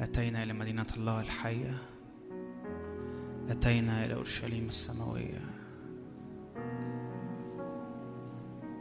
أتينا 0.00 0.42
إلى 0.42 0.52
مدينة 0.52 0.86
الله 0.96 1.20
الحية. 1.20 1.78
أتينا 3.48 4.04
إلى 4.04 4.14
أورشليم 4.14 4.66
السماوية. 4.68 5.40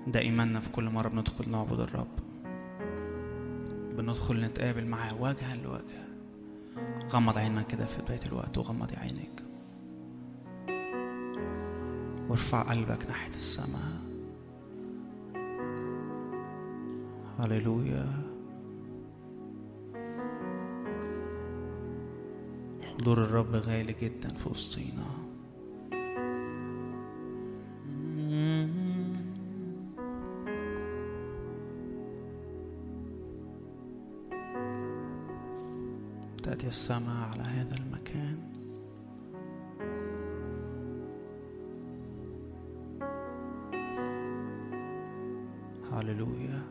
ده 0.08 0.20
إيماننا 0.20 0.60
في 0.60 0.70
كل 0.70 0.90
مرة 0.90 1.10
بندخل 1.10 1.52
نعبد 1.52 1.80
الرب. 1.80 2.20
بندخل 3.98 4.42
نتقابل 4.42 4.86
معاه 4.86 5.22
وجها 5.22 5.56
لوجه. 5.56 6.06
غمض 7.12 7.38
عينك 7.38 7.68
كده 7.68 7.86
في 7.86 8.02
بداية 8.02 8.20
الوقت 8.26 8.58
وغمض 8.58 8.94
عينيك. 8.94 9.44
وارفع 12.30 12.62
قلبك 12.62 13.06
ناحية 13.06 13.36
السماء. 13.36 14.00
هللويا. 17.40 18.29
حضور 23.00 23.18
الرب 23.24 23.56
غالي 23.56 23.96
جدا 24.02 24.30
في 24.30 24.50
وسطينا. 24.50 25.06
تأتي 36.44 36.68
السماء 36.68 37.30
على 37.32 37.44
هذا 37.44 37.76
المكان. 37.76 38.38
هللويا. 45.92 46.62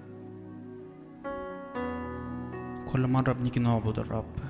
كل 2.93 3.07
مرة 3.07 3.33
بنيجي 3.33 3.61
نعبد 3.61 3.99
الرب. 3.99 4.48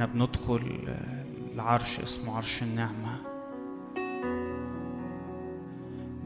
إحنا 0.00 0.12
بندخل 0.12 0.88
العرش 1.54 2.00
اسمه 2.00 2.36
عرش 2.36 2.62
النعمة. 2.62 3.20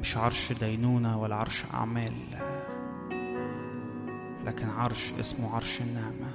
مش 0.01 0.17
عرش 0.17 0.53
دينونة 0.53 1.21
ولا 1.21 1.37
عرش 1.37 1.65
أعمال 1.75 2.13
لكن 4.45 4.69
عرش 4.69 5.13
اسمه 5.21 5.55
عرش 5.55 5.81
النعمة. 5.81 6.31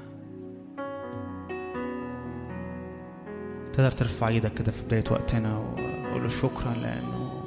تقدر 3.74 3.92
ترفع 3.92 4.28
إيدك 4.28 4.53
كده 4.53 4.72
في 4.72 4.84
بداية 4.84 5.03
وقتنا 5.12 5.58
وقول 5.58 6.24
له 6.24 6.30
شكرا 6.30 6.74
لأنه 6.74 7.44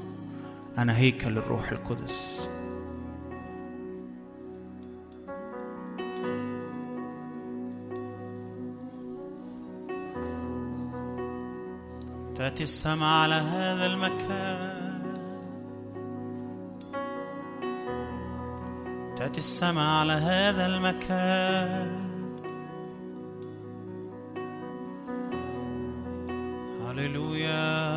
أنا 0.79 0.97
هيكل 0.97 1.39
الروح 1.39 1.73
القدس. 1.73 2.51
السماء 12.63 13.23
على 13.23 13.35
هذا 13.35 13.87
المكان. 13.87 14.83
تأتي 19.17 19.39
السماء 19.39 19.87
على 20.01 20.13
هذا 20.13 20.67
المكان. 20.67 22.13
هللويا. 26.87 27.93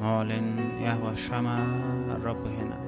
نعلن 0.00 0.58
يهوى 0.80 1.16
شمع 1.16 1.58
الرب 2.16 2.46
هنا. 2.46 2.87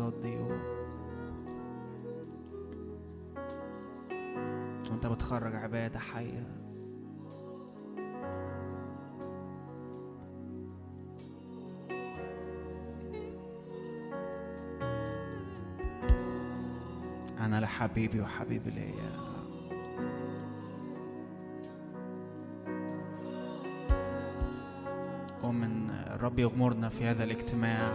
اللحظات 0.00 0.14
دي 0.22 0.36
و... 0.36 0.48
وانت 4.90 5.06
بتخرج 5.06 5.54
عبادة 5.54 5.98
حية. 5.98 6.46
أنا 17.40 17.60
لحبيبي 17.60 18.20
وحبيبي 18.20 18.70
ليا 18.70 19.30
ومن 25.42 25.90
الرب 25.90 26.38
يغمرنا 26.38 26.88
في 26.88 27.04
هذا 27.04 27.24
الاجتماع 27.24 27.92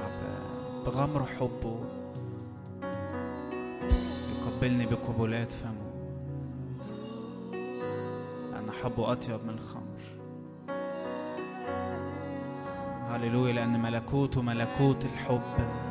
بغمر 0.86 1.24
حبه. 1.26 1.85
يقبلني 4.66 4.86
بقبلات 4.86 5.52
فمه 5.52 5.92
لأن 8.52 8.72
حبه 8.72 9.12
أطيب 9.12 9.44
من 9.44 9.50
الخمر 9.50 10.02
هللويا 13.08 13.54
لأن 13.54 13.82
ملكوته 13.82 14.42
ملكوت 14.42 15.06
الحب. 15.06 15.85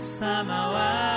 من 0.00 0.04
السماوات 0.06 1.09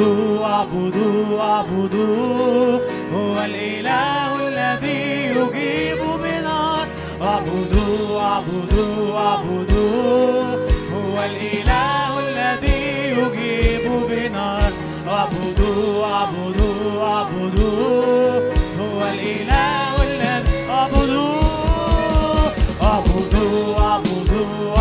أعبده 0.00 0.44
أعبده 0.46 1.40
أعبده 1.40 2.80
هو 3.12 3.44
الإله 3.44 4.48
الذي 4.48 5.26
يجيب 5.26 6.00
بنار. 6.22 6.86
أعبده 7.22 8.20
أعبده 8.20 9.18
أعبده 9.18 10.58
هو 10.94 11.16
الإله 11.24 12.12
الذي 12.28 12.82
يجيب 13.20 13.90
بنار. 14.10 14.72
أعبده 15.10 16.04
أعبده 16.04 17.02
أعبده 17.02 17.72
هو 18.80 19.00
الإله 19.02 20.02
الذي 20.02 20.70
أعبده 20.70 21.30
أعبده 22.82 23.78
أعبده 23.78 24.79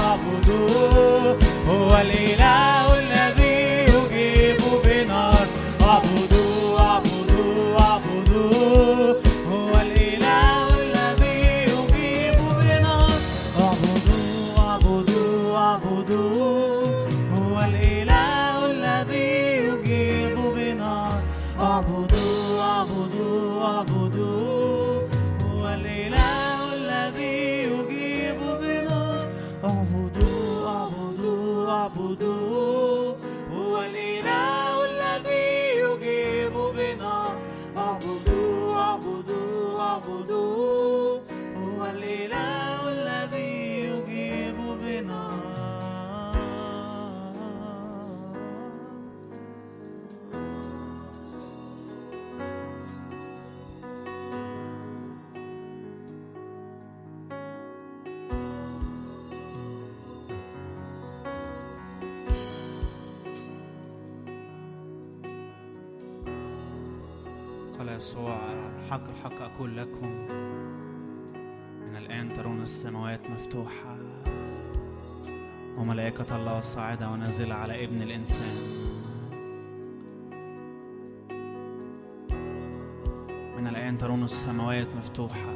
مفتوحة 85.20 85.56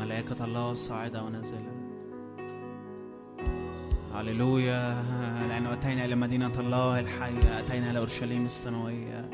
ملائكة 0.00 0.44
الله 0.44 0.74
صاعدة 0.74 1.22
ونازلة. 1.22 1.72
هللويا 4.14 5.02
لأنه 5.48 5.72
أتينا 5.72 6.04
إلى 6.04 6.14
مدينة 6.14 6.52
الله 6.58 7.00
الحية 7.00 7.58
أتينا 7.58 7.90
إلى 7.90 7.98
أورشليم 7.98 8.44
السماوية 8.44 9.30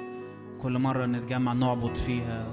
كل 0.60 0.78
مرة 0.78 1.06
نتجمع 1.06 1.52
نعبد 1.52 1.94
فيها. 1.96 2.46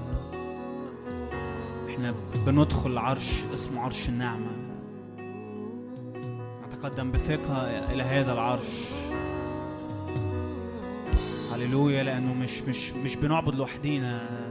إحنا 1.89 2.15
بندخل 2.45 2.97
عرش 2.97 3.45
اسمه 3.53 3.81
عرش 3.81 4.09
النعمة. 4.09 4.51
نتقدم 6.67 7.11
بثقة 7.11 7.61
إلى 7.91 8.03
هذا 8.03 8.33
العرش. 8.33 8.91
هللويا 11.53 12.03
لأنه 12.03 12.33
مش 12.33 12.61
مش 12.61 12.93
مش 12.93 13.15
بنعبد 13.15 13.55
لوحدينا. 13.55 14.44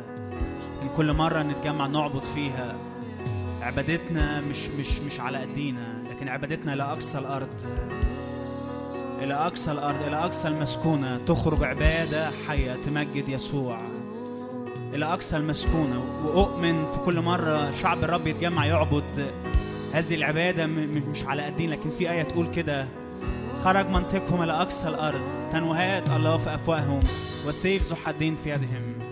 كل 0.96 1.12
مرة 1.12 1.42
نتجمع 1.42 1.86
نعبد 1.86 2.24
فيها 2.24 2.76
عبادتنا 3.60 4.40
مش 4.40 4.68
مش 4.68 4.98
مش 5.00 5.20
على 5.20 5.38
قدينا 5.38 6.02
لكن 6.10 6.28
عبادتنا 6.28 6.74
إلى 6.74 6.82
أقصى 6.82 7.18
الأرض 7.18 7.60
إلى 9.22 9.34
أقصى 9.34 9.72
الأرض 9.72 10.02
إلى 10.02 10.16
أقصى 10.16 10.48
المسكونة 10.48 11.16
تخرج 11.16 11.64
عبادة 11.64 12.30
حية 12.48 12.72
تمجد 12.72 13.28
يسوع. 13.28 13.78
إلى 14.94 15.04
أقصى 15.04 15.36
المسكونة 15.36 16.04
وأؤمن 16.24 16.86
في 16.92 16.98
كل 16.98 17.20
مرة 17.20 17.70
شعب 17.70 18.04
الرب 18.04 18.26
يتجمع 18.26 18.66
يعبد. 18.66 19.30
هذه 19.92 20.14
العبادة 20.14 20.66
مش 20.66 21.24
على 21.24 21.42
قدين 21.42 21.70
لكن 21.70 21.90
في 21.90 22.10
آية 22.10 22.22
تقول 22.22 22.46
كده 22.46 22.86
خرج 23.62 23.88
منطقهم 23.88 24.42
إلى 24.42 24.52
أقصى 24.52 24.88
الأرض 24.88 25.48
تنوهات 25.52 26.10
الله 26.10 26.36
في 26.36 26.54
أفواههم 26.54 27.00
وسيف 27.46 27.82
ذو 27.82 27.96
حدين 27.96 28.36
في 28.44 28.50
يدهم. 28.50 29.03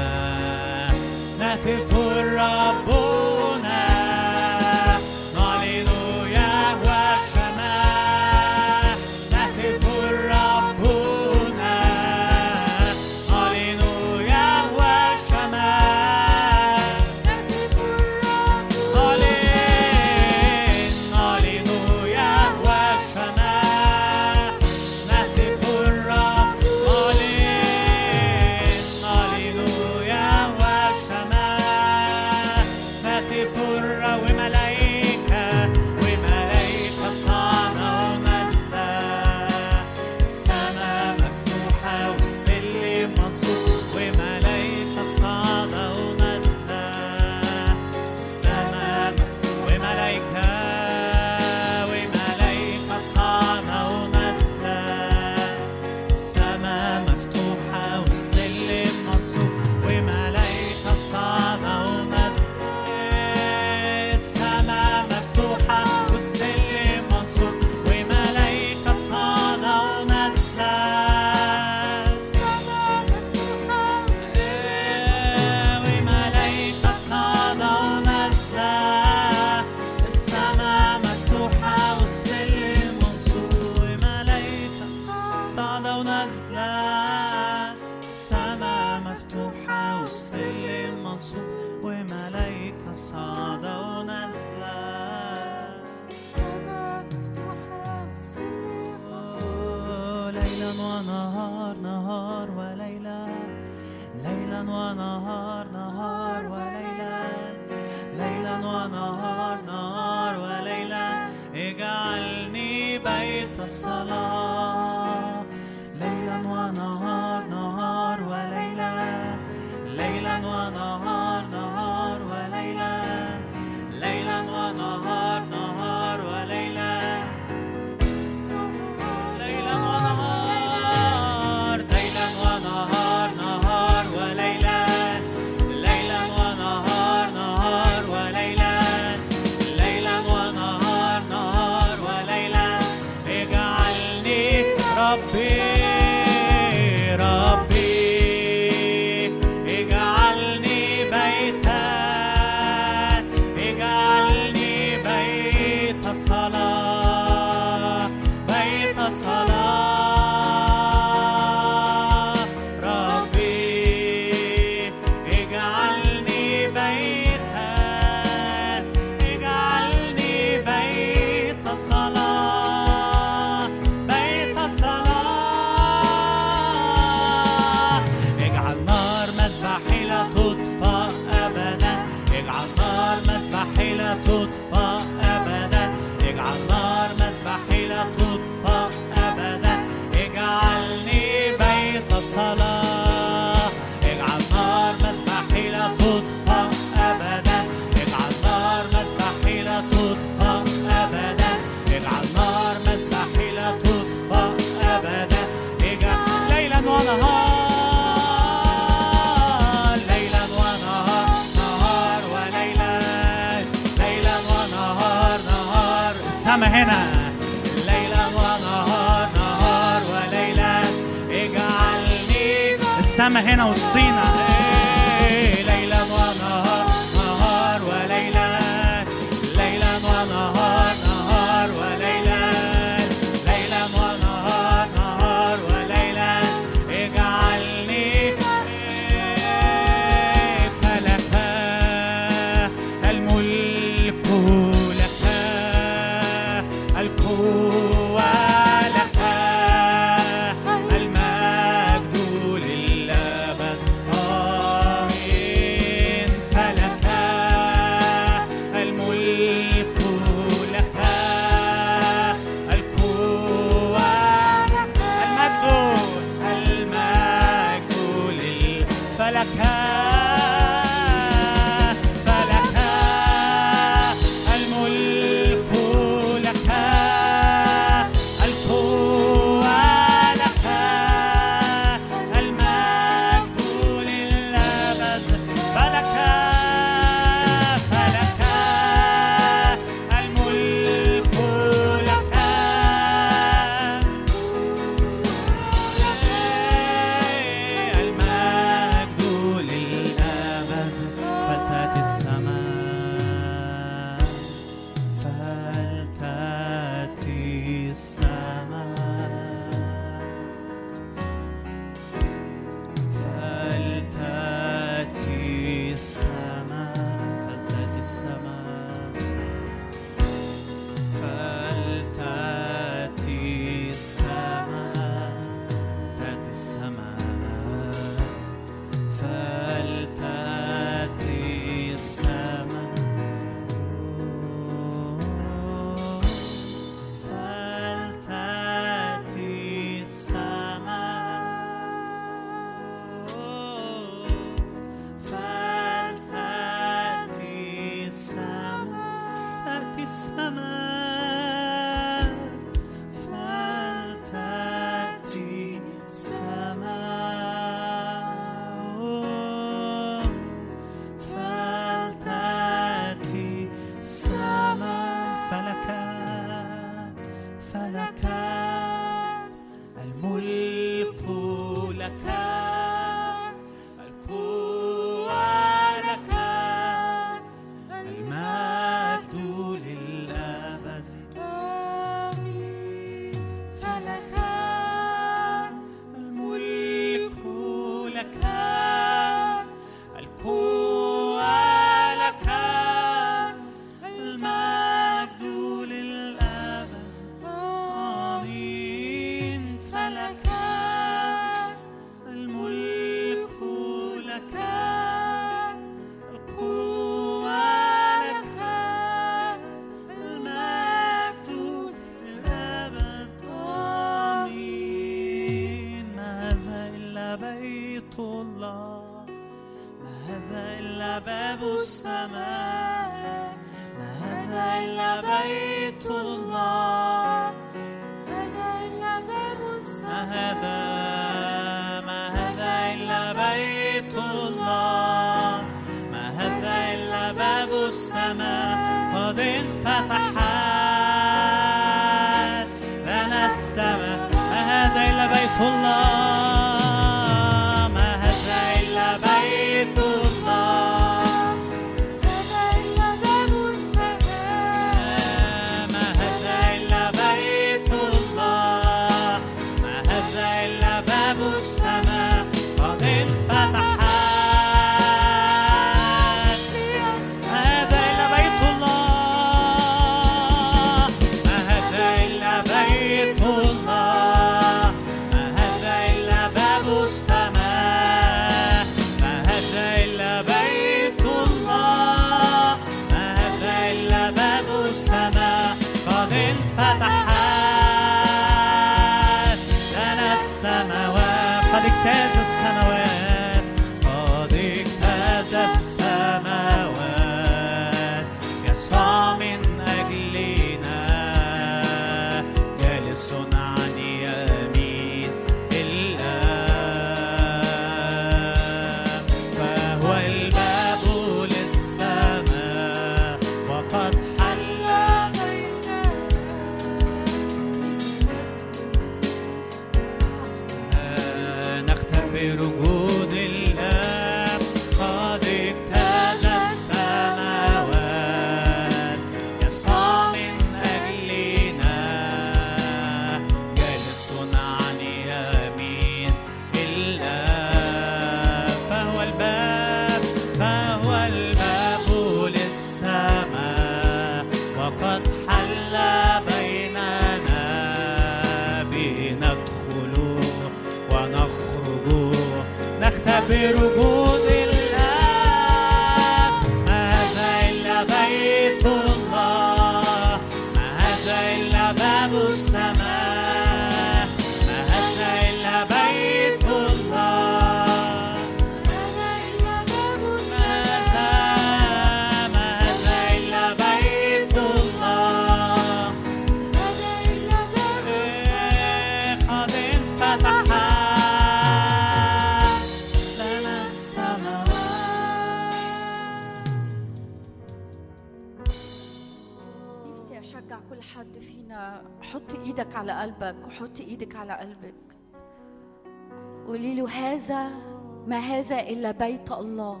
بيت 599.10 599.52
الله. 599.52 600.00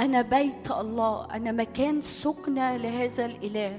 أنا 0.00 0.22
بيت 0.22 0.70
الله. 0.70 1.26
أنا 1.34 1.52
مكان 1.52 2.00
سكنة 2.00 2.76
لهذا 2.76 3.26
الإله. 3.26 3.78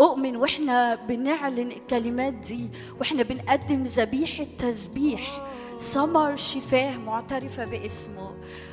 أؤمن 0.00 0.36
وإحنا 0.36 0.94
بنعلن 0.94 1.72
الكلمات 1.72 2.32
دي 2.32 2.68
وإحنا 3.00 3.22
بنقدم 3.22 3.82
ذبيحة 3.84 4.46
تسبيح. 4.58 5.48
ثمر 5.78 6.36
شفاه 6.36 6.96
معترفة 6.96 7.64
باسمه. 7.64 8.30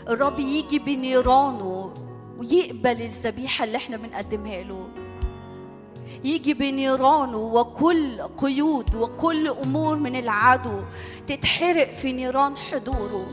الرب 0.09 0.39
يجي 0.39 0.79
بنيرانه 0.79 1.93
ويقبل 2.39 3.01
الذبيحة 3.01 3.63
اللي 3.65 3.77
إحنا 3.77 3.97
بنقدمها 3.97 4.63
له. 4.63 4.87
يجي 6.23 6.53
بنيرانه 6.53 7.37
وكل 7.37 8.21
قيود 8.21 8.95
وكل 8.95 9.47
أمور 9.47 9.95
من 9.95 10.15
العدو 10.15 10.79
تتحرق 11.27 11.91
في 11.91 12.13
نيران 12.13 12.57
حضوره. 12.57 13.25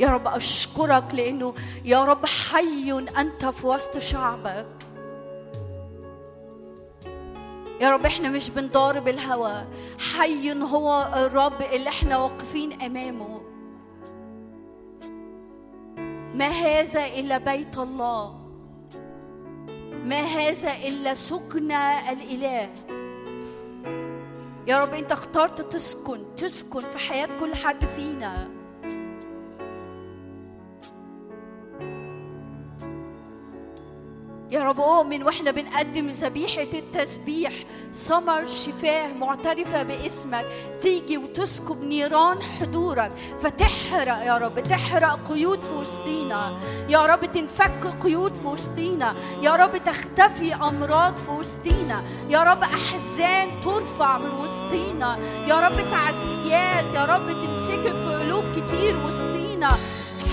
يا 0.00 0.08
رب 0.08 0.28
أشكرك 0.28 1.14
لأنه 1.14 1.54
يا 1.84 2.04
رب 2.04 2.26
حي 2.26 2.92
أنت 3.18 3.44
في 3.46 3.66
وسط 3.66 3.98
شعبك. 3.98 4.66
يا 7.80 7.90
رب 7.90 8.06
إحنا 8.06 8.28
مش 8.28 8.50
بنضارب 8.50 9.08
الهوى 9.08 9.64
حي 9.98 10.62
هو 10.62 11.12
الرب 11.16 11.62
اللي 11.62 11.88
إحنا 11.88 12.18
واقفين 12.18 12.82
أمامه. 12.82 13.40
ما 16.34 16.48
هذا 16.48 17.06
إلا 17.06 17.38
بيت 17.38 17.78
الله. 17.78 18.40
ما 20.04 20.20
هذا 20.20 20.72
إلا 20.72 21.14
سكن 21.14 21.72
الإله. 21.72 22.70
يا 24.66 24.78
رب 24.78 24.94
أنت 24.94 25.12
اخترت 25.12 25.60
تسكن 25.72 26.34
تسكن 26.36 26.80
في 26.80 26.98
حياة 26.98 27.28
كل 27.40 27.54
حد 27.54 27.84
فينا. 27.84 28.53
يا 34.50 34.64
رب 34.64 34.80
اؤمن 34.80 35.22
وإحنا 35.22 35.50
بنقدم 35.50 36.08
ذبيحة 36.08 36.62
التسبيح 36.74 37.52
ثمر 37.92 38.46
شفاه 38.46 39.06
معترفة 39.12 39.82
باسمك 39.82 40.44
تيجي 40.80 41.18
وتسكب 41.18 41.82
نيران 41.82 42.42
حضورك 42.42 43.12
فتحرق 43.40 44.24
يا 44.26 44.38
رب 44.38 44.60
تحرق 44.60 45.18
قيود 45.32 45.60
في 45.60 45.72
وسطينا 45.74 46.58
يا 46.88 47.06
رب 47.06 47.32
تنفك 47.32 47.86
قيود 48.02 48.34
في 48.34 48.46
وسطينا 48.46 49.14
يا 49.42 49.56
رب 49.56 49.76
تختفي 49.84 50.54
أمراض 50.54 51.16
في 51.16 51.30
وسطينا 51.30 52.02
يا 52.30 52.42
رب 52.44 52.62
أحزان 52.62 53.48
ترفع 53.64 54.18
من 54.18 54.30
وسطينا 54.30 55.18
يا 55.48 55.68
رب 55.68 55.76
تعزيات 55.90 56.94
يا 56.94 57.04
رب 57.04 57.26
تنسكب 57.26 57.92
في 57.92 58.14
قلوب 58.24 58.44
كتير 58.56 58.96
وسطينا 59.06 59.70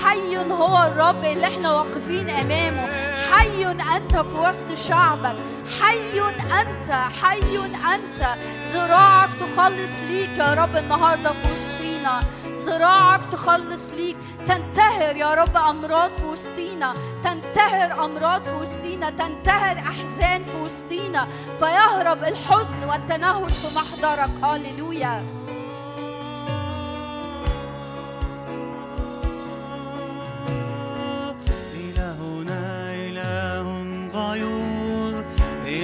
حي 0.04 0.38
هو 0.38 0.84
الرب 0.84 1.26
اللي 1.26 1.48
إحنا 1.48 1.72
واقفين 1.74 2.30
أمامه. 2.30 2.88
حي 3.32 3.72
أنت 3.72 4.16
في 4.16 4.38
وسط 4.38 4.74
شعبك. 4.74 5.36
حي 5.82 6.20
أنت 6.62 6.92
حي 6.92 7.58
أنت. 7.96 8.36
ذراعك 8.74 9.30
تخلص 9.40 10.00
ليك 10.00 10.38
يا 10.38 10.54
رب 10.54 10.76
النهارده 10.76 11.32
في 11.34 11.54
وسطينا. 11.54 12.20
ذراعك 12.66 13.26
تخلص 13.26 13.90
ليك. 13.90 14.18
تنتهر 14.46 15.16
يا 15.16 15.34
رب 15.34 15.58
أمراض 15.58 16.12
في 16.12 16.26
وسطينا. 16.26 16.94
تنتهر 17.24 18.06
أمراض 18.06 18.44
في 18.44 18.56
وسطينا. 18.56 19.10
تنتهر 19.10 19.78
أحزان 19.78 20.46
في 20.46 20.58
وسطينا. 20.58 21.28
فيهرب 21.60 22.24
الحزن 22.24 22.84
والتنهد 22.90 23.52
في 23.52 23.76
محضرك. 23.76 24.30
هللويا. 24.44 25.41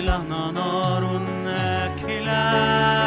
لنا 0.08 0.52
نار 0.52 1.04
ناكله 1.46 3.07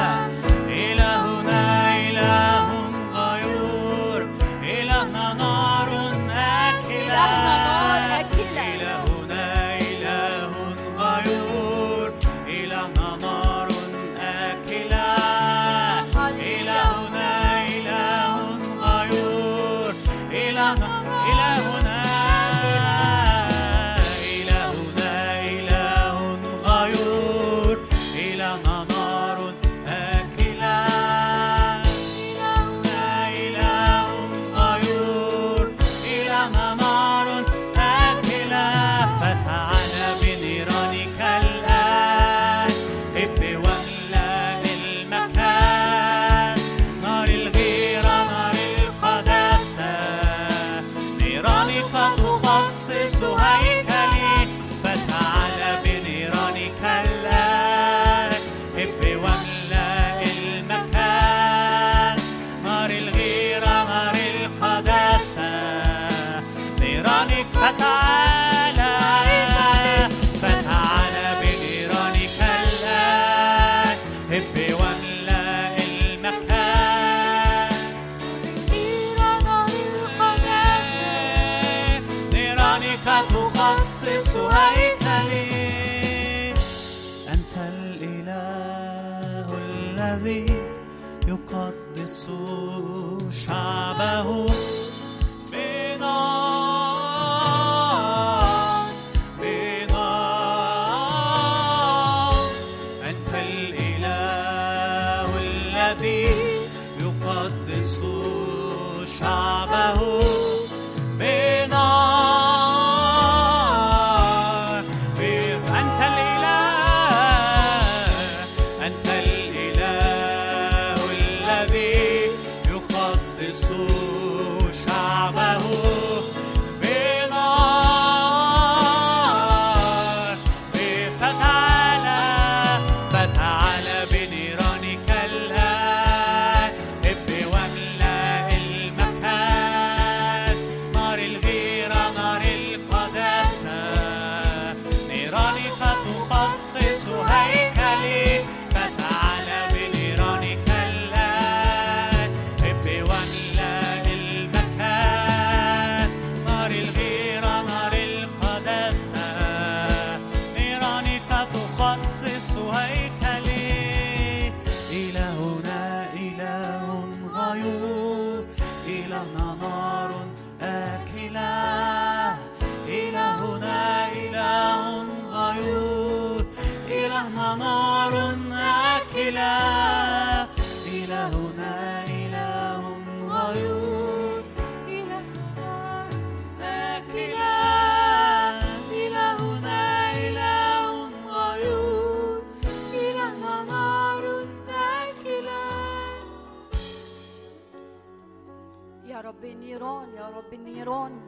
نيران 200.81 201.21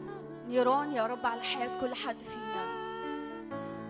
نيران 0.48 0.92
يا 0.92 1.06
رب 1.06 1.26
على 1.26 1.42
حياة 1.42 1.80
كل 1.80 1.94
حد 1.94 2.16
فينا. 2.22 2.62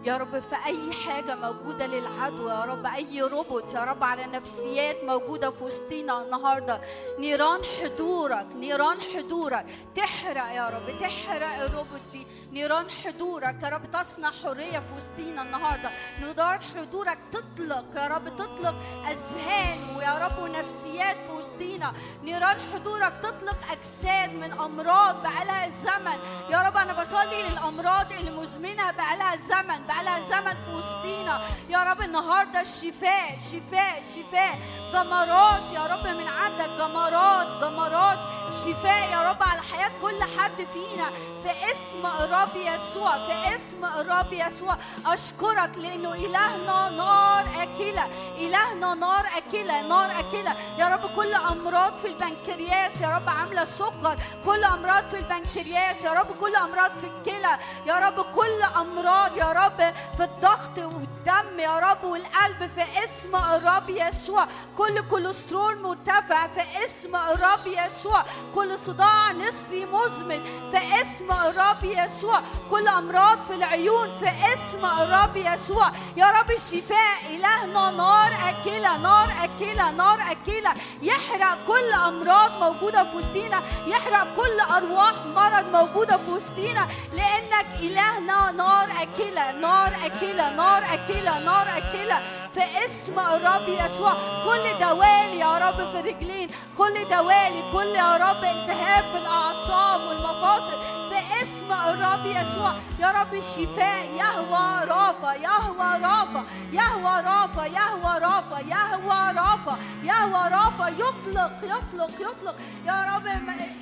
يا 0.04 0.16
رب 0.16 0.40
في 0.40 0.56
أي 0.66 0.92
حاجة 0.92 1.34
موجودة 1.34 1.86
للعدو 1.86 2.48
يا 2.48 2.64
رب 2.64 2.86
أي 2.86 3.22
ربوط 3.22 3.74
يا 3.74 3.84
رب 3.84 4.04
على 4.04 4.26
نفسيات 4.26 5.04
موجودة 5.04 5.50
في 5.50 5.64
وسطينا 5.64 6.22
النهاردة. 6.22 6.80
نيران 7.18 7.60
حضورك 7.64 8.46
نيران 8.56 9.00
حضورك. 9.00 9.66
تحرق 9.94 10.54
يا 10.54 10.66
رب 10.68 11.00
تحرق 11.00 11.62
الربوط 11.62 12.00
دي. 12.12 12.26
نيران 12.52 12.90
حضورك 12.90 13.62
يا 13.62 13.68
رب 13.68 13.90
تصنع 13.90 14.30
حرية 14.30 14.78
في 14.78 14.94
وسطينا 14.96 15.42
النهاردة. 15.42 15.90
نيران 16.20 16.60
حضورك 16.62 17.18
تطلق 17.32 17.84
يا 17.96 18.06
رب 18.06 18.28
تطلق 18.28 18.74
أذهان 19.10 19.96
ويا 19.96 20.18
رب 20.26 20.38
ونفسيات 20.38 21.16
في 21.26 21.32
وسطينا. 21.32 21.92
نيران 22.22 22.56
حضورك 22.74 23.12
تطلق 23.22 23.56
أجساد 23.70 24.32
من 24.32 24.52
أمراض 24.52 25.22
بقالها 25.22 25.66
الزمن 25.66 26.18
يا 26.50 26.62
رب 26.62 26.76
أنا 26.76 27.00
بصلي 27.00 27.42
للأمراض 27.42 28.12
اللي 28.12 28.30
مزمنة 28.30 28.90
بقالها 28.90 29.34
الزمن 29.34 29.86
بقالها 29.88 30.20
زمن 30.20 30.54
في 30.64 30.70
وسطينا. 30.74 31.40
يا 31.68 31.82
رب 31.82 32.00
النهاردة 32.02 32.60
الشفاء 32.60 33.38
شفاء 33.38 34.02
شفاء. 34.02 34.58
جمرات 34.92 35.72
يا 35.74 35.86
رب 35.86 36.06
من 36.16 36.28
عندك 36.28 36.70
جمرات 36.78 37.62
جمرات. 37.62 38.18
شفاء 38.52 39.12
يا 39.12 39.30
رب 39.30 39.42
على 39.42 39.62
حياة 39.62 39.92
كل 40.02 40.22
حد 40.38 40.66
فينا. 40.72 41.10
في 41.42 41.50
اسم 41.72 42.06
الرب 42.42 42.56
يسوع 42.56 43.18
في 43.18 43.54
اسم 43.54 43.84
الرب 43.84 44.32
يسوع. 44.32 44.76
أشكرك 45.06 45.70
لأنه 45.76 46.14
إلهنا 46.14 46.90
نار 46.90 47.46
أكلة 47.62 48.06
إلهنا 48.36 48.94
نار 48.94 49.26
أكلة 49.36 49.88
نار 49.88 50.10
أكلة. 50.20 50.52
يا 50.78 50.88
رب 50.88 51.16
كل 51.16 51.34
أمراض 51.34 51.96
في 51.96 52.06
البنكرياس 52.06 53.00
يا 53.00 53.08
رب 53.08 53.28
عاملة 53.28 53.64
سكر. 53.64 54.16
كل 54.46 54.64
أمراض 54.64 55.04
في 55.04 55.16
البنكرياس 55.16 56.04
يا 56.04 56.12
رب 56.12 56.26
كل 56.40 56.56
أمراض 56.56 56.92
في 56.92 57.06
الكلى. 57.06 57.58
يا 57.86 57.94
رب 57.94 58.20
كل 58.34 58.62
أمراض 58.62 59.36
يا 59.36 59.52
رب 59.52 59.94
في 60.16 60.24
الضغط 60.24 60.78
والدم 61.26 61.60
يا 61.60 61.78
رب 61.78 62.04
والقلب 62.04 62.70
في 62.74 63.04
اسم 63.04 63.36
الرب 63.36 63.90
يسوع. 63.90 64.46
كل 64.78 65.00
كوليسترول 65.10 65.82
مرتفع 65.82 66.46
في 66.46 66.84
اسم 66.84 67.16
الرب 67.16 67.66
يسوع. 67.66 68.24
كل 68.54 68.78
صداع 68.78 69.32
نصفي 69.32 69.86
مزمن 69.86 70.42
في 70.70 71.00
اسم 71.02 71.32
الرب 71.32 71.84
يسوع. 71.84 72.40
كل 72.70 72.88
أمراض 72.88 73.42
في 73.42 73.54
العيون 73.54 74.18
في 74.18 74.28
اسم 74.28 74.84
الرب 74.84 75.36
يسوع. 75.36 75.92
يا 76.16 76.30
رب 76.30 76.50
الشفاء 76.50 77.26
إلهنا 77.30 77.90
نار 77.90 78.32
أكلة 78.48 78.96
نار 78.96 79.28
أكلة 79.44 79.90
نار 79.90 80.18
أكلة. 80.30 80.72
يحرق 81.02 81.66
كل 81.66 81.92
أمراض 81.92 82.50
موجودة 82.60 83.04
في 83.04 83.16
وسطينا. 83.16 83.62
يحرق 83.86 84.36
كل 84.36 84.60
أرواح 84.60 85.14
مرض 85.26 85.66
موجودة 85.72 86.16
في 86.16 86.30
وسطينا. 86.30 86.88
لأنك 87.12 87.66
إلهنا 87.80 88.50
نار 88.50 88.88
أكلة 89.02 89.52
نار 89.52 89.92
أكلة 90.06 90.56
نار 90.56 90.84
أكلة. 90.84 91.11
نار 91.20 91.66
اكله 91.76 92.18
في 92.54 92.84
اسم 92.84 93.18
الرب 93.18 93.68
يسوع 93.68 94.12
كل 94.44 94.78
دوالي 94.80 95.38
يا 95.38 95.58
رب 95.58 95.74
في 95.74 96.00
الرجلين 96.00 96.48
كل 96.78 96.94
دوالي 97.10 97.62
كل 97.72 97.96
يا 97.96 98.16
رب 98.16 98.44
التهاب 98.44 99.04
في 99.12 99.18
الأعصاب 99.18 100.00
والمفاصل. 100.00 101.11
في 101.12 101.42
اسم 101.42 101.72
الرب 101.72 102.26
يسوع. 102.26 102.74
يا 102.98 103.10
رب 103.20 103.34
الشفاء 103.34 104.04
يهوى 104.22 104.84
رافا 104.84 105.32
يهوى 105.34 105.90
رافا 106.02 106.44
يهوى 106.72 107.20
رافا 107.22 107.66
يهوى 107.66 108.18
رافا 108.18 108.58
يهوى 108.60 109.32
رافا 109.36 109.76
يهوى 110.02 110.48
رافا 110.48 110.88
يطلق 110.88 111.52
يطلق 111.62 112.10
يطلق. 112.20 112.56
يا 112.86 113.06
رب 113.14 113.26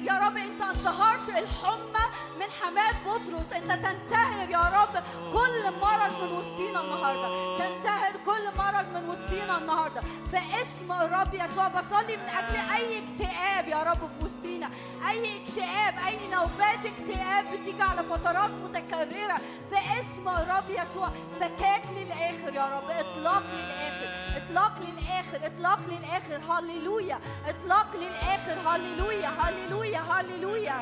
يا 0.03 0.12
رب 0.12 0.37
انت 0.37 0.62
انتهرت 0.62 1.28
الحمى 1.28 2.05
من 2.41 2.47
حماة 2.61 2.95
بطرس. 3.07 3.53
انت 3.53 3.72
تنتهر 3.72 4.51
يا 4.51 4.64
رب 4.78 5.03
كل 5.33 5.62
مرض 5.83 6.22
من 6.22 6.33
وسطينا 6.39 6.81
النهارده. 6.81 7.28
تنتهر 7.59 8.12
كل 8.26 8.59
مرض 8.59 8.87
من 8.95 9.09
وسطينا 9.09 9.59
النهارده. 9.59 10.01
في 10.31 10.39
اسم 10.62 10.93
الرب 10.93 11.35
يسوع. 11.35 11.68
بصلي 11.68 12.16
من 12.16 12.28
أجل 12.28 12.57
أي 12.74 12.99
اكتئاب 12.99 13.68
يا 13.68 13.83
رب 13.83 13.99
في 13.99 14.24
وسطينا. 14.24 14.70
أي 15.09 15.43
اكتئاب 15.43 15.95
أي 16.07 16.18
نوبات 16.33 16.87
اكتئاب 16.87 17.20
بتيجي 17.53 17.83
على 17.83 18.03
فترات 18.03 18.51
متكررة 18.51 19.37
في 19.71 20.01
اسم 20.01 20.29
الرب 20.29 20.71
يسوع. 20.71 21.09
فكاك 21.41 21.83
للآخر 21.97 22.55
يا 22.55 22.66
رب 22.66 22.91
اطلاق 22.91 23.43
للآخر 23.53 24.37
اطلاق 24.37 24.73
للآخر 24.81 25.47
اطلاق 25.47 25.81
للآخر. 25.89 26.53
هللويا 26.53 27.21
اطلاق 27.47 27.97
للآخر. 27.97 28.68
هللويا 28.68 29.29
هللويا 29.29 30.01
هللويا. 30.01 30.79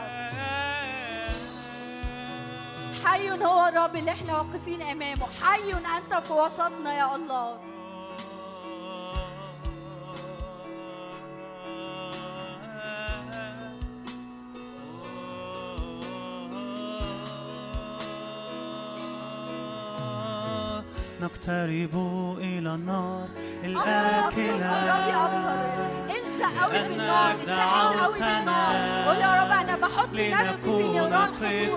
حي 3.05 3.31
هو 3.31 3.69
الرب 3.69 3.97
اللي 3.97 4.11
إحنا 4.11 4.37
واقفين 4.41 4.83
أمامه. 4.83 5.27
حي 5.43 5.73
أنت 5.73 6.27
في 6.27 6.33
وسطنا 6.33 6.95
يا 6.95 7.17
الله. 7.17 7.59
نقترب 21.23 21.95
إلى 22.41 22.75
النار 22.75 23.29
الآكلة 23.65 24.73
لأنك 26.73 27.37
دعوتنا 27.47 28.61
قول 29.07 29.17
يا 29.17 29.43
رب 29.43 29.51
أنا 29.61 29.77
بحط 29.77 30.09
نفسي 30.13 30.57
في 30.63 30.89
نيران 30.89 31.31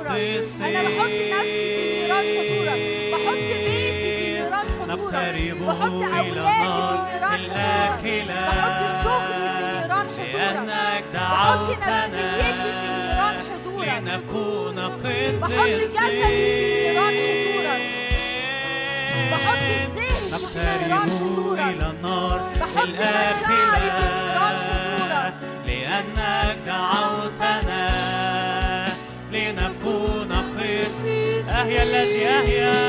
قديسين. 0.10 0.76
أنا 0.76 0.90
بحط 0.90 1.10
نفسي 1.34 1.76
في 1.78 1.84
نيران 2.02 2.26
حضورك 2.38 2.82
بحط 3.14 3.34
بيتي 3.34 3.92
في 3.98 4.42
نيران 4.42 4.66
نقترب 4.88 5.58
بحط 5.68 5.92
النار 5.92 6.24
في 6.24 6.32
نيران. 6.32 7.32
حضورك 7.32 8.28
بحط 8.28 8.82
شغلي 9.04 9.48
في 9.58 9.64
نيران 9.64 10.08
حضورك 10.08 10.36
لأنك 10.36 11.04
بحط 11.14 11.58
دعوتنا 11.60 12.08
نفسيتي 12.08 12.54
في 12.54 12.90
نيران 12.92 13.36
حضورك 13.52 13.88
لنكون 13.88 14.76
بحط 15.40 15.68
جسدي 15.68 16.00
في 16.00 16.30
نيران 16.92 17.14
قديسين 17.14 18.01
نقترب 20.32 21.10
إلى 21.60 21.86
النار 21.90 22.40
حضورك 24.36 25.34
لأنك 25.68 26.58
دعوتنا 26.68 27.86
لنكون 29.32 30.32
قديسين 30.32 31.50
أهيا 31.50 31.84
الذي 31.84 32.28
أهيا. 32.28 32.81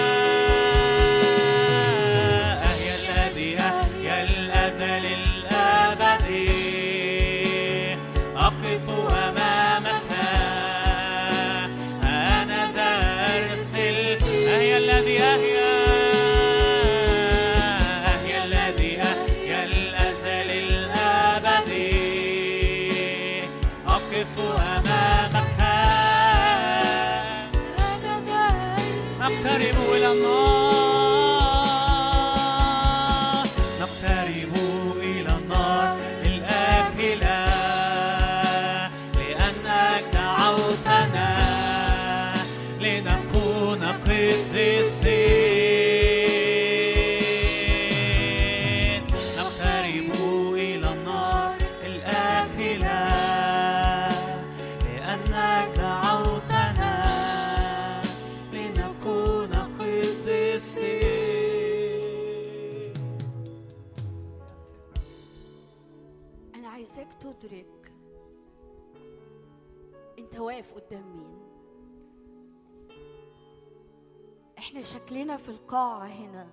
في 75.43 75.49
القاعة 75.49 76.07
هنا. 76.07 76.49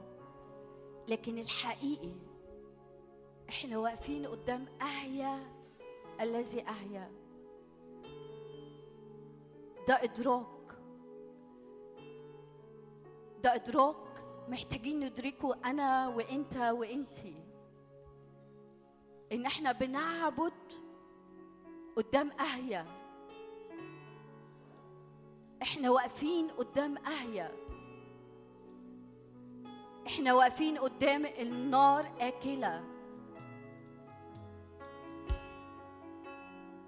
لكن 1.08 1.38
الحقيقي 1.38 2.14
إحنا 3.50 3.78
واقفين 3.78 4.26
قدام 4.26 4.66
أهيا 4.82 5.40
الذي 6.22 6.62
أهيا. 6.62 7.12
ده 9.88 10.04
إدراك. 10.04 10.46
ده 13.44 13.56
إدراك 13.56 13.96
محتاجين 14.48 15.00
ندركه 15.06 15.56
أنا 15.66 16.08
وأنت 16.08 16.56
وأنتي. 16.58 17.36
إن 19.32 19.46
إحنا 19.46 19.72
بنعبد 19.72 20.74
قدام 21.96 22.32
أهيا. 22.32 22.86
إحنا 25.62 25.90
واقفين 25.90 26.52
قدام 26.52 26.98
أهيا. 26.98 27.69
إحنا 30.10 30.34
واقفين 30.34 30.78
قدام 30.78 31.26
النار 31.26 32.12
آكلة. 32.20 32.84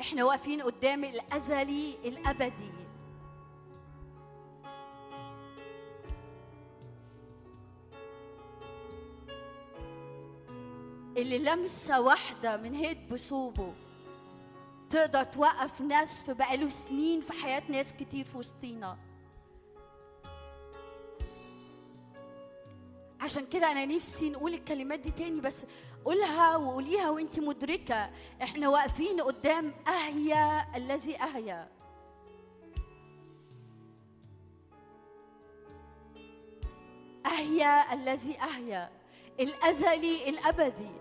إحنا 0.01 0.23
واقفين 0.23 0.61
قدام 0.61 1.03
الأزلي 1.03 1.97
الأبدي. 2.05 2.71
اللي 11.17 11.39
لمسة 11.39 12.01
واحدة 12.01 12.57
من 12.57 12.75
هيد 12.75 13.13
بصوبه. 13.13 13.73
تقدر 14.89 15.23
توقف 15.23 15.81
ناس 15.81 16.23
في 16.23 16.33
بقاله 16.33 16.69
سنين 16.69 17.21
في 17.21 17.33
حياة 17.33 17.63
ناس 17.69 17.93
كتير 17.93 18.25
في 18.25 18.37
وسطينا. 18.37 19.10
عشان 23.21 23.45
كده 23.45 23.71
أنا 23.71 23.85
نفسي 23.85 24.29
نقول 24.29 24.53
الكلمات 24.53 24.99
دي 24.99 25.11
تاني 25.11 25.41
بس 25.41 25.65
قولها 26.05 26.55
وقوليها 26.55 27.09
وانت 27.09 27.39
مدركة. 27.39 28.09
إحنا 28.43 28.69
واقفين 28.69 29.21
قدام 29.21 29.73
أهيا 29.87 30.75
الذي 30.75 31.17
أهيا. 31.17 31.69
أهيا 37.25 37.93
الذي 37.93 38.37
أهيا. 38.41 38.89
الأزلي 39.39 40.29
الأبدي. 40.29 40.91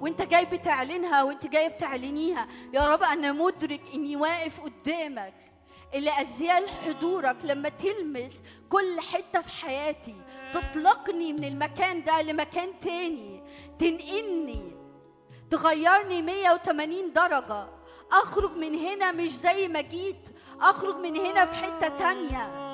وأنت 0.00 0.22
جاي 0.22 0.44
بتعلنها 0.44 1.22
وأنت 1.22 1.46
جاي 1.46 1.68
بتعلنيها. 1.68 2.48
يا 2.72 2.88
رب 2.88 3.02
أنا 3.02 3.32
مدرك 3.32 3.80
إني 3.94 4.16
واقف 4.16 4.60
قدامك. 4.60 5.45
اللي 5.94 6.20
أزيال 6.20 6.68
حضورك 6.68 7.36
لما 7.44 7.68
تلمس 7.68 8.42
كل 8.68 9.00
حتة 9.00 9.40
في 9.40 9.50
حياتي. 9.50 10.14
تطلقني 10.54 11.32
من 11.32 11.44
المكان 11.44 12.04
ده 12.04 12.22
لمكان 12.22 12.80
تاني. 12.80 13.42
تنقلني. 13.78 14.72
تغيرني 15.50 16.22
180 16.22 17.12
درجة. 17.12 17.68
أخرج 18.12 18.56
من 18.56 18.74
هنا 18.74 19.12
مش 19.12 19.30
زي 19.30 19.68
ما 19.68 19.80
جيت. 19.80 20.28
أخرج 20.60 20.96
من 20.96 21.16
هنا 21.16 21.44
في 21.44 21.54
حتة 21.54 21.88
تانية. 21.88 22.65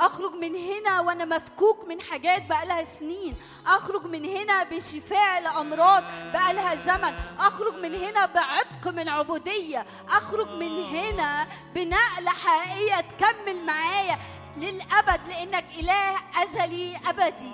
أخرج 0.00 0.32
من 0.34 0.56
هنا 0.56 1.00
وأنا 1.00 1.24
مفكوك 1.24 1.88
من 1.88 2.00
حاجات 2.00 2.46
بقالها 2.46 2.84
سنين. 2.84 3.36
أخرج 3.66 4.06
من 4.06 4.24
هنا 4.24 4.62
بشفاء 4.62 5.42
لأمراض 5.42 6.04
بقالها 6.32 6.74
زمن. 6.74 7.14
أخرج 7.38 7.74
من 7.74 7.94
هنا 7.94 8.26
بعتق 8.26 8.88
من 8.88 9.08
عبودية. 9.08 9.86
أخرج 10.08 10.48
من 10.48 10.84
هنا 10.84 11.46
بنقلة 11.74 12.30
حقيقية 12.30 13.00
تكمل 13.00 13.64
معايا 13.66 14.18
للأبد 14.56 15.20
لأنك 15.28 15.64
إله 15.78 16.16
أزلي 16.42 16.96
أبدي. 17.06 17.50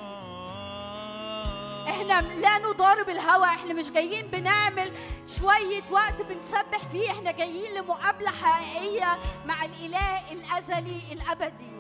إحنا 1.88 2.20
لا 2.20 2.58
نضارب 2.58 3.08
الهوى 3.08 3.46
إحنا 3.46 3.74
مش 3.74 3.90
جايين 3.90 4.26
بنعمل 4.26 4.92
شوية 5.38 5.82
وقت 5.90 6.22
بنسبح 6.22 6.78
فيه 6.92 7.10
إحنا 7.10 7.30
جايين 7.30 7.74
لمقابلة 7.74 8.30
حقيقية 8.30 9.18
مع 9.46 9.64
الإله 9.64 10.32
الأزلي 10.32 11.00
الأبدي. 11.12 11.75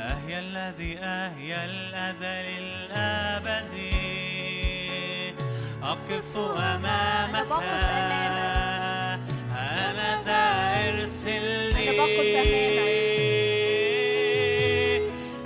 أهيا 0.00 0.38
الذي 0.40 0.98
أهيا 0.98 1.64
الأذل 1.64 2.48
الأبدي 2.64 4.00
أقف 5.82 6.36
أمامك. 6.36 7.52
أنا 9.52 10.22
ذا 10.24 10.44
أرسلني 10.88 11.90
أنا 11.90 11.92
بقف 11.98 12.36
أمامك. 12.46 12.80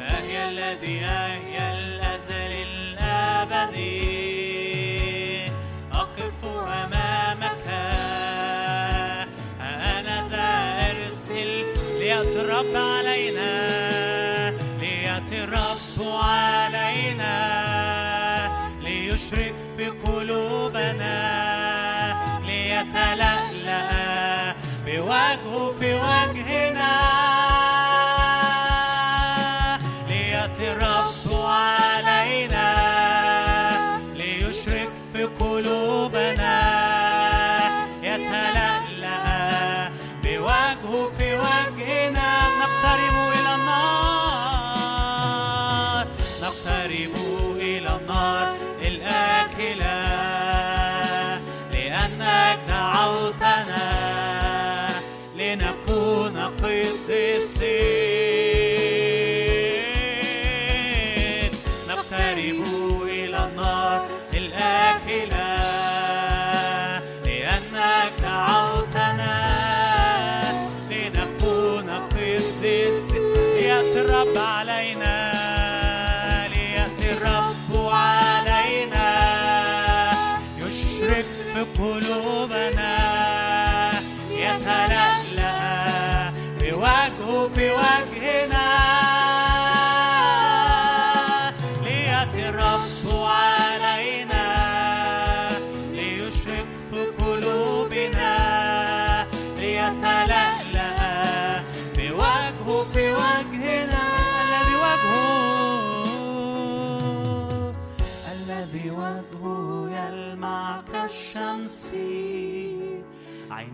أهيا 0.01 0.43
الذي 0.49 0.97
أهيا 1.05 1.67
الأزل 1.73 2.53
الأبدي 2.71 4.05
أقف 5.93 6.41
أمامك. 6.83 7.69
أنا 9.61 10.17
ذا 10.31 10.51
أرسل 10.91 11.51
الرب 12.37 12.77
علينا. 12.77 14.14
الرب 15.97 16.25
علينا 16.25 17.35
ليشرك 18.83 19.55
في 19.77 19.87
قلوبنا 19.87 21.17
ليتلألأ 22.47 24.55
بوجهه 24.87 25.73
في 25.81 25.95
وجهنا. 25.95 27.34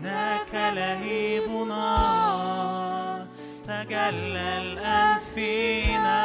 عيناك 0.01 0.53
لهيب 0.53 1.49
نار 1.67 3.25
تجلى 3.63 4.57
الآن 4.57 5.19
فينا 5.35 6.21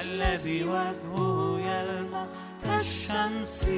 الذي 0.00 0.64
وجهه 0.64 1.60
يلمع 1.60 2.26
كالشمس. 2.64 3.70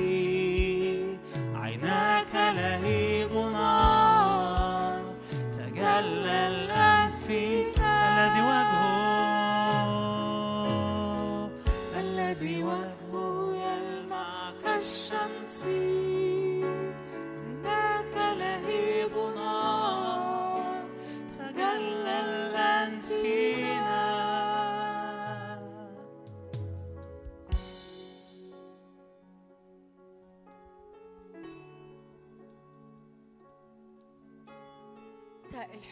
عيناك 1.55 2.35
لهيب 2.35 3.14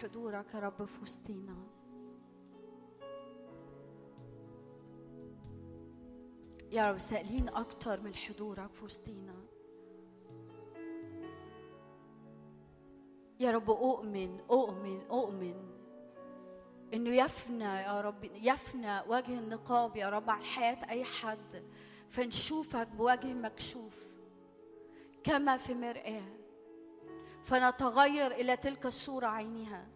حضورك 0.03 0.55
يا 0.55 0.59
رب 0.61 0.85
في 0.85 1.03
وسطينا. 1.03 1.57
يا 6.73 6.91
رب 6.91 6.99
سائلين 6.99 7.49
أكتر 7.49 8.01
من 8.01 8.15
حضورك 8.15 8.75
في 8.75 8.85
وسطينا. 8.85 9.35
يا 13.41 13.51
رب 13.51 13.71
أؤمن 13.71 14.41
أؤمن 14.41 15.01
أؤمن 15.11 15.73
إنه 16.95 17.11
يفنى 17.11 17.65
يا 17.65 18.01
رب 18.01 18.25
يفنى 18.25 19.01
وجه 19.09 19.39
النقاب 19.39 19.97
يا 19.97 20.09
رب 20.09 20.31
عن 20.31 20.43
حياة 20.43 20.91
أي 20.91 21.05
حد 21.05 21.63
فنشوفك 22.09 22.89
بوجه 22.89 23.35
مكشوف 23.35 24.07
كما 25.25 25.57
في 25.57 25.75
مرآة. 25.75 26.43
فنتغير 27.43 28.31
إلى 28.33 28.57
تلك 28.57 28.87
الصورة 28.87 29.27
عينها 29.27 29.92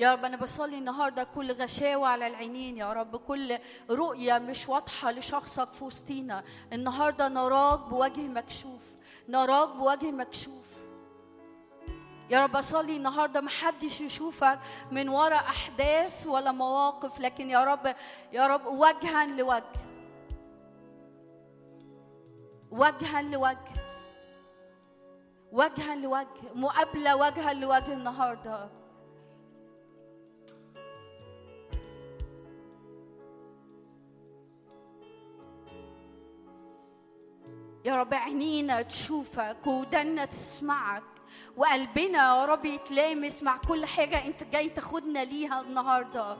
يا 0.00 0.12
رب 0.12 0.24
أنا 0.24 0.36
بصلي 0.36 0.78
النهاردة 0.78 1.24
كل 1.24 1.52
غشاوة 1.52 2.08
على 2.08 2.26
العينين 2.26 2.76
يا 2.76 2.92
رب 2.92 3.16
كل 3.16 3.58
رؤية 3.90 4.38
مش 4.38 4.68
واضحة 4.68 5.10
لشخصك 5.10 5.72
في 5.72 5.84
وسطينا. 5.84 6.44
النهاردة 6.72 7.28
نراك 7.28 7.80
بوجه 7.80 8.20
مكشوف 8.20 8.96
نراك 9.28 9.68
بوجه 9.68 10.10
مكشوف. 10.10 10.66
يا 12.30 12.44
رب 12.44 12.56
أصلي 12.56 12.96
النهاردة 12.96 13.40
محدش 13.40 14.00
يشوفك 14.00 14.58
من 14.90 15.08
وراء 15.08 15.40
أحداث 15.40 16.26
ولا 16.26 16.52
مواقف 16.52 17.20
لكن 17.20 17.50
يا 17.50 17.64
رب 17.64 17.94
يا 18.32 18.46
رب 18.46 18.66
وجها 18.66 19.26
لوجه. 19.26 19.64
وجها 22.70 23.22
لوجه. 23.22 23.80
وجها 25.52 25.94
لوجه. 25.96 26.54
مقابلة 26.54 27.16
وجها 27.16 27.52
لوجه 27.52 27.92
النهارده. 27.92 28.79
يا 37.84 37.96
رب 38.00 38.14
عينينا 38.14 38.82
تشوفك 38.82 39.66
ودنا 39.66 40.24
تسمعك. 40.24 41.02
وقلبنا 41.56 42.18
يا 42.18 42.44
رب 42.44 42.64
يتلامس 42.64 43.42
مع 43.42 43.56
كل 43.56 43.86
حاجة 43.86 44.26
انت 44.26 44.42
جاي 44.44 44.68
تاخدنا 44.68 45.24
ليها 45.24 45.60
النهارده. 45.60 46.36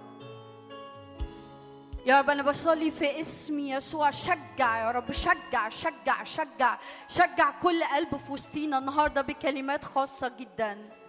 يا 2.07 2.20
رب 2.20 2.30
أنا 2.30 2.43
بصلي 2.43 2.91
في 2.91 3.20
اسم 3.20 3.59
يسوع 3.59 4.11
شجع 4.11 4.78
يا 4.78 4.91
رب 4.91 5.12
شجع 5.12 5.68
شجع 5.68 6.24
شجع 6.24 6.78
شجع 7.09 7.51
كل 7.62 7.84
قلب 7.84 8.16
في 8.16 8.32
وسطينا 8.32 8.78
النهارده 8.78 9.22
بكلمات 9.22 9.84
خاصة 9.84 10.32
جدا. 10.38 10.99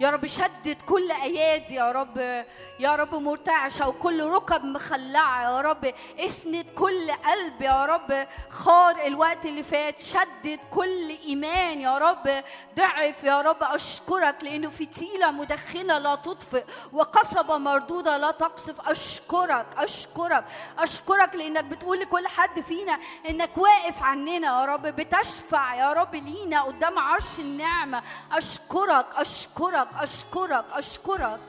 يا 0.00 0.10
رب 0.10 0.26
شدد 0.26 0.82
كل 0.88 1.10
أيادي 1.10 1.74
يا 1.74 1.92
رب. 1.92 2.44
يا 2.80 2.96
رب 2.96 3.14
مرتعشة 3.14 3.88
وكل 3.88 4.24
ركب 4.24 4.64
مخلعة 4.64 5.42
يا 5.42 5.60
رب. 5.60 5.94
اسند 6.18 6.66
كل 6.74 7.10
قلب 7.12 7.62
يا 7.62 7.86
رب. 7.86 8.26
خار 8.50 9.06
الوقت 9.06 9.46
اللي 9.46 9.62
فات 9.62 10.00
شدد 10.00 10.58
كل 10.70 11.10
إيمان 11.24 11.80
يا 11.80 11.98
رب. 11.98 12.44
ضعف 12.76 13.24
يا 13.24 13.40
رب 13.42 13.62
أشكرك 13.62 14.36
لأنه 14.42 14.70
فتيله 14.70 15.30
مدخنة 15.30 15.98
لا 15.98 16.14
تطفئ 16.14 16.64
وقصبة 16.92 17.58
مردودة 17.58 18.16
لا 18.16 18.30
تقصف. 18.30 18.88
أشكرك 18.88 19.66
أشكرك 19.76 20.44
أشكرك 20.78 21.36
لأنك 21.36 21.64
بتقول 21.64 22.00
لكل 22.00 22.26
حد 22.26 22.60
فينا 22.60 22.98
إنك 23.28 23.58
واقف 23.58 24.02
عننا 24.02 24.60
يا 24.60 24.64
رب. 24.64 24.86
بتشفع 24.86 25.74
يا 25.74 25.92
رب 25.92 26.14
لينا 26.14 26.62
قدام 26.62 26.98
عرش 26.98 27.38
النعمة. 27.38 28.02
أشكرك 28.32 29.06
أشكرك. 29.16 29.87
أشكرك 29.94 30.64
أشكرك 30.72 31.40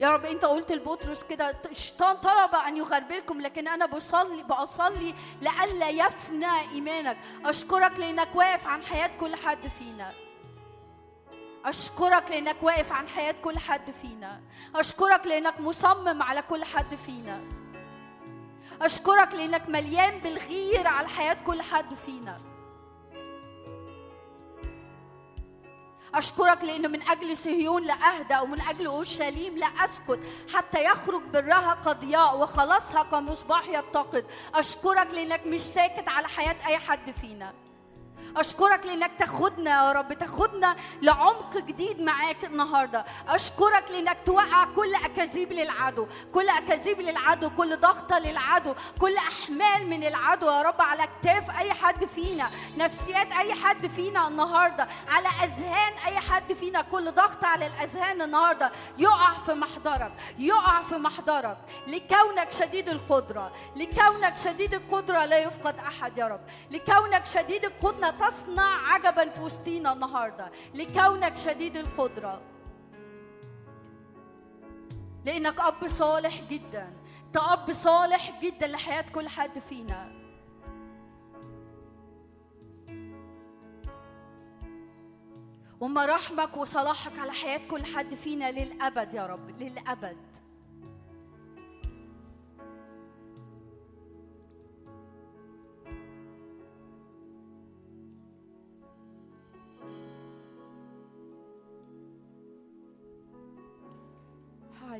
يا 0.00 0.10
رب 0.10 0.24
أنت 0.24 0.44
قلت 0.44 0.72
لبطرس 0.72 1.24
كده 1.24 1.56
الشيطان 1.70 2.16
طلب 2.16 2.54
أن 2.54 2.76
يغربلكم 2.76 3.40
لكن 3.40 3.68
أنا 3.68 3.86
بصلي 3.86 4.42
بصلي 4.42 5.14
لئلا 5.42 5.88
يفنى 5.88 6.60
إيمانك. 6.60 7.18
أشكرك 7.44 7.98
لأنك 7.98 8.28
واقف 8.34 8.66
عن 8.66 8.82
حياة 8.82 9.10
كل 9.20 9.36
حد 9.36 9.68
فينا. 9.78 10.12
أشكرك 11.64 12.30
لأنك 12.30 12.56
واقف 12.62 12.92
عن 12.92 13.08
حياة 13.08 13.34
كل 13.44 13.58
حد 13.58 13.90
فينا. 13.90 14.40
أشكرك 14.74 15.26
لأنك 15.26 15.60
مصمم 15.60 16.22
على 16.22 16.42
كل 16.42 16.64
حد 16.64 16.94
فينا. 16.94 17.40
أشكرك 18.82 19.34
لأنك 19.34 19.68
مليان 19.68 20.18
بالغير 20.18 20.86
على 20.86 21.08
حياة 21.08 21.36
كل 21.46 21.62
حد 21.62 21.94
فينا. 21.94 22.40
أشكرك 26.14 26.64
لأنه 26.64 26.88
من 26.88 27.02
أجل 27.02 27.36
صهيون 27.36 27.82
لا 27.82 27.94
أهدأ 27.94 28.40
ومن 28.40 28.60
أجل 28.60 28.86
أورشليم 28.86 29.58
لا 29.58 29.66
أسكت 29.66 30.20
حتى 30.54 30.84
يخرج 30.84 31.22
برها 31.22 31.78
كضياء 31.84 32.38
وخلاصها 32.38 33.02
كمصباح 33.02 33.68
يتقد. 33.68 34.24
أشكرك 34.54 35.14
لأنك 35.14 35.46
مش 35.46 35.60
ساكت 35.60 36.08
على 36.08 36.28
حياة 36.28 36.56
أي 36.66 36.78
حد 36.78 37.10
فينا. 37.20 37.52
أشكرك 38.36 38.86
لأنك 38.86 39.10
تاخدنا 39.18 39.70
يا 39.70 39.92
رب 39.92 40.12
تاخدنا 40.12 40.76
لعمق 41.02 41.56
جديد 41.56 42.00
معاك 42.00 42.44
النهاردة. 42.44 43.04
أشكرك 43.28 43.90
لأنك 43.90 44.16
توقع 44.26 44.64
كل 44.76 44.94
أكاذيب 44.94 45.52
للعدو 45.52 46.06
كل 46.34 46.48
أكاذيب 46.48 47.00
للعدو 47.00 47.50
كل 47.50 47.76
ضغطة 47.76 48.18
للعدو 48.18 48.74
كل 49.00 49.16
أحمال 49.16 49.86
من 49.86 50.04
العدو 50.04 50.46
يا 50.46 50.62
رب 50.62 50.80
على 50.80 51.08
كتاف 51.20 51.58
أي 51.58 51.72
حد 51.72 52.04
فينا 52.04 52.46
نفسيات 52.78 53.32
أي 53.32 53.54
حد 53.54 53.86
فينا 53.86 54.28
النهاردة 54.28 54.88
على 55.08 55.28
أذهان 55.28 55.92
أي 56.06 56.20
حد 56.20 56.52
فينا 56.52 56.82
كل 56.82 57.12
ضغط 57.12 57.44
على 57.44 57.66
الأذهان 57.66 58.22
النهاردة 58.22 58.72
يقع 58.98 59.32
في 59.46 59.52
محضرك 59.54 60.12
يقع 60.38 60.82
في 60.82 60.94
محضرك. 60.94 61.58
لكونك 61.86 62.52
شديد 62.52 62.88
القدرة 62.88 63.52
لكونك 63.76 64.38
شديد 64.44 64.74
القدرة 64.74 65.24
لا 65.24 65.38
يفقد 65.38 65.78
أحد 65.78 66.18
يا 66.18 66.26
رب. 66.26 66.40
لكونك 66.70 67.26
شديد 67.26 67.64
القدرة 67.64 68.10
تصنع 68.20 68.92
عجبا 68.92 69.28
في 69.28 69.42
وسطينا 69.42 69.92
النهارده 69.92 70.50
لكونك 70.74 71.36
شديد 71.36 71.76
القدرة. 71.76 72.42
لأنك 75.24 75.60
أب 75.60 75.88
صالح 75.88 76.42
جدا. 76.50 76.92
أنت 77.26 77.36
أب 77.36 77.72
صالح 77.72 78.40
جدا 78.42 78.66
لحياة 78.66 79.04
كل 79.14 79.28
حد 79.28 79.58
فينا. 79.58 80.12
ومراحمك 85.80 86.56
وصلاحك 86.56 87.18
على 87.18 87.32
حياة 87.32 87.60
كل 87.70 87.84
حد 87.84 88.14
فينا 88.14 88.50
للأبد 88.50 89.14
يا 89.14 89.26
رب. 89.26 89.50
للأبد. 89.62 90.16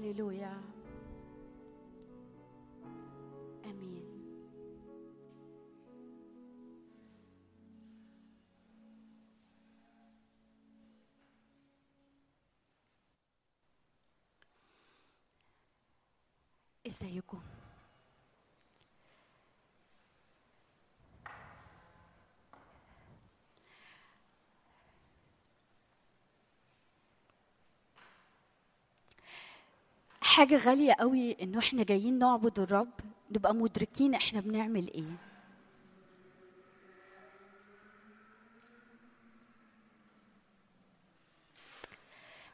هللويا. 0.00 0.52
آمين. 3.64 4.04
ازيكم 16.86 17.40
حاجة 30.40 30.56
غالية 30.56 30.92
قوي 30.92 31.32
إنه 31.42 31.58
إحنا 31.58 31.82
جايين 31.82 32.18
نعبد 32.18 32.58
الرب 32.58 32.92
نبقى 33.30 33.54
مدركين 33.54 34.14
إحنا 34.14 34.40
بنعمل 34.40 34.92
إيه. 34.92 35.16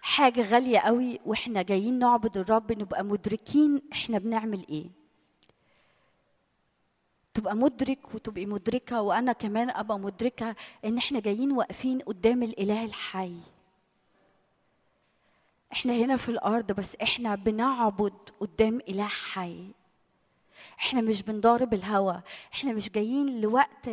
حاجة 0.01 0.43
غالية 0.43 0.79
قوي 0.79 1.21
وإحنا 1.27 1.63
جايين 1.63 1.99
نعبد 1.99 2.37
الرب 2.37 2.73
نبقى 2.73 3.05
مدركين 3.05 3.83
إحنا 3.93 4.19
بنعمل 4.19 4.67
إيه. 4.69 4.91
تبقى 7.35 7.57
مدرك 7.57 8.15
وتبقي 8.15 8.47
مدركة 8.47 9.03
وأنا 9.03 9.33
كمان 9.33 9.71
أبقى 9.71 9.99
مدركة 9.99 10.57
إن 10.85 10.99
إحنا 10.99 11.21
جايين 11.21 11.53
واقفين 11.53 11.99
قدام 11.99 12.43
الإله 12.43 12.85
الحي. 12.85 13.56
إحنا 15.77 15.93
هنا 15.93 16.17
في 16.17 16.29
الأرض 16.29 16.73
بس 16.73 16.97
إحنا 16.97 17.35
بنعبد 17.35 18.13
قدام 18.41 18.81
إله 18.89 19.07
حي. 19.07 19.71
إحنا 20.79 21.01
مش 21.01 21.23
بنضارب 21.23 21.75
الهوى 21.75 22.23
إحنا 22.55 22.73
مش 22.73 22.91
جايين 22.91 23.41
لوقت 23.41 23.91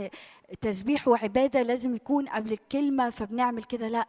تسبيح 0.62 1.08
وعبادة 1.08 1.62
لازم 1.62 1.96
يكون 1.96 2.28
قبل 2.30 2.52
الكلمة 2.52 3.10
فبنعمل 3.10 3.64
كده. 3.64 3.88
لأ. 3.88 4.08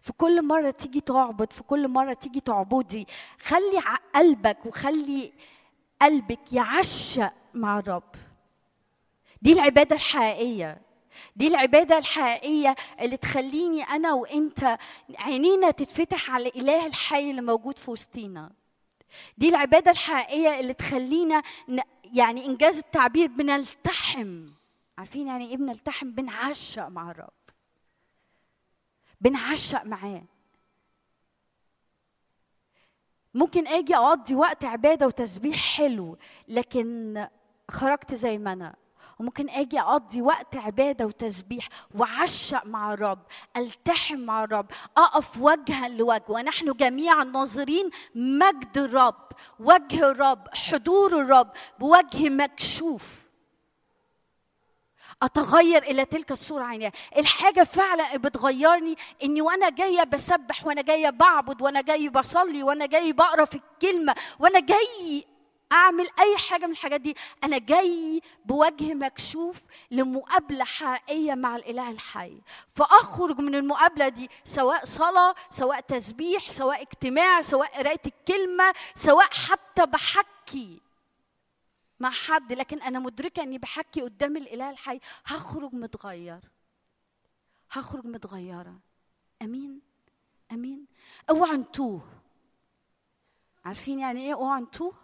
في 0.00 0.12
كل 0.12 0.44
مرة 0.46 0.70
تيجي 0.70 1.00
تعبد 1.00 1.52
في 1.52 1.62
كل 1.62 1.88
مرة 1.88 2.12
تيجي 2.12 2.40
تعبدي 2.40 3.06
خلي 3.42 3.82
قلبك 4.14 4.66
وخلي 4.66 5.32
قلبك 6.02 6.52
يعشق 6.52 7.32
مع 7.54 7.78
الرب. 7.78 8.14
دي 9.42 9.52
العبادة 9.52 9.96
الحقيقية. 9.96 10.80
دي 11.36 11.46
العبادة 11.48 11.98
الحقيقية 11.98 12.74
اللي 13.00 13.16
تخليني 13.16 13.82
أنا 13.82 14.12
وأنت 14.12 14.78
عينينا 15.18 15.70
تتفتح 15.70 16.30
على 16.30 16.48
الإله 16.48 16.86
الحي 16.86 17.30
اللي 17.30 17.42
موجود 17.42 17.78
في 17.78 17.90
وسطينا. 17.90 18.52
دي 19.38 19.48
العبادة 19.48 19.90
الحقيقية 19.90 20.60
اللي 20.60 20.74
تخلينا 20.74 21.42
يعني 22.04 22.46
إنجاز 22.46 22.78
التعبير 22.78 23.28
بنلتحم. 23.28 24.46
عارفين 24.98 25.26
يعني 25.26 25.48
إيه 25.50 25.56
بنلتحم؟ 25.56 26.10
بنعشق 26.10 26.88
مع 26.88 27.10
الرب. 27.10 27.30
بنعشق 29.20 29.82
معاه. 29.84 30.22
ممكن 33.34 33.66
آجي 33.66 33.96
أقضي 33.96 34.34
وقت 34.34 34.64
عبادة 34.64 35.06
وتسبيح 35.06 35.76
حلو 35.76 36.18
لكن 36.48 37.26
خرجت 37.70 38.14
زي 38.14 38.38
ما 38.38 38.52
أنا. 38.52 38.74
وممكن 39.20 39.50
آجي 39.50 39.80
أقضي 39.80 40.22
وقت 40.22 40.56
عبادة 40.56 41.06
وتسبيح 41.06 41.68
وعشق 41.94 42.66
مع 42.66 42.92
الرب 42.94 43.18
ألتحم 43.56 44.18
مع 44.18 44.44
الرب 44.44 44.66
أقف 44.96 45.38
وجها 45.40 45.88
لوجه 45.88 46.24
ونحن 46.28 46.72
جميعا 46.72 47.24
ناظرين 47.24 47.90
مجد 48.14 48.78
الرب 48.78 49.28
وجه 49.58 50.10
الرب 50.10 50.48
حضور 50.54 51.20
الرب 51.20 51.50
بوجه 51.78 52.28
مكشوف. 52.28 53.20
أتغير 55.22 55.82
إلى 55.82 56.04
تلك 56.04 56.32
الصورة 56.32 56.64
عينيها 56.64 56.92
الحاجة 57.16 57.64
فعلا 57.64 58.16
بتغيرني 58.16 58.96
إني 59.22 59.42
وأنا 59.42 59.70
جاية 59.70 60.04
بسبح 60.04 60.66
وأنا 60.66 60.82
جاية 60.82 61.10
بعبد 61.10 61.62
وأنا 61.62 61.80
جاي 61.80 62.08
بصلي 62.08 62.62
وأنا 62.62 62.86
جاي 62.86 63.12
بقرأ 63.12 63.44
في 63.44 63.54
الكلمة 63.54 64.14
وأنا 64.38 64.60
جاي 64.60 65.24
أعمل 65.72 66.08
أي 66.18 66.36
حاجة 66.38 66.66
من 66.66 66.72
الحاجات 66.72 67.00
دي. 67.00 67.16
أنا 67.44 67.58
جاي 67.58 68.22
بوجه 68.44 68.94
مكشوف 68.94 69.60
لمقابلة 69.90 70.64
حقيقية 70.64 71.34
مع 71.34 71.56
الإله 71.56 71.90
الحي. 71.90 72.40
فأخرج 72.68 73.38
من 73.38 73.54
المقابلة 73.54 74.08
دي 74.08 74.30
سواء 74.44 74.84
صلاة 74.84 75.34
سواء 75.50 75.80
تسبيح 75.80 76.50
سواء 76.50 76.82
اجتماع 76.82 77.42
سواء 77.42 77.78
قرايه 77.78 78.00
الكلمة 78.06 78.72
سواء 78.94 79.30
حتى 79.32 79.86
بحكي 79.86 80.80
مع 82.00 82.10
حد. 82.10 82.52
لكن 82.52 82.82
أنا 82.82 82.98
مدركة 82.98 83.42
إني 83.42 83.58
بحكي 83.58 84.00
قدام 84.02 84.36
الإله 84.36 84.70
الحي. 84.70 85.00
هخرج 85.26 85.74
متغير. 85.74 86.40
هخرج 87.70 88.06
متغيرة. 88.06 88.74
أمين؟ 89.42 89.80
أمين؟ 90.52 90.86
اوعى 91.30 91.56
نتوه 91.56 92.00
عارفين 93.64 93.98
يعني 93.98 94.26
إيه 94.26 94.34
اوعى 94.34 94.60
نتوه 94.60 94.94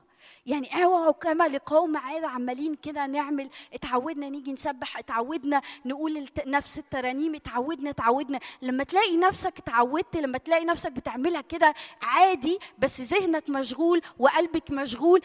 يعني 0.47 0.85
اوعوا 0.85 1.13
كما 1.13 1.49
لقوم 1.49 1.97
عاد 1.97 2.25
عمالين 2.25 2.75
كده 2.75 3.07
نعمل 3.07 3.51
اتعودنا 3.75 4.29
نيجي 4.29 4.53
نسبح 4.53 4.99
اتعودنا 4.99 5.63
نقول 5.85 6.27
نفس 6.47 6.79
الترانيم 6.79 7.35
اتعودنا 7.35 7.91
اتعودنا. 7.91 8.41
لما 8.63 8.85
تلاقي 8.85 9.17
نفسك 9.17 9.59
اتعودت 9.59 10.17
لما 10.17 10.39
تلاقي 10.39 10.65
نفسك 10.65 10.93
بتعملها 10.93 11.41
كده 11.41 11.75
عادي 12.03 12.59
بس 12.79 13.01
ذهنك 13.01 13.51
مشغول 13.51 14.03
وقلبك 14.19 14.71
مشغول 14.71 15.23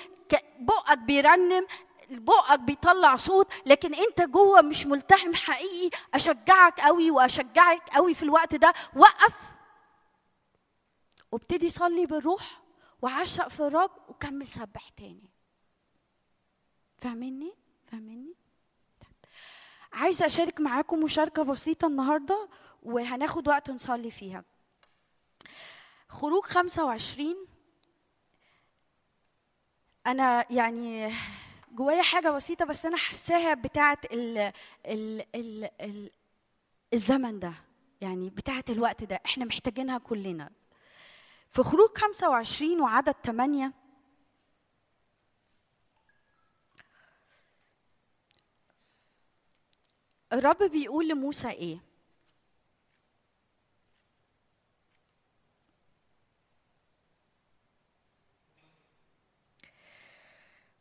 بقك 0.60 0.98
بيرنم 0.98 1.68
بقك 2.10 2.60
بيطلع 2.60 3.16
صوت 3.16 3.54
لكن 3.66 3.94
انت 3.96 4.22
جوه 4.22 4.62
مش 4.62 4.86
ملتحم 4.86 5.34
حقيقي. 5.34 5.98
أشجعك 6.14 6.80
قوي 6.80 7.12
وأشجعك 7.12 7.90
قوي 7.90 8.14
في 8.14 8.24
الوقت 8.24 8.56
ده. 8.56 8.74
وقف. 8.96 9.36
وابتدي 11.32 11.70
صلي 11.70 12.06
بالروح. 12.06 12.61
وعشق 13.02 13.48
في 13.48 13.60
الرب 13.60 13.92
وكمل 14.08 14.48
سبح 14.48 14.90
تاني. 14.90 15.30
فاهميني 16.98 17.54
فاهميني. 17.88 18.34
عايزه 19.94 20.26
أشارك 20.26 20.60
معاكم 20.62 21.04
مشاركة 21.04 21.44
بسيطة 21.44 21.88
النهارده 21.88 22.50
وهناخد 22.84 23.48
وقت 23.48 23.72
نصلي 23.72 24.12
فيها. 24.12 24.44
خروج 26.10 26.44
25 26.44 27.48
أنا 30.08 30.46
يعني 30.54 31.14
جوايا 31.72 32.02
حاجة 32.02 32.30
بسيطة 32.30 32.66
بس 32.66 32.86
أنا 32.86 32.98
حاساها 32.98 33.54
بتاعة 33.54 33.98
ال 34.14 34.38
ال 34.86 35.26
ال 35.36 35.70
ال 35.82 36.12
الزمن 36.94 37.40
ده. 37.40 37.54
يعني 38.02 38.30
بتاعة 38.30 38.64
الوقت 38.70 39.04
ده. 39.04 39.20
إحنا 39.26 39.46
محتاجينها 39.46 39.98
كلنا. 39.98 40.50
في 41.52 41.64
خروج 41.64 41.90
25 41.98 42.82
وعدد 42.82 43.16
8 43.26 43.74
الرب 50.34 50.64
بيقول 50.64 51.08
لموسى 51.08 51.50
إيه؟ 51.50 51.80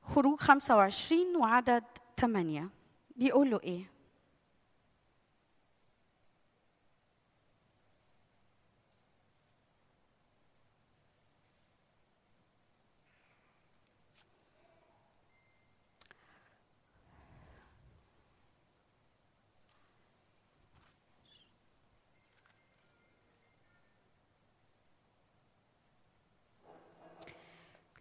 خروج 0.02 0.38
25 0.40 1.36
وعدد 1.36 1.84
8 2.16 2.68
بيقول 3.16 3.50
له 3.50 3.60
إيه؟ 3.62 3.99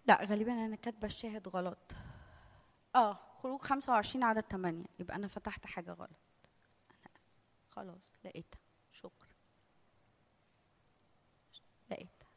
لا 0.09 0.25
غالبا 0.25 0.53
أنا 0.53 0.75
كاتبة 0.75 1.07
الشاهد 1.07 1.47
غلط. 1.47 1.77
آه 2.95 3.19
خروج 3.43 3.61
25 3.61 4.23
عدد 4.23 4.41
8 4.41 4.83
يبقى 4.99 5.15
أنا 5.15 5.27
فتحت 5.27 5.65
حاجة 5.65 5.91
غلط. 5.91 6.09
أنا 6.91 7.11
خلاص 7.69 8.15
لقيتها. 8.25 8.59
شكرا. 8.91 9.27
لقيتها. 11.91 12.27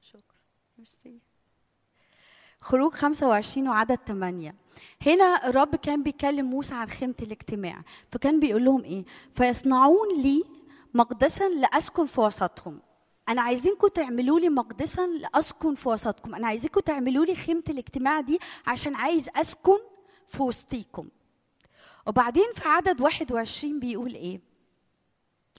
شكرا. 0.00 0.38
ميرسي. 0.78 1.20
خروج 2.60 2.92
25 2.92 3.68
وعدد 3.68 3.98
8 4.06 4.54
هنا 5.06 5.48
الرب 5.48 5.76
كان 5.76 6.02
بيكلم 6.02 6.46
موسى 6.50 6.74
عن 6.74 6.86
خيمة 6.88 7.14
الاجتماع. 7.22 7.82
فكان 8.08 8.40
بيقول 8.40 8.64
لهم 8.64 8.84
إيه؟ 8.84 9.04
فيصنعون 9.32 10.22
لي 10.22 10.44
مقدسا 10.94 11.48
لأسكن 11.48 12.06
في 12.06 12.20
وسطهم. 12.20 12.80
أنا 13.28 13.42
عايزينكم 13.42 13.88
تعملوا 13.88 14.40
لي 14.40 14.48
مقدسا 14.48 15.06
لأسكن 15.06 15.74
في 15.74 15.88
وسطكم. 15.88 16.34
أنا 16.34 16.46
عايزينكم 16.46 16.80
تعملوا 16.80 17.24
لي 17.24 17.34
خيمة 17.34 17.62
الاجتماع 17.68 18.20
دي 18.20 18.38
عشان 18.66 18.94
عايز 18.94 19.28
أسكن 19.36 19.78
في 20.28 20.42
وسطيكم. 20.42 21.08
وبعدين 22.06 22.46
في 22.54 22.68
عدد 22.68 23.00
21 23.00 23.80
بيقول 23.80 24.14
إيه؟ 24.14 24.40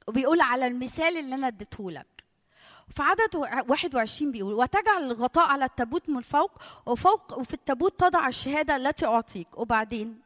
وبيقول 0.07 0.41
على 0.41 0.67
المثال 0.67 1.17
اللي 1.17 1.35
أنا 1.35 1.47
اديته 1.47 1.91
لك 1.91 2.07
في 2.89 3.03
عدد 3.03 3.35
21 3.69 4.31
بيقول 4.31 4.53
وتجعل 4.53 5.03
الغطاء 5.03 5.47
على 5.47 5.65
التابوت 5.65 6.09
من 6.09 6.21
فوق 6.21 6.51
وفوق 6.85 7.39
وفي 7.39 7.53
التابوت 7.53 7.99
تضع 7.99 8.27
الشهادة 8.27 8.75
التي 8.75 9.05
أعطيك. 9.05 9.47
وبعدين 9.57 10.19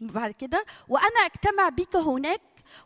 بعد 0.00 0.30
كده 0.30 0.64
وأنا 0.88 1.20
أجتمع 1.26 1.68
بك 1.68 1.96
هناك 1.96 2.40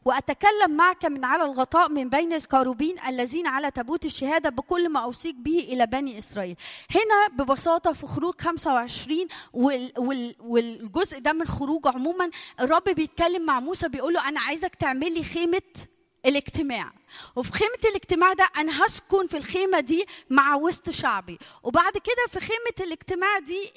وأتكلم 0.05 0.71
معك 0.77 1.05
من 1.05 1.25
على 1.25 1.45
الغطاء 1.45 1.89
من 1.89 2.09
بين 2.09 2.33
الكروبين 2.33 2.97
الذين 3.09 3.47
على 3.47 3.71
تابوت 3.71 4.05
الشهادة 4.05 4.51
بكل 4.51 4.89
ما 4.89 5.01
أوصيك 5.01 5.35
به 5.35 5.59
إلى 5.59 5.87
بني 5.87 6.19
إسرائيل. 6.19 6.57
هنا 6.91 7.45
ببساطة 7.45 7.93
في 7.93 8.07
خروج 8.07 8.35
25 8.41 9.27
وال 9.53 9.93
وال 9.99 10.35
والجزء 10.41 11.19
ده 11.19 11.33
من 11.33 11.47
خروج 11.47 11.87
عموما 11.89 12.31
الرب 12.61 12.85
بيتكلم 12.85 13.47
مع 13.47 13.61
موسى 13.61 13.89
بيقول 13.89 14.15
له 14.15 14.29
أنا 14.29 14.41
عايزك 14.41 14.75
تعمل 14.75 15.15
لي 15.15 15.23
خيمة 15.23 15.63
الاجتماع. 16.27 16.93
وفي 17.37 17.53
خيمة 17.53 17.79
الاجتماع 17.91 18.33
ده 18.33 18.49
أنا 18.57 18.87
هسكن 18.87 19.27
في 19.27 19.37
الخيمة 19.37 19.81
دي 19.81 20.07
مع 20.31 20.55
وسط 20.55 20.91
شعبي. 20.91 21.39
وبعد 21.63 21.93
كده 21.93 22.27
في 22.29 22.41
خيمة 22.41 22.75
الاجتماع 22.81 23.39
دي 23.39 23.73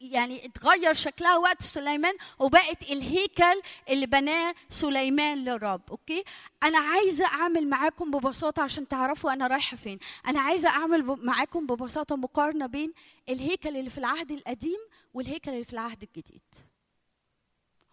يعني 0.00 0.46
اتغير 0.46 0.92
شكلها 0.94 1.36
وقت 1.36 1.62
سليمان 1.62 2.14
وبقت 2.38 2.90
الهيكل 2.90 3.62
اللي 3.88 4.06
بناه 4.06 4.54
سليمان 4.68 5.38
للرب 5.44 5.80
أوكي؟ 5.90 6.24
أنا 6.62 6.78
عايزة 6.78 7.26
أعمل 7.26 7.68
معاكم 7.68 8.10
ببساطة 8.10 8.62
عشان 8.62 8.88
تعرفوا 8.88 9.32
أنا 9.32 9.46
رايحة 9.46 9.76
فين. 9.76 9.98
أنا 10.26 10.40
عايزة 10.40 10.68
أعمل 10.68 11.02
معاكم 11.04 11.66
ببساطة 11.66 12.16
مقارنة 12.16 12.66
بين 12.66 12.92
الهيكل 13.28 13.76
اللي 13.76 13.90
في 13.90 13.98
العهد 13.98 14.32
القديم 14.32 14.78
والهيكل 15.14 15.50
اللي 15.50 15.64
في 15.64 15.72
العهد 15.72 16.02
الجديد. 16.02 16.42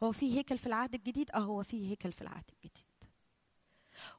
هو 0.04 0.12
في 0.12 0.38
هيكل 0.38 0.58
في 0.58 0.68
العهد 0.68 0.94
الجديد؟ 0.94 1.32
أه 1.32 1.38
هو 1.40 1.64
في 1.64 1.92
هيكل 1.92 2.12
في 2.12 2.22
العهد 2.22 2.44
الجديد. 2.54 2.89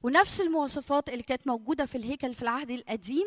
ونفس 0.02 0.40
المواصفات 0.40 1.08
اللي 1.08 1.22
كانت 1.22 1.46
موجودة 1.46 1.86
في 1.86 1.98
الهيكل 1.98 2.34
في 2.34 2.42
العهد 2.42 2.70
القديم 2.70 3.26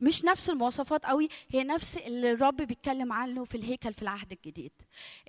مش 0.00 0.24
نفس 0.24 0.50
المواصفات 0.50 1.06
قوي 1.06 1.28
هي 1.50 1.64
نفس 1.64 1.96
اللي 1.96 2.32
الرب 2.32 2.56
بيتكلم 2.56 3.12
عنه 3.12 3.44
في 3.44 3.54
الهيكل 3.56 3.94
في 3.94 4.02
العهد 4.02 4.32
الجديد. 4.32 4.72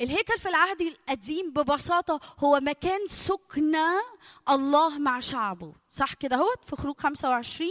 الهيكل 0.02 0.40
في 0.40 0.50
العهد 0.50 0.82
القديم 0.82 1.52
ببساطة 1.54 2.20
هو 2.40 2.60
مكان 2.60 3.00
سكن 3.08 3.76
الله 4.50 4.98
مع 5.00 5.20
شعبه. 5.20 5.74
صح 5.90 6.14
كده 6.14 6.36
اهوت؟ 6.36 6.66
في 6.66 6.76
خروج 6.76 6.96
25 6.98 7.70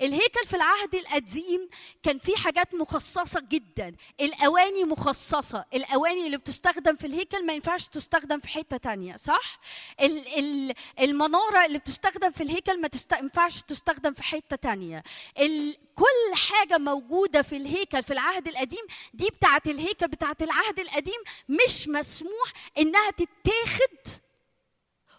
الهيكل 0.00 0.46
في 0.46 0.56
العهد 0.56 0.94
القديم 0.94 1.68
كان 2.02 2.18
فيه 2.18 2.36
حاجات 2.36 2.74
مخصصة 2.74 3.40
جدا. 3.48 3.94
الأواني 4.20 4.84
مخصصة. 4.84 5.64
الأواني 5.74 6.26
اللي 6.26 6.36
بتستخدم 6.36 6.94
في 6.96 7.06
الهيكل 7.06 7.46
ما 7.46 7.52
ينفعش 7.52 7.88
تستخدم 7.88 8.38
في 8.38 8.48
حتة 8.48 8.76
تانية 8.76 9.16
صح؟ 9.16 9.60
ال- 10.00 10.38
ال- 10.38 10.74
المنارة 11.00 11.64
اللي 11.66 11.78
بتستخدم 11.78 12.30
في 12.36 12.42
الهيكل 12.42 12.80
ما 12.80 12.88
تست- 12.88 13.12
ينفعش 13.12 13.62
تستخدم 13.62 14.12
في 14.12 14.22
حتة 14.22 14.56
تانية. 14.56 15.02
ال- 15.38 15.76
كل 15.94 16.34
حاجة 16.36 16.78
موجودة 16.78 17.42
في 17.42 17.56
الهيكل 17.56 18.02
في 18.02 18.12
العهد 18.12 18.48
القديم 18.48 18.84
دي 19.14 19.26
بتاعت 19.26 19.66
الهيكل 19.66 20.08
بتاعت 20.08 20.42
العهد 20.42 20.78
القديم 20.78 21.20
مش 21.48 21.88
مسموح 21.88 22.52
إنها 22.78 23.10
تتاخد 23.10 24.20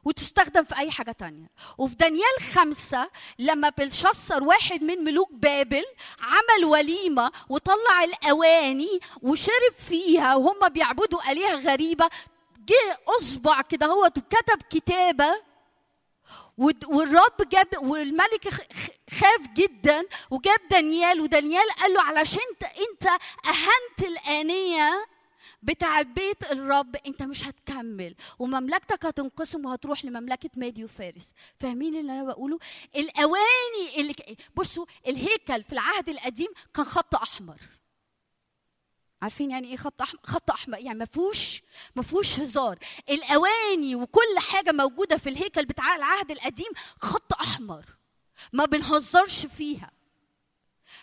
وتستخدم 0.03 0.63
في 0.63 0.77
أي 0.77 0.91
حاجة 0.91 1.11
تانية. 1.11 1.49
وفي 1.77 1.95
دانيال 1.95 2.41
خمسة 2.53 3.09
لما 3.39 3.69
بلشصر 3.69 4.43
واحد 4.43 4.83
من 4.83 5.03
ملوك 5.03 5.31
بابل 5.33 5.83
عمل 6.19 6.65
وليمة 6.65 7.31
وطلع 7.49 8.03
الأواني 8.03 8.99
وشرب 9.21 9.73
فيها 9.87 10.35
وهم 10.35 10.69
بيعبدوا 10.69 11.31
آلهة 11.31 11.55
غريبة 11.71 12.09
جه 12.59 12.97
أصبع 13.19 13.61
كده 13.61 13.85
هو 13.85 14.05
وكتب 14.05 14.61
كتابة 14.69 15.29
ود- 15.29 15.46
والرب 16.57 17.49
جاب 17.51 17.67
والملك 17.77 18.49
خاف 19.09 19.47
جدا 19.53 20.05
وجاب 20.31 20.59
دانيال 20.71 21.21
ودانيال 21.21 21.69
قال 21.79 21.93
له 21.93 22.01
علشان 22.01 22.41
انت 22.61 23.07
أهنت 23.47 24.07
الآنية 24.07 25.05
بتاع 25.63 26.01
بيت 26.01 26.51
الرب 26.51 26.95
انت 26.95 27.23
مش 27.23 27.43
هتكمل 27.45 28.15
ومملكتك 28.39 29.05
هتنقسم 29.05 29.65
وهتروح 29.65 30.05
لمملكة 30.05 30.49
مادي 30.55 30.83
وفارس. 30.83 31.33
فاهمين 31.55 31.95
اللي 31.95 32.11
أنا 32.11 32.23
بقوله؟ 32.23 32.59
الأواني 32.95 33.97
اللي 33.97 34.15
بصوا 34.55 34.85
الهيكل 35.07 35.63
في 35.63 35.73
العهد 35.73 36.09
القديم 36.09 36.47
كان 36.73 36.85
خط 36.85 37.15
أحمر. 37.15 37.57
عارفين 39.21 39.51
يعني 39.51 39.67
إيه 39.67 39.77
خط 39.77 40.01
احمر 40.01 40.19
خط 40.23 40.51
أحمر؟ 40.51 40.77
يعني 40.79 40.99
ما 40.99 41.05
فيهوش 41.05 41.61
ما 41.95 42.03
فيهوش 42.03 42.39
هزار. 42.39 42.79
الأواني 43.09 43.95
وكل 43.95 44.39
حاجة 44.51 44.71
موجودة 44.71 45.17
في 45.17 45.29
الهيكل 45.29 45.65
بتاع 45.65 45.95
العهد 45.95 46.31
القديم 46.31 46.71
خط 47.01 47.33
أحمر. 47.33 47.85
ما 48.53 48.65
بنهزرش 48.65 49.45
فيها. 49.45 49.91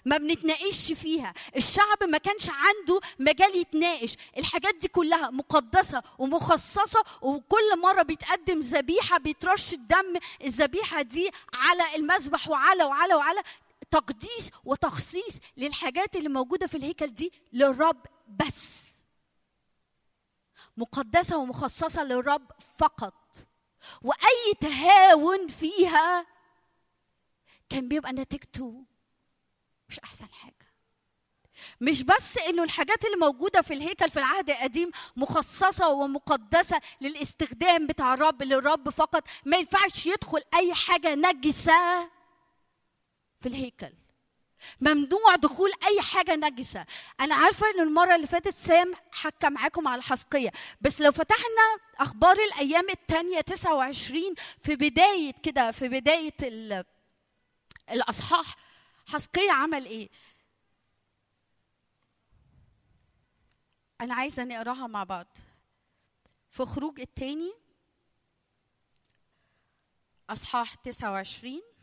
ما 0.04 0.16
بنتناقش 0.16 0.92
فيها. 0.92 1.34
الشعب 1.56 2.04
ما 2.04 2.18
كانش 2.18 2.50
عنده 2.50 3.00
مجال 3.18 3.56
يتناقش. 3.56 4.16
الحاجات 4.38 4.74
دي 4.74 4.88
كلها 4.88 5.30
مقدسة 5.30 6.02
ومخصصة 6.18 7.04
وكل 7.22 7.80
مرة 7.82 8.02
بيتقدم 8.02 8.60
ذبيحة 8.60 9.18
بيترش 9.18 9.72
الدم 9.72 10.14
الذبيحة 10.44 11.02
دي 11.02 11.30
على 11.54 11.94
المذبح 11.96 12.48
وعلى 12.48 12.84
وعلى 12.84 13.14
وعلى 13.14 13.42
تقديس 13.90 14.50
وتخصيص 14.64 15.38
للحاجات 15.56 16.16
اللي 16.16 16.28
موجودة 16.28 16.66
في 16.66 16.76
الهيكل 16.76 17.14
دي 17.14 17.32
للرب 17.52 18.06
بس. 18.28 18.84
مقدسة 20.76 21.36
ومخصصة 21.38 22.04
للرب 22.04 22.50
فقط. 22.76 23.14
وأي 24.02 24.54
تهاون 24.60 25.48
فيها 25.48 26.26
كان 27.68 27.88
بيبقى 27.88 28.12
نتيجته 28.12 28.84
مش 29.88 29.98
أحسن 30.00 30.26
حاجة. 30.32 30.54
مش 31.80 32.02
بس 32.02 32.38
إنه 32.38 32.62
الحاجات 32.62 33.04
اللي 33.04 33.16
موجودة 33.16 33.62
في 33.62 33.74
الهيكل 33.74 34.10
في 34.10 34.18
العهد 34.18 34.50
القديم 34.50 34.90
مخصصة 35.16 35.88
ومقدسة 35.88 36.80
للاستخدام 37.00 37.86
بتاع 37.86 38.14
الرب 38.14 38.42
للرب 38.42 38.88
فقط. 38.90 39.28
ما 39.44 39.56
ينفعش 39.56 40.06
يدخل 40.06 40.40
أي 40.54 40.74
حاجة 40.74 41.14
نجسة. 41.14 42.10
في 43.44 43.48
الهيكل. 43.50 43.92
ممنوع 44.80 45.36
دخول 45.36 45.70
أي 45.86 46.00
حاجة 46.02 46.36
نجسة. 46.36 46.86
أنا 47.20 47.34
عارفة 47.34 47.66
ان 47.70 47.80
المرة 47.80 48.14
اللي 48.16 48.26
فاتت 48.26 48.54
سام 48.54 48.94
حكى 49.12 49.50
معاكم 49.50 49.88
على 49.88 49.98
الحسقية. 49.98 50.50
بس 50.80 51.00
لو 51.00 51.12
فتحنا 51.12 51.78
أخبار 51.98 52.36
الأيام 52.36 52.90
الثانية 52.90 53.40
29 53.40 54.34
في 54.58 54.76
بداية 54.76 55.32
كده 55.42 55.70
في 55.70 55.88
بداية 55.88 56.34
ال- 56.42 56.84
الأصحاح 57.90 58.56
حسقية 59.06 59.50
عمل 59.52 59.86
إيه؟ 59.86 60.08
أنا 64.00 64.14
عايزة 64.14 64.44
نقراها 64.44 64.86
مع 64.86 65.04
بعض. 65.04 65.26
في 66.50 66.64
خروج 66.64 67.00
الثاني 67.00 67.52
أصحاح 70.30 70.74
29 70.74 71.60
آه، 71.62 71.73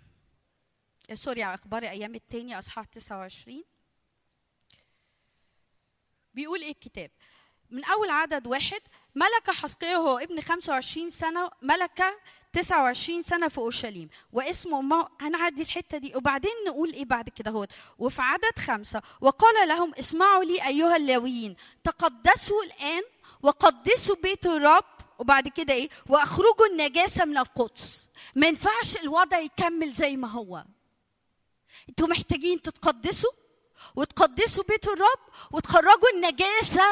سوري 1.15 1.45
أخبار 1.45 1.83
أيام 1.83 2.15
التاني 2.15 2.59
أصحاح 2.59 2.85
29 2.85 3.63
بيقول 6.33 6.61
إيه 6.61 6.71
الكتاب؟ 6.71 7.11
من 7.69 7.85
أول 7.85 8.09
عدد 8.09 8.47
واحد 8.47 8.81
ملك 9.15 9.49
حسقية 9.51 9.95
هو 9.95 10.17
ابن 10.17 10.41
25 10.41 11.09
سنة 11.09 11.51
ملك 11.61 12.03
29 12.53 13.21
سنة 13.21 13.47
في 13.47 13.57
أورشليم 13.57 14.09
واسمه 14.31 14.81
ما 14.81 15.09
هنعدي 15.21 15.61
الحتة 15.61 15.97
دي. 15.97 16.15
وبعدين 16.15 16.51
نقول 16.67 16.93
إيه 16.93 17.05
بعد 17.05 17.29
كده 17.29 17.51
هو 17.51 17.67
وفي 17.97 18.21
عدد 18.21 18.59
خمسة 18.59 19.01
وقال 19.21 19.67
لهم 19.67 19.93
اسمعوا 19.99 20.43
لي 20.43 20.67
أيها 20.67 20.95
اللاويين 20.95 21.55
تقدسوا 21.83 22.63
الآن 22.63 23.03
وقدسوا 23.41 24.15
بيت 24.23 24.45
الرب. 24.45 24.83
وبعد 25.19 25.47
كده 25.47 25.73
إيه؟ 25.73 25.89
وأخرجوا 26.09 26.65
النجاسة 26.71 27.25
من 27.25 27.38
القدس 27.38 28.09
ما 28.35 28.47
ينفعش 28.47 28.97
الوضع 28.97 29.39
يكمل 29.39 29.91
زي 29.93 30.17
ما 30.17 30.27
هو. 30.27 30.63
أنتوا 31.89 32.07
محتاجين 32.07 32.61
تتقدسوا 32.61 33.31
وتقدسوا 33.95 34.64
بيت 34.64 34.88
الرب 34.88 35.19
وتخرجوا 35.52 36.10
النجاسة 36.15 36.84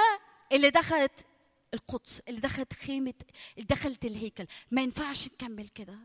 اللي 0.51 0.69
دخلت 0.69 1.26
القدس 1.73 2.22
اللي 2.27 2.39
دخلت 2.41 2.73
خيمة 2.73 3.14
اللي 3.57 3.68
دخلت 3.69 4.06
الهيكل. 4.06 4.45
ما 4.72 4.81
ينفعش 4.81 5.27
نكمل 5.27 5.68
كده. 5.68 5.95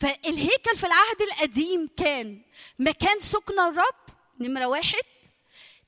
فالهيكل 0.00 0.76
في 0.76 0.86
العهد 0.86 1.22
القديم 1.22 1.88
كان 1.96 2.42
مكان 2.78 3.20
سكن 3.20 3.60
الرب 3.60 3.94
نمرة 4.40 4.66
واحد. 4.66 5.02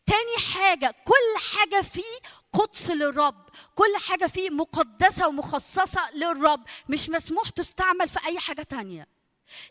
تاني 0.07 0.37
حاجة 0.55 0.95
كل 1.05 1.41
حاجة 1.57 1.83
فيه 1.83 2.21
قدس 2.53 2.91
للرب 2.91 3.49
كل 3.75 3.97
حاجة 4.09 4.27
فيه 4.27 4.51
مقدسة 4.51 5.29
ومخصصة 5.29 6.11
للرب 6.15 6.65
مش 6.89 7.11
مسموح 7.11 7.51
تستعمل 7.51 8.09
في 8.09 8.27
أي 8.27 8.39
حاجة 8.39 8.63
تانية. 8.63 9.16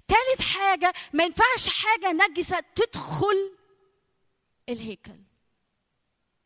تالت 0.07 0.41
حاجة 0.41 0.93
ما 1.14 1.23
ينفعش 1.23 1.69
حاجة 1.69 2.11
نجسة 2.11 2.60
تدخل 2.76 3.57
الهيكل. 4.69 5.19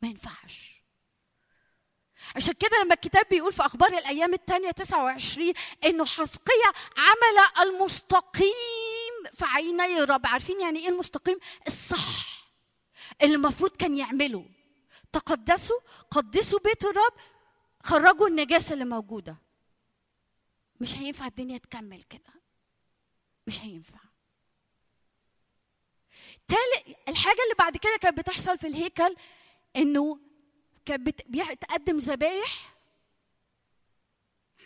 ما 0.02 0.08
ينفعش. 0.08 0.84
عشان 2.36 2.54
كده 2.54 2.84
لما 2.84 2.94
الكتاب 2.94 3.26
بيقول 3.30 3.54
في 3.54 3.66
أخبار 3.66 3.90
الأيام 3.90 4.34
الثانية 4.34 4.72
29 4.72 5.54
إنه 5.86 6.06
حسقية 6.06 6.74
عمل 6.98 7.68
المستقيم 7.70 8.54
في 9.34 9.46
عيني 9.46 9.98
الرب. 10.00 10.26
عارفين 10.28 10.62
يعني 10.62 10.80
إيه 10.80 10.90
المستقيم؟ 10.90 11.40
الصح. 11.68 12.30
اللي 13.22 13.36
المفروض 13.36 13.72
كان 13.72 13.98
يعمله. 13.98 14.46
تقدسوا 15.14 15.80
قدسوا 16.12 16.60
بيت 16.60 16.84
الرب 16.86 17.14
خرجوا 17.84 18.28
النجاسة 18.28 18.74
اللي 18.74 18.86
موجودة. 18.86 19.38
مش 20.82 20.96
هينفع 20.96 21.28
الدنيا 21.28 21.58
تكمل 21.58 22.04
كده. 22.04 22.39
مش 23.50 23.62
هينفع. 23.62 24.00
تالت 26.48 26.98
الحاجة 27.10 27.38
اللي 27.44 27.56
بعد 27.60 27.78
كده 27.78 27.98
كانت 28.02 28.18
بتحصل 28.20 28.58
في 28.58 28.68
الهيكل 28.68 29.16
إنه 29.76 30.20
كانت 30.86 31.08
بت- 31.08 31.26
بتقدم 31.28 31.98
ذبايح. 31.98 32.76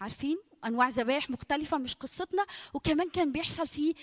عارفين؟ 0.02 0.38
أنواع 0.66 0.90
ذبايح 0.90 1.30
مختلفة 1.30 1.78
مش 1.78 1.96
قصتنا. 1.96 2.46
وكمان 2.74 3.10
كان 3.10 3.32
بيحصل 3.32 3.68
فيه 3.68 3.94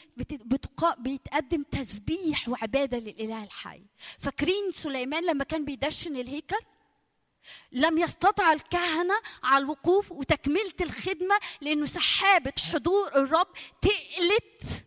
بيتقدم 0.99 1.63
تسبيح 1.63 2.49
وعبادة 2.49 2.99
للإله 2.99 3.45
الحي. 3.45 3.83
فاكرين 4.19 4.71
سليمان 4.71 5.25
لما 5.27 5.45
كان 5.45 5.65
بيدشن 5.65 6.17
الهيكل؟ 6.17 6.61
لم 7.73 7.99
يستطع 7.99 8.53
الكهنة 8.53 9.15
على 9.43 9.65
الوقوف 9.65 10.13
وتكملة 10.13 10.73
الخدمة 10.81 11.39
لأنه 11.61 11.87
سحابة 11.87 12.53
حضور 12.73 13.09
الرب 13.09 13.49
تقلت 13.83 14.87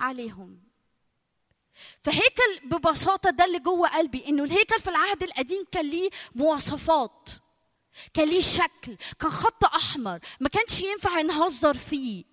عليهم. 0.00 0.60
فهيكل 2.02 2.60
ببساطة 2.64 3.30
ده 3.30 3.44
اللي 3.44 3.58
جوه 3.58 3.88
قلبي 3.88 4.28
إنه 4.28 4.44
الهيكل 4.44 4.80
في 4.80 4.90
العهد 4.90 5.22
القديم 5.22 5.64
كان 5.72 5.86
ليه 5.86 6.10
مواصفات 6.34 7.30
كان 8.14 8.28
ليه 8.28 8.40
شكل 8.40 8.96
كان 9.20 9.30
خط 9.30 9.64
أحمر 9.64 10.18
ما 10.40 10.48
كانش 10.48 10.80
ينفع 10.80 11.20
نهزر 11.20 11.74
فيه. 11.76 12.24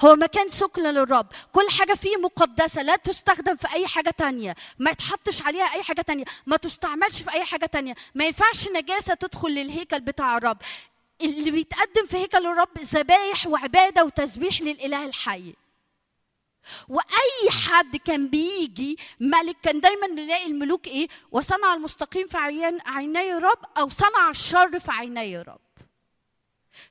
هو 0.00 0.16
مكان 0.16 0.48
سكن 0.48 0.82
للرب. 0.82 1.26
كل 1.52 1.66
حاجة 1.78 1.94
فيه 1.94 2.16
مقدسة 2.16 2.82
لا 2.82 2.96
تستخدم 2.96 3.56
في 3.56 3.72
أي 3.74 3.86
حاجة 3.86 4.10
تانية. 4.10 4.54
ما 4.78 4.90
يتحطش 4.90 5.42
عليها 5.42 5.74
أي 5.74 5.82
حاجة 5.82 6.00
تانية. 6.02 6.24
ما 6.46 6.56
تستعملش 6.56 7.22
في 7.22 7.32
أي 7.32 7.44
حاجة 7.44 7.66
تانية. 7.66 7.94
ما 8.14 8.24
ينفعش 8.24 8.68
نجاسة 8.68 9.14
تدخل 9.14 9.48
للهيكل 9.48 10.00
بتاع 10.00 10.36
الرب. 10.36 10.58
اللي 11.20 11.50
بيتقدم 11.50 12.06
في 12.06 12.16
هيكل 12.16 12.46
الرب 12.46 12.78
ذبايح 12.78 13.46
وعبادة 13.46 14.04
وتسبيح 14.04 14.60
للإله 14.60 15.04
الحي. 15.04 15.54
وأي 16.88 17.50
حد 17.50 17.96
كان 17.96 18.28
بيجي 18.28 18.98
ملك 19.20 19.56
كان 19.62 19.80
دايما 19.80 20.06
نلاقي 20.06 20.46
الملوك 20.46 20.86
إيه؟ 20.86 21.08
وصنع 21.32 21.74
المستقيم 21.74 22.26
في 22.26 22.38
عيان 22.38 22.78
عيني 22.86 23.32
الرب 23.32 23.58
أو 23.78 23.88
صنع 23.88 24.30
الشر 24.30 24.78
في 24.78 24.92
عيني 24.92 25.40
الرب 25.40 25.60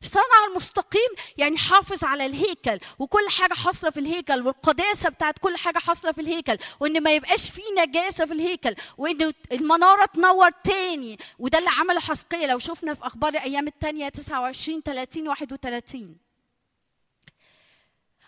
صنع 0.01 0.45
المستقيم 0.49 1.10
يعني 1.38 1.57
حافظ 1.57 2.03
على 2.03 2.26
الهيكل 2.26 2.80
وكل 2.99 3.30
حاجة 3.30 3.53
حاصلة 3.53 3.89
في 3.89 3.99
الهيكل 3.99 4.41
والقداسة 4.47 5.10
بتاعت 5.10 5.39
كل 5.39 5.57
حاجة 5.57 5.77
حاصلة 5.77 6.11
في 6.11 6.22
الهيكل 6.22 6.57
وإن 6.80 7.03
ما 7.03 7.14
يبقاش 7.14 7.51
فيه 7.51 7.64
نجاسة 7.81 8.26
في 8.26 8.34
الهيكل 8.34 8.76
وإن 8.97 9.34
المنارة 9.51 10.06
تنور 10.06 10.49
تاني. 10.51 11.18
وده 11.39 11.57
اللي 11.57 11.69
عمله 11.69 11.99
حسقية. 11.99 12.47
لو 12.47 12.60
شفنا 12.60 12.93
في 12.93 13.06
أخبار 13.07 13.30
الأيام 13.34 13.68
الثانية 13.68 14.10
29 14.10 14.81
30 14.81 15.27
31 15.27 16.18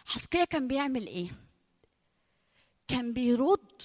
حسقية 0.06 0.44
كان 0.44 0.68
بيعمل 0.68 1.08
إيه؟ 1.08 1.28
كان 2.88 3.14
بيرد 3.14 3.82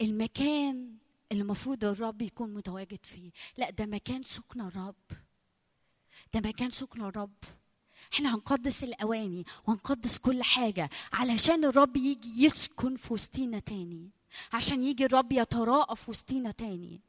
المكان 0.00 0.96
اللي 1.32 1.42
المفروض 1.42 1.84
الرب 1.84 2.22
يكون 2.22 2.54
متواجد 2.54 2.98
فيه. 3.02 3.30
لا 3.56 3.70
ده 3.70 3.86
مكان 3.86 4.22
سكن 4.22 4.60
الرب. 4.60 4.94
ده 6.34 6.40
مكان 6.48 6.70
سكن 6.70 7.02
الرب. 7.02 7.34
إحنا 8.14 8.34
هنقدس 8.34 8.84
الأواني 8.84 9.44
وهنقدس 9.66 10.18
كل 10.18 10.42
حاجة 10.42 10.90
علشان 11.12 11.64
الرب 11.64 11.96
يجي 11.96 12.44
يسكن 12.44 12.96
في 12.96 13.12
وسطينا 13.12 13.58
تاني 13.58 14.10
عشان 14.52 14.84
يجي 14.84 15.04
الرب 15.04 15.32
يتراءى 15.32 15.96
في 15.96 16.10
وسطينا 16.10 16.50
تاني. 16.50 17.00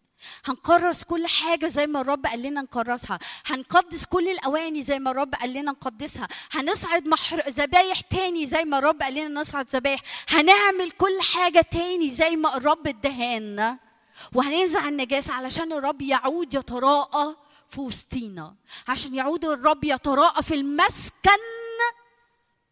هنكرس 0.46 1.04
كل 1.04 1.28
حاجة 1.28 1.68
زي 1.68 1.88
ما 1.88 2.02
الرب 2.02 2.26
قال 2.26 2.42
لنا 2.42 2.62
نكرسها 2.62 3.20
هنقدس 3.46 4.06
كل 4.06 4.28
الأواني 4.28 4.84
زي 4.84 5.00
ما 5.00 5.12
الرب 5.12 5.36
قال 5.36 5.50
لنا 5.54 5.72
نقدسها. 5.72 6.28
هنصعد 6.52 7.08
محر... 7.08 7.50
ذبايح 7.50 8.00
تاني 8.00 8.46
زي 8.48 8.64
ما 8.64 8.80
الرب 8.80 9.02
قال 9.02 9.14
لنا 9.14 9.42
نصعد 9.42 9.70
ذبايح. 9.70 10.02
هنعمل 10.30 10.92
كل 10.92 11.22
حاجة 11.34 11.62
تاني 11.62 12.12
زي 12.12 12.36
ما 12.36 12.58
الرب 12.58 12.88
ادهانا. 12.88 13.87
وهننزع 14.36 14.88
النجاسة 14.88 15.34
علشان 15.34 15.74
الرب 15.74 16.02
يعود 16.02 16.54
يتراءى 16.54 17.36
في 17.70 17.82
وسطينا. 17.82 18.56
عشان 18.88 19.16
يعود 19.16 19.46
الرب 19.46 19.84
يتراءى 19.84 20.44
في 20.44 20.54
المسكن 20.54 21.40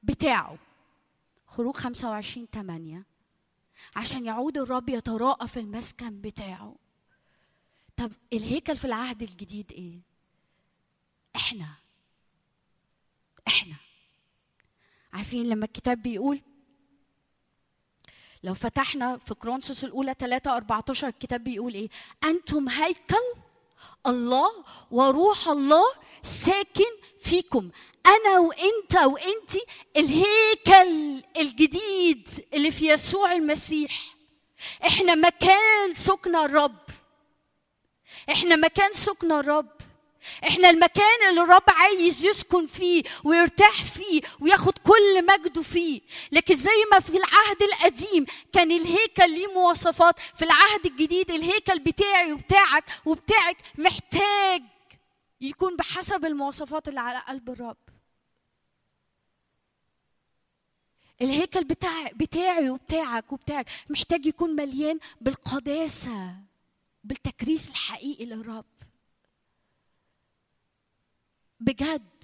بتاعه. 0.04 0.58
خروج 1.48 1.76
25 1.76 2.48
8 2.54 3.04
عشان 3.96 4.26
يعود 4.26 4.58
الرب 4.58 4.90
يتراءى 4.90 5.48
في 5.48 5.60
المسكن 5.60 6.22
بتاعه. 6.22 6.76
طب 7.98 8.12
الهيكل 8.34 8.78
في 8.78 8.86
العهد 8.86 9.22
الجديد 9.22 9.72
إيه؟ 9.72 10.00
إحنا. 11.36 11.68
إحنا. 13.48 13.76
عارفين 15.14 15.46
لما 15.50 15.66
الكتاب 15.66 16.02
بيقول 16.02 16.42
لو 18.46 18.54
فتحنا 18.54 19.18
في 19.18 19.34
كرونسوس 19.34 19.84
الأولى 19.84 20.16
3 20.20 20.58
14 20.58 21.08
الكتاب 21.08 21.44
بيقول 21.44 21.74
إيه؟ 21.74 21.90
أنتم 22.24 22.70
هيكل 22.70 23.26
الله 24.08 24.52
وروح 24.92 25.48
الله 25.48 25.86
ساكن 26.24 26.92
فيكم. 27.22 27.70
أنا 28.06 28.40
وإنت 28.40 28.96
وإنتي 28.98 29.62
الهيكل 29.98 31.24
الجديد 31.38 32.28
اللي 32.54 32.72
في 32.72 32.90
يسوع 32.90 33.32
المسيح. 33.32 34.16
إحنا 34.88 35.16
مكان 35.16 35.94
سكن 35.94 36.36
الرب. 36.36 36.86
إحنا 38.32 38.56
مكان 38.56 38.94
سكن 38.94 39.32
الرب. 39.32 39.75
إحنا 40.48 40.70
المكان 40.70 41.30
اللي 41.30 41.42
الرب 41.42 41.64
عايز 41.68 42.26
يسكن 42.26 42.68
فيه 42.68 43.04
ويرتاح 43.24 43.86
فيه 43.86 44.22
وياخد 44.40 44.78
كل 44.78 45.26
مجده 45.26 45.62
فيه. 45.62 46.02
لكن 46.32 46.56
زي 46.56 46.86
ما 46.92 47.00
في 47.00 47.18
العهد 47.18 47.64
القديم 47.64 48.26
كان 48.54 48.72
الهيكل 48.72 49.30
ليه 49.30 49.48
مواصفات 49.48 50.20
في 50.20 50.46
العهد 50.46 50.86
الجديد 50.86 51.32
الهيكل 51.32 51.80
بتاعي 51.80 52.34
وبتاعك 52.34 52.84
وبتاعك 53.06 53.58
محتاج 53.78 54.62
يكون 55.42 55.76
بحسب 55.76 56.26
المواصفات 56.26 56.88
اللي 56.88 57.00
على 57.00 57.20
قلب 57.28 57.50
الرب. 57.50 57.78
الهيكل 61.22 61.64
بتاع 61.64 62.08
بتاعي 62.16 62.70
وبتاعك 62.70 63.32
وبتاعك 63.32 63.66
محتاج 63.90 64.26
يكون 64.26 64.56
مليان 64.56 65.00
بالقداسة 65.22 66.36
بالتكريس 67.04 67.70
الحقيقي 67.70 68.26
للرب. 68.26 68.66
بجد. 71.66 72.24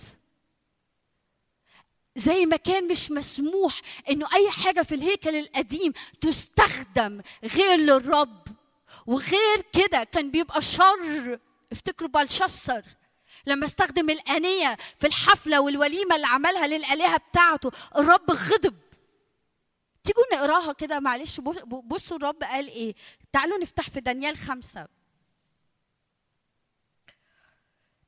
زي 2.16 2.46
ما 2.46 2.58
كان 2.58 2.88
مش 2.88 3.12
مسموح 3.12 3.82
إنه 4.10 4.28
أي 4.34 4.52
حاجة 4.52 4.82
في 4.82 4.96
الهيكل 4.96 5.36
القديم 5.36 5.94
تستخدم 6.22 7.22
غير 7.44 7.80
للرب. 7.80 8.48
وغير 9.06 9.62
كده 9.74 10.04
كان 10.04 10.32
بيبقى 10.32 10.62
شر. 10.62 11.40
افتكروا 11.72 12.10
بلشسر 12.10 12.84
لما 13.46 13.66
استخدم 13.66 14.10
الآنية 14.10 14.78
في 14.98 15.08
الحفلة 15.08 15.62
والوليمة 15.62 16.16
اللي 16.16 16.28
عملها 16.28 16.68
للآلهة 16.68 17.18
بتاعته 17.18 17.72
الرب 17.98 18.32
غضب. 18.32 18.76
تيجوا 20.04 20.24
نقراها 20.34 20.74
كده 20.74 21.00
معلش. 21.00 21.40
بصوا 21.84 22.18
الرب 22.18 22.44
قال 22.44 22.68
إيه. 22.68 22.96
تعالوا 23.34 23.58
نفتح 23.58 23.90
في 23.90 24.00
دانيال 24.00 24.38
خمسة. 24.38 24.88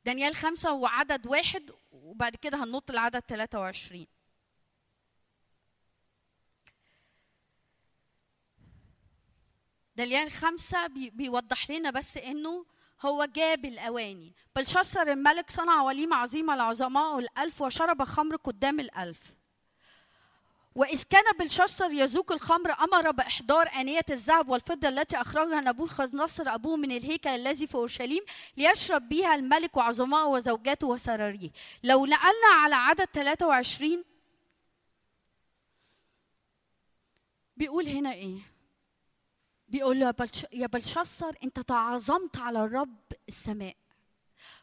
دانيال 0.06 0.36
خمسة 0.36 0.74
وعدد 0.74 1.28
واحد 1.28 1.72
وبعد 1.92 2.36
كده 2.36 2.64
هننط 2.64 2.92
لعدد 2.92 3.20
23 3.20 4.08
دانيال 9.96 10.32
خمسة 10.32 10.88
بي 10.88 11.10
بيوضح 11.10 11.70
لنا 11.72 11.92
بس 11.92 12.18
إنه 12.18 12.66
هو 13.02 13.26
جاب 13.26 13.66
الأواني. 13.66 14.34
بلشسر 14.56 15.12
الملك 15.12 15.50
صنع 15.50 15.82
وليمة 15.82 16.16
عظيمة 16.16 16.56
لعظماء 16.56 17.20
الألف 17.20 17.62
وشرب 17.62 18.04
خمر 18.04 18.36
قدام 18.36 18.80
الألف. 18.80 19.34
وإذ 20.76 21.04
كان 21.04 21.24
بلشسر 21.40 21.92
يذوق 21.92 22.32
الخمر 22.32 22.72
أمر 22.72 23.12
بإحضار 23.12 23.70
آنية 23.76 24.06
الذهب 24.10 24.50
والفضة 24.50 24.90
التي 24.90 25.22
أخرجها 25.22 25.62
نبوخذ 25.62 26.16
نصر 26.18 26.44
أبوه 26.48 26.76
من 26.76 26.92
الهيكل 26.92 27.30
الذي 27.30 27.68
في 27.68 27.76
أورشليم 27.76 28.24
ليشرب 28.58 29.10
بها 29.10 29.36
الملك 29.36 29.78
وعظماءه 29.78 30.28
وزوجاته 30.28 30.88
وسراريه 30.88 31.50
لو 31.84 32.06
نقلنا 32.06 32.48
على 32.48 32.76
عدد 32.76 33.06
23 33.06 34.04
بيقول 37.58 37.88
هنا 37.88 38.14
إيه؟ 38.14 38.40
بيقول 39.68 40.00
له 40.00 40.14
يا 40.54 40.68
بلشسر 40.68 41.38
أنت 41.44 41.60
تعظمت 41.60 42.38
على 42.38 42.64
الرب 42.64 43.02
السماء 43.28 43.76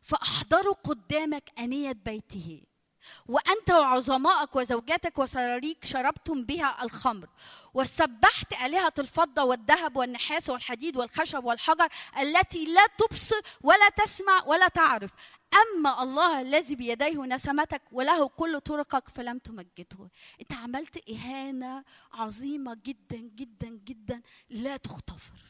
فأحضروا 0.03 0.75
قدامك 0.75 1.51
آنية 1.59 1.93
بيته. 1.93 2.63
وأنت 3.29 3.71
وعظمائك 3.71 4.57
وزوجاتك 4.57 5.19
وسراريك 5.19 5.85
شربتم 5.85 6.45
بها 6.45 6.83
الخمر 6.83 7.29
وسبحت 7.75 8.53
آلهة 8.63 8.93
الفضة 8.99 9.43
والذهب 9.43 9.97
والنحاس 9.97 10.51
والحديد 10.51 10.97
والخشب 10.97 11.45
والحجر 11.45 11.89
التي 12.21 12.65
لا 12.65 12.87
تبصر 12.99 13.41
ولا 13.63 13.89
تسمع 13.89 14.45
ولا 14.47 14.69
تعرف. 14.69 15.11
أما 15.55 16.03
الله 16.03 16.41
الذي 16.41 16.75
بيديه 16.75 17.25
نسمتك 17.25 17.83
وله 17.93 18.29
كل 18.29 18.61
طرقك 18.61 19.09
فلم 19.09 19.39
تمجده. 19.39 20.11
أنت 20.41 20.53
عملت 20.53 21.11
إهانة 21.11 21.85
عظيمة 22.13 22.79
جدا 22.85 23.17
جدا 23.17 23.69
جدا 23.69 24.23
لا 24.51 24.77
تغتفر. 24.77 25.50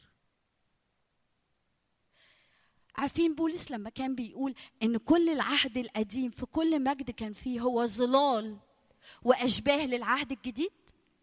عارفين 2.96 3.34
بولس 3.34 3.70
لما 3.70 3.90
كان 3.90 4.14
بيقول 4.14 4.54
إن 4.82 4.96
كل 4.96 5.28
العهد 5.28 5.78
القديم 5.78 6.30
في 6.30 6.46
كل 6.46 6.82
مجد 6.82 7.10
كان 7.10 7.32
فيه 7.32 7.60
هو 7.60 7.86
ظلال 7.86 8.56
وأشباه 9.22 9.86
للعهد 9.86 10.32
الجديد؟ 10.32 10.70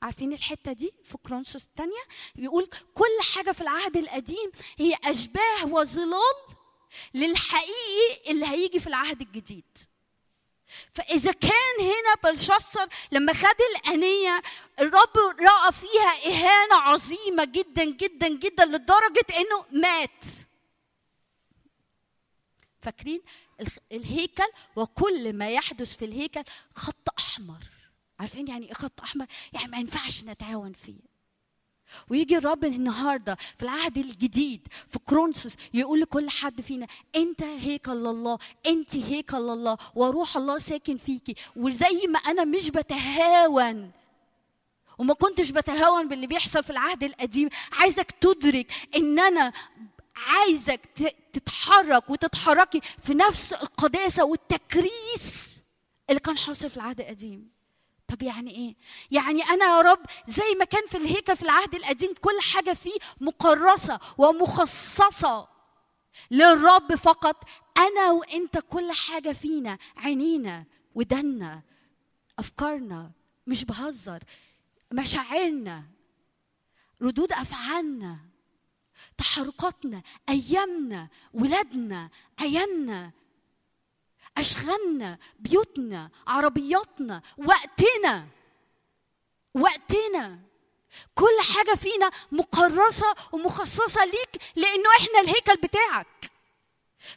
عارفين 0.02 0.34
الحتة 0.34 0.72
دي؟ 0.72 0.94
في 1.04 1.18
كرونسوس 1.18 1.64
الثانية 1.66 2.02
بيقول 2.36 2.70
كل 2.94 3.34
حاجة 3.36 3.52
في 3.52 3.62
العهد 3.62 3.98
القديم 3.98 4.52
هي 4.78 4.96
أشباه 5.06 5.66
وظلال 5.66 6.36
للحقيقي 7.14 8.32
اللي 8.32 8.46
هيجي 8.46 8.80
في 8.80 8.88
العهد 8.88 9.22
الجديد. 9.22 9.78
فإذا 10.94 11.32
كان 11.32 11.80
هنا 11.82 12.16
بلشسر 12.24 12.88
لما 13.12 13.34
خد 13.34 13.56
الأنية 13.76 14.42
الرب 14.80 15.18
رأى 15.40 15.72
فيها 15.72 16.32
إهانة 16.34 16.76
عظيمة 16.76 17.46
جدا 17.46 17.84
جدا 17.84 18.28
جدا 18.28 18.66
لدرجة 18.66 19.26
إنه 19.38 19.82
مات. 19.82 20.26
فاكرين؟ 22.82 23.22
الهيكل 23.92 24.48
وكل 24.76 25.34
ما 25.34 25.50
يحدث 25.50 25.98
في 25.98 26.06
الهيكل 26.06 26.44
خط 26.76 27.10
أحمر. 27.20 27.64
عارفين 28.20 28.48
يعني 28.48 28.66
إيه 28.68 28.74
خط 28.74 29.02
أحمر؟ 29.02 29.26
يعني 29.54 29.68
ما 29.68 29.78
ينفعش 29.78 30.24
نتعاون 30.24 30.74
فيه. 30.74 31.18
ويجي 32.10 32.38
الرب 32.38 32.66
النهارده 32.66 33.36
في 33.36 33.64
العهد 33.64 33.98
الجديد 33.98 34.68
في 34.88 35.00
كرونسوس 35.00 35.56
يقول 35.74 36.02
لكل 36.02 36.30
حد 36.30 36.62
فينا 36.62 36.88
أنت 37.16 37.44
هيكل 37.44 37.92
الله 37.92 38.40
أنت 38.68 38.96
هيكل 38.96 39.38
الله 39.38 39.78
وروح 39.96 40.38
الله 40.38 40.58
ساكن 40.58 40.98
فيكي. 40.98 41.36
وزي 41.56 42.08
ما 42.08 42.20
أنا 42.20 42.46
مش 42.46 42.70
بتهاون 42.70 43.92
وما 44.98 45.14
كنتش 45.14 45.50
بتهاون 45.52 46.08
باللي 46.08 46.28
بيحصل 46.28 46.64
في 46.64 46.70
العهد 46.70 47.04
القديم 47.04 47.50
عايزك 47.72 48.12
تدرك 48.12 48.72
إن 48.96 49.20
أنا 49.20 49.54
عايزك 50.28 50.86
تتحرك 51.34 52.10
وتتحركي 52.10 52.82
في 53.04 53.14
نفس 53.14 53.54
القداسة 53.54 54.26
والتكريس 54.26 55.60
اللي 56.10 56.20
كان 56.20 56.38
حاصل 56.38 56.70
في 56.70 56.78
العهد 56.78 57.00
القديم. 57.00 57.50
طب 58.08 58.24
يعني 58.24 58.52
إيه؟ 58.52 58.76
يعني 59.12 59.44
أنا 59.44 59.66
يا 59.66 59.82
رب 59.82 60.00
زي 60.28 60.56
ما 60.60 60.66
كان 60.66 60.88
في 60.88 60.98
الهيكل 60.98 61.36
في 61.36 61.44
العهد 61.44 61.76
القديم 61.76 62.14
كل 62.22 62.42
حاجة 62.54 62.74
فيه 62.74 62.98
مكرسه 63.22 64.00
ومخصصة 64.18 65.48
للرب 66.32 66.96
فقط. 66.96 67.44
أنا 67.78 68.12
وأنت 68.12 68.58
كل 68.58 68.92
حاجة 68.92 69.34
فينا 69.34 69.78
عينينا 69.98 70.66
ودنا 70.96 71.62
أفكارنا 72.40 73.12
مش 73.48 73.66
بهزر 73.66 74.24
مشاعرنا 74.92 75.84
ردود 77.02 77.32
أفعالنا. 77.32 78.27
تحركاتنا 79.18 80.02
أيامنا 80.30 81.08
ولادنا 81.34 82.10
عيالنا 82.40 83.12
أشغالنا 84.38 85.20
بيوتنا 85.40 86.10
عربياتنا 86.28 87.22
وقتنا 87.38 88.28
وقتنا. 89.54 90.40
كل 91.16 91.38
حاجة 91.56 91.76
فينا 91.76 92.12
مكرسه 92.32 93.16
ومخصصة 93.32 94.06
ليك 94.06 94.42
لأنه 94.56 94.90
إحنا 95.00 95.20
الهيكل 95.20 95.56
بتاعك. 95.56 96.32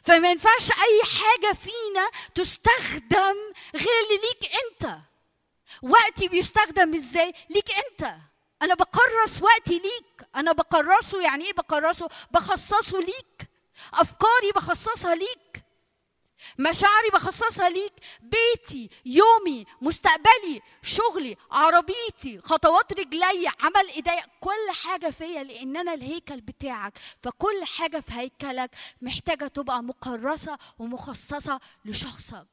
فما 0.03 0.31
ينفعش 0.31 0.71
أي 0.71 1.01
حاجة 1.03 1.53
فينا 1.53 2.09
تستخدم 2.35 3.35
غير 3.75 4.07
ليك 4.09 4.51
أنت. 4.63 4.97
وقتي 5.81 6.27
بيستخدم 6.27 6.93
إزاي؟ 6.93 7.33
ليك 7.49 7.67
أنت. 7.71 8.15
أنا 8.61 8.73
بكرس 8.73 9.41
وقتي 9.41 9.79
ليك. 9.79 10.27
أنا 10.35 10.51
بكرسه 10.51 11.21
يعني 11.21 11.45
إيه 11.45 11.53
بكرسه 11.53 12.09
بخصصه 12.31 12.99
ليك. 12.99 13.49
أفكاري 13.93 14.51
بخصصها 14.55 15.15
ليك. 15.15 15.63
مشاعري 16.59 17.09
بخصصها 17.13 17.69
ليك. 17.69 17.93
بيتي 18.21 18.89
يومي 19.05 19.65
مستقبلي 19.81 20.61
شغلي 20.81 21.37
عربيتي 21.51 22.39
خطوات 22.43 22.93
رجلي 22.93 23.47
عمل 23.59 23.89
ايديا 23.89 24.25
كل 24.39 24.71
حاجة 24.83 25.09
فيا 25.11 25.43
لأن 25.43 25.77
أنا 25.77 25.93
الهيكل 25.93 26.41
بتاعك. 26.41 26.97
فكل 27.21 27.63
حاجة 27.65 27.99
في 27.99 28.13
هيكلك 28.13 28.75
محتاجة 29.01 29.47
تبقى 29.47 29.83
مكرسه 29.83 30.57
ومخصصة 30.79 31.59
لشخصك. 31.85 32.47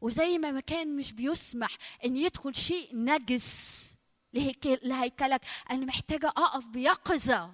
وزي 0.00 0.38
ما 0.38 0.50
مكان 0.50 0.96
مش 0.96 1.12
بيسمح 1.12 1.76
إن 2.04 2.16
يدخل 2.16 2.54
شيء 2.54 2.88
نجس. 2.92 3.95
لهيكلك. 4.34 5.40
أنا 5.70 5.86
محتاجة 5.86 6.28
أقف 6.28 6.66
بيقظة. 6.66 7.50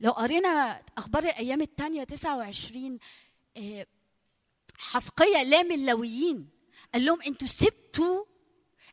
لو 0.00 0.10
قرينا 0.10 0.82
أخبار 0.98 1.22
الأيام 1.22 1.60
الثانية 1.60 2.04
29 2.04 2.98
حسقية 4.78 5.42
لام 5.42 5.72
اللويين 5.72 6.48
قال 6.94 7.04
لهم 7.04 7.22
أنتوا 7.22 7.48
سبتوا 7.48 8.24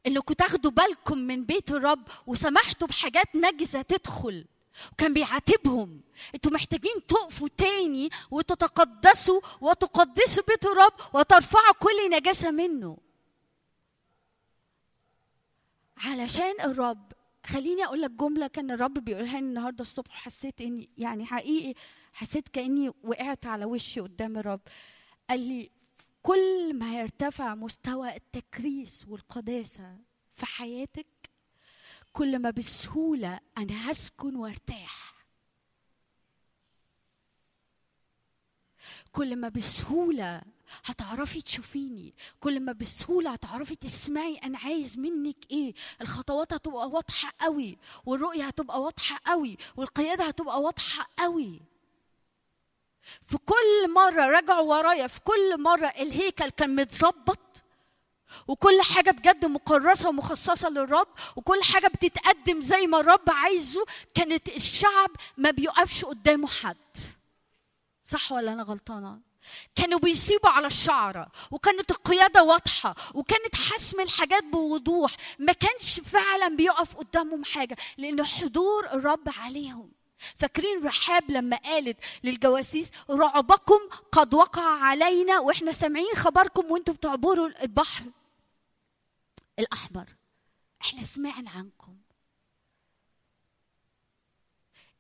إنكم 0.08 0.34
تاخدوا 0.34 0.72
بالكم 0.72 1.18
من 1.18 1.46
بيت 1.46 1.72
الرب 1.72 2.08
وسمحتوا 2.28 2.88
بحاجات 2.88 3.36
نجسة 3.36 3.82
تدخل. 3.82 4.46
وكان 4.92 5.14
بيعاتبهم. 5.14 6.02
أنتوا 6.36 6.52
محتاجين 6.52 7.06
تقفوا 7.08 7.50
تاني 7.58 8.10
وتتقدسوا 8.32 9.42
وتقدسوا 9.62 10.44
بيت 10.48 10.66
الرب 10.66 10.94
وترفعوا 11.14 11.74
كل 11.80 12.10
نجاسة 12.12 12.52
منه. 12.52 12.98
علشان 16.04 16.62
الرب. 16.62 17.14
خليني 17.46 17.86
أقول 17.86 18.02
لك 18.02 18.12
جملة 18.12 18.48
كان 18.48 18.72
الرب 18.72 18.94
بيقولها 18.94 19.40
لي 19.42 19.48
النهارده 19.48 19.82
الصبح 19.82 20.12
حسيت 20.12 20.62
إني 20.62 20.90
يعني 20.98 21.26
حقيقي 21.26 21.74
حسيت 22.14 22.48
كأني 22.48 22.92
وقعت 23.04 23.46
على 23.46 23.66
وشي 23.66 24.00
قدام 24.00 24.38
الرب. 24.38 24.62
قال 25.30 25.40
لي 25.40 25.72
كل 26.22 26.74
ما 26.80 27.00
يرتفع 27.00 27.56
مستوى 27.56 28.16
التكريس 28.16 29.06
والقداسة 29.08 29.98
في 30.32 30.46
حياتك 30.46 31.08
كل 32.14 32.40
ما 32.40 32.50
بسهولة 32.50 33.40
أنا 33.58 33.92
هسكن 33.92 34.36
وأرتاح. 34.36 35.14
كل 39.12 39.36
ما 39.36 39.50
بسهولة 39.50 40.42
هتعرفي 40.86 41.42
تشوفيني. 41.42 42.14
كل 42.40 42.60
ما 42.60 42.72
بسهولة 42.72 43.32
هتعرفي 43.32 43.76
تسمعي 43.76 44.38
أنا 44.38 44.58
عايز 44.60 44.98
منك 44.98 45.52
إيه. 45.52 45.74
الخطوات 46.02 46.54
هتبقى 46.54 46.90
واضحة 46.90 47.34
قوي 47.42 47.78
والرؤية 48.06 48.44
هتبقى 48.44 48.82
واضحة 48.82 49.20
قوي 49.26 49.58
والقيادة 49.76 50.26
هتبقى 50.26 50.62
واضحة 50.62 51.10
قوي. 51.20 51.62
في 53.24 53.38
كل 53.38 53.94
مرة 53.94 54.26
رجعوا 54.26 54.78
ورايا 54.78 55.08
في 55.08 55.20
كل 55.22 55.62
مرة 55.62 55.88
الهيكل 55.88 56.50
كان 56.50 56.76
متظبط 56.76 57.40
وكل 58.48 58.82
حاجة 58.82 59.12
بجد 59.12 59.46
مكرسة 59.46 60.10
ومخصصة 60.10 60.70
للرب 60.70 61.08
وكل 61.36 61.64
حاجة 61.64 61.88
بتتقدم 61.88 62.62
زي 62.62 62.88
ما 62.88 63.00
الرب 63.00 63.30
عايزه 63.30 63.86
كانت 64.14 64.48
الشعب 64.48 65.10
ما 65.38 65.52
بيقفش 65.52 66.06
قدامه 66.06 66.48
حد. 66.48 66.78
صح 68.04 68.32
ولا 68.32 68.54
أنا 68.54 68.64
غلطانة؟ 68.64 69.20
كانوا 69.76 70.00
بيسيبوا 70.00 70.50
على 70.50 70.68
الشعرة 70.68 71.28
وكانت 71.52 71.92
القيادة 71.92 72.44
واضحة 72.44 72.96
وكانت 73.14 73.56
حسم 73.56 74.00
الحاجات 74.02 74.44
بوضوح. 74.44 75.16
ما 75.40 75.54
كانش 75.54 76.00
فعلا 76.00 76.48
بيقف 76.56 76.96
قدامهم 76.96 77.44
حاجة 77.46 77.78
لأن 77.98 78.24
حضور 78.26 78.86
الرب 78.86 79.30
عليهم. 79.38 79.92
فاكرين 80.36 80.84
رحاب 80.84 81.32
لما 81.32 81.58
قالت 81.58 81.98
للجواسيس 82.24 82.92
رعبكم 83.10 83.80
قد 84.12 84.34
وقع 84.34 84.64
علينا. 84.86 85.40
وإحنا 85.40 85.72
سامعين 85.72 86.16
خبركم 86.16 86.72
وأنتم 86.72 86.94
بتعبروا 86.94 87.50
البحر. 87.64 88.04
الأحمر 89.60 90.06
إحنا 90.82 91.04
سمعنا 91.04 91.50
عنكم. 91.52 91.98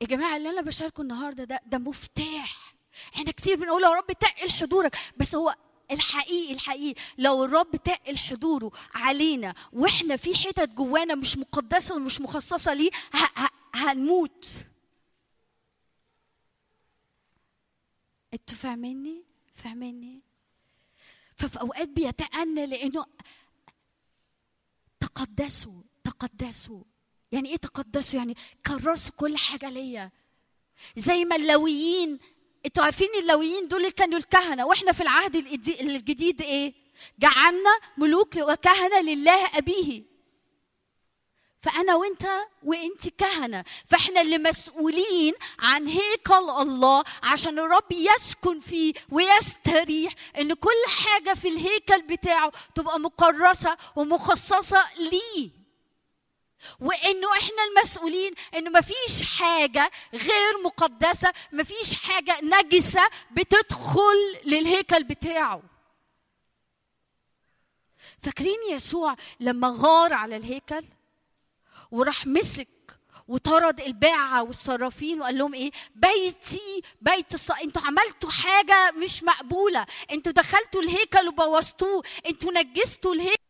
يا 0.02 0.07
جماعة 0.07 0.38
اللي 0.38 0.49
أنا 0.49 0.61
بشاركه 0.61 1.02
النهارده 1.02 1.44
ده 1.44 1.61
ده 1.65 1.78
مفتاح. 1.78 2.72
إحنا 3.15 3.32
كتير 3.32 3.56
بنقول 3.56 3.84
يا 3.84 3.90
رب 3.90 4.07
تقل 4.07 4.52
حضورك 4.52 4.98
بس 5.18 5.36
هو 5.36 5.56
الحقيقي 5.91 6.53
الحقيقي. 6.53 7.02
لو 7.18 7.45
الرب 7.45 7.76
تقل 7.76 8.18
حضوره 8.18 8.72
علينا 8.94 9.56
وإحنا 9.74 10.15
في 10.15 10.36
حتت 10.36 10.70
جوانا 10.70 11.15
مش 11.15 11.38
مقدسة 11.38 11.95
ومش 11.95 12.22
مخصصة 12.22 12.74
ليه 12.74 12.90
هنموت. 13.76 14.48
أنتوا 18.34 18.56
فاهميني؟ 18.56 19.24
فاهميني؟ 19.53 20.22
ففي 21.36 21.61
أوقات 21.61 21.90
بيتأنى 21.90 22.65
لأنه 22.65 23.06
تقدسوا 24.99 25.82
تقدسوا. 26.03 26.84
يعني 27.32 27.49
إيه 27.49 27.57
تقدسوا؟ 27.57 28.20
يعني 28.20 28.36
كرسوا 28.68 29.14
كل 29.18 29.38
حاجة 29.38 29.70
ليا. 29.70 30.11
زي 30.98 31.26
ما 31.26 31.36
اللويين 31.36 32.20
أنتوا 32.65 32.84
عارفين 32.84 33.10
اللويين 33.19 33.68
دول 33.68 33.80
اللي 33.80 33.91
كانوا 33.91 34.18
الكهنة 34.19 34.65
وإحنا 34.65 34.91
في 34.91 35.03
العهد 35.03 35.35
الجديد- 35.35 36.41
إيه؟ 36.41 36.73
جعلنا 37.19 37.80
ملوك 37.98 38.35
وكهنة 38.35 39.02
لله 39.02 39.48
أبيه. 39.57 40.03
فأنا 41.61 41.95
وأنت 41.95 42.27
وأنت 42.64 43.10
كهنة. 43.10 43.64
فإحنا 43.85 44.22
اللي 44.22 44.38
مسؤولين 44.38 45.34
عن 45.60 45.88
هيكل 45.88 46.34
الله 46.49 47.03
عشان 47.23 47.60
الرب 47.60 47.91
يسكن 47.91 48.60
فيه 48.60 48.94
ويستريح 49.11 50.14
إن 50.40 50.53
كل 50.53 50.84
حاجة 51.06 51.34
في 51.34 51.48
الهيكل 51.48 52.02
بتاعه 52.02 52.52
تبقى 52.76 52.99
مكرسه 52.99 53.77
ومخصصة 53.95 54.85
ليه. 54.99 55.62
وإنه 56.80 57.31
إحنا 57.31 57.64
المسؤولين 57.72 58.34
إنه 58.56 58.69
مفيش 58.69 59.23
حاجة 59.40 59.91
غير 60.14 60.57
مقدسة 60.64 61.34
مفيش 61.52 61.95
حاجة 61.95 62.38
نجسة 62.44 63.02
بتدخل 63.31 64.38
للهيكل 64.45 65.03
بتاعه. 65.03 65.61
فاكرين 68.23 68.60
يسوع 68.69 69.15
لما 69.40 69.76
غار 69.77 70.14
على 70.14 70.38
الهيكل 70.38 70.84
وراح 71.91 72.26
مسك 72.27 72.68
وطرد 73.27 73.81
الباعة 73.81 74.44
والصرافين 74.44 75.22
وقال 75.22 75.38
لهم 75.38 75.53
إيه؟ 75.53 75.72
بيتي 75.95 76.81
بيت 77.02 77.34
الص... 77.34 77.52
أنتوا 77.52 77.81
عملتوا 77.81 78.30
حاجة 78.30 78.91
مش 78.91 79.23
مقبولة. 79.23 79.85
أنتوا 80.11 80.31
دخلتوا 80.31 80.81
الهيكل 80.81 81.27
وبوظتوه. 81.27 82.03
أنتوا 82.26 82.52
نجستوا 82.52 83.14
الهيكل. 83.14 83.43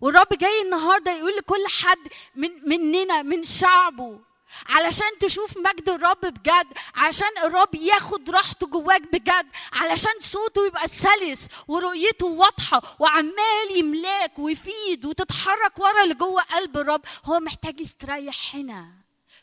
والرب 0.00 0.28
جاي 0.40 0.62
النهارده 0.62 1.12
يقول 1.12 1.36
لكل 1.36 1.64
حد 1.82 1.98
من 2.36 2.50
مننا 2.68 3.22
من 3.22 3.44
شعبه 3.44 4.20
علشان 4.68 5.18
تشوف 5.20 5.56
مجد 5.58 5.88
الرب 5.88 6.20
بجد 6.20 6.66
عشان 6.94 7.28
الرب 7.44 7.74
ياخد 7.74 8.30
راحته 8.30 8.66
جواك 8.66 9.02
بجد 9.12 9.46
علشان 9.72 10.12
صوته 10.20 10.66
يبقى 10.66 10.88
سلس 10.88 11.48
ورؤيته 11.68 12.26
واضحة 12.26 12.82
وعمال 12.98 13.76
يملاك 13.76 14.38
ويفيد 14.38 15.06
وتتحرك 15.06 15.78
ورا 15.78 16.02
اللي 16.04 16.14
جوه 16.14 16.42
قلب 16.42 16.76
الرب. 16.76 17.00
هو 17.24 17.40
محتاج 17.40 17.80
يستريح 17.80 18.54
هنا 18.56 18.92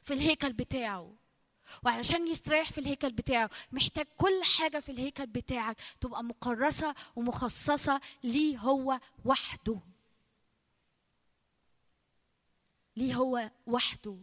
في 0.03 0.13
الهيكل 0.13 0.53
بتاعه. 0.53 1.11
وعلشان 1.85 2.27
يستريح 2.27 2.71
في 2.71 2.77
الهيكل 2.77 3.11
بتاعه 3.11 3.49
محتاج 3.71 4.05
كل 4.17 4.43
حاجة 4.43 4.79
في 4.79 4.91
الهيكل 4.91 5.25
بتاعك 5.25 5.77
تبقى 6.01 6.23
مكرسة 6.23 6.95
ومخصصة 7.15 8.01
ليه 8.23 8.57
هو 8.57 8.99
وحده. 9.25 9.79
ليه 12.95 13.15
هو 13.15 13.51
وحده. 13.67 14.17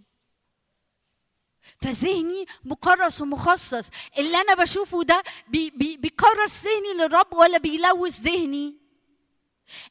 فذهني 1.77 2.47
مكرس 2.65 3.21
ومخصص. 3.21 3.91
اللي 4.19 4.37
أنا 4.37 4.55
بشوفه 4.55 5.03
ده 5.03 5.23
بي 5.49 5.71
بي 5.71 5.97
بيكرس 5.97 6.65
ذهني 6.65 6.93
للرب 6.95 7.33
ولا 7.35 7.59
بيلوث 7.59 8.21
ذهني. 8.21 8.77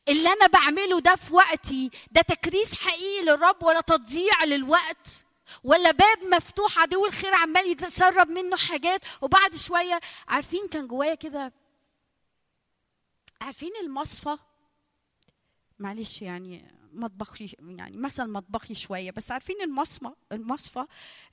اللي 0.08 0.30
أنا 0.30 0.48
بعمله 0.48 1.00
ده 1.00 1.16
في 1.16 1.34
وقتي 1.34 1.90
ده 2.12 2.22
تكريس 2.22 2.76
حقيقي 2.76 3.26
للرب 3.26 3.64
ولا 3.64 3.82
تضييع 3.82 4.44
للوقت. 4.44 5.26
ولا 5.64 5.92
باب 5.92 6.24
مفتوح 6.24 6.80
عدو 6.80 7.06
الخير 7.06 7.34
عمال 7.34 7.84
يسرب 7.86 8.30
منه 8.30 8.58
حاجات. 8.58 9.02
وبعد 9.22 9.56
شوية 9.56 10.00
عارفين 10.28 10.68
كان 10.68 10.88
جوايا 10.88 11.16
كده 11.16 11.54
عارفين 13.42 13.72
المصفى؟ 13.82 14.38
معلش 15.80 16.22
يعني 16.22 16.81
مطبخي 16.94 17.56
يعني 17.60 17.98
مثل 17.98 18.28
مطبخي 18.28 18.76
شوية 18.76 19.12
بس 19.12 19.32
عارفين 19.32 19.62
المصفى 19.62 20.12
المصفى 20.32 20.86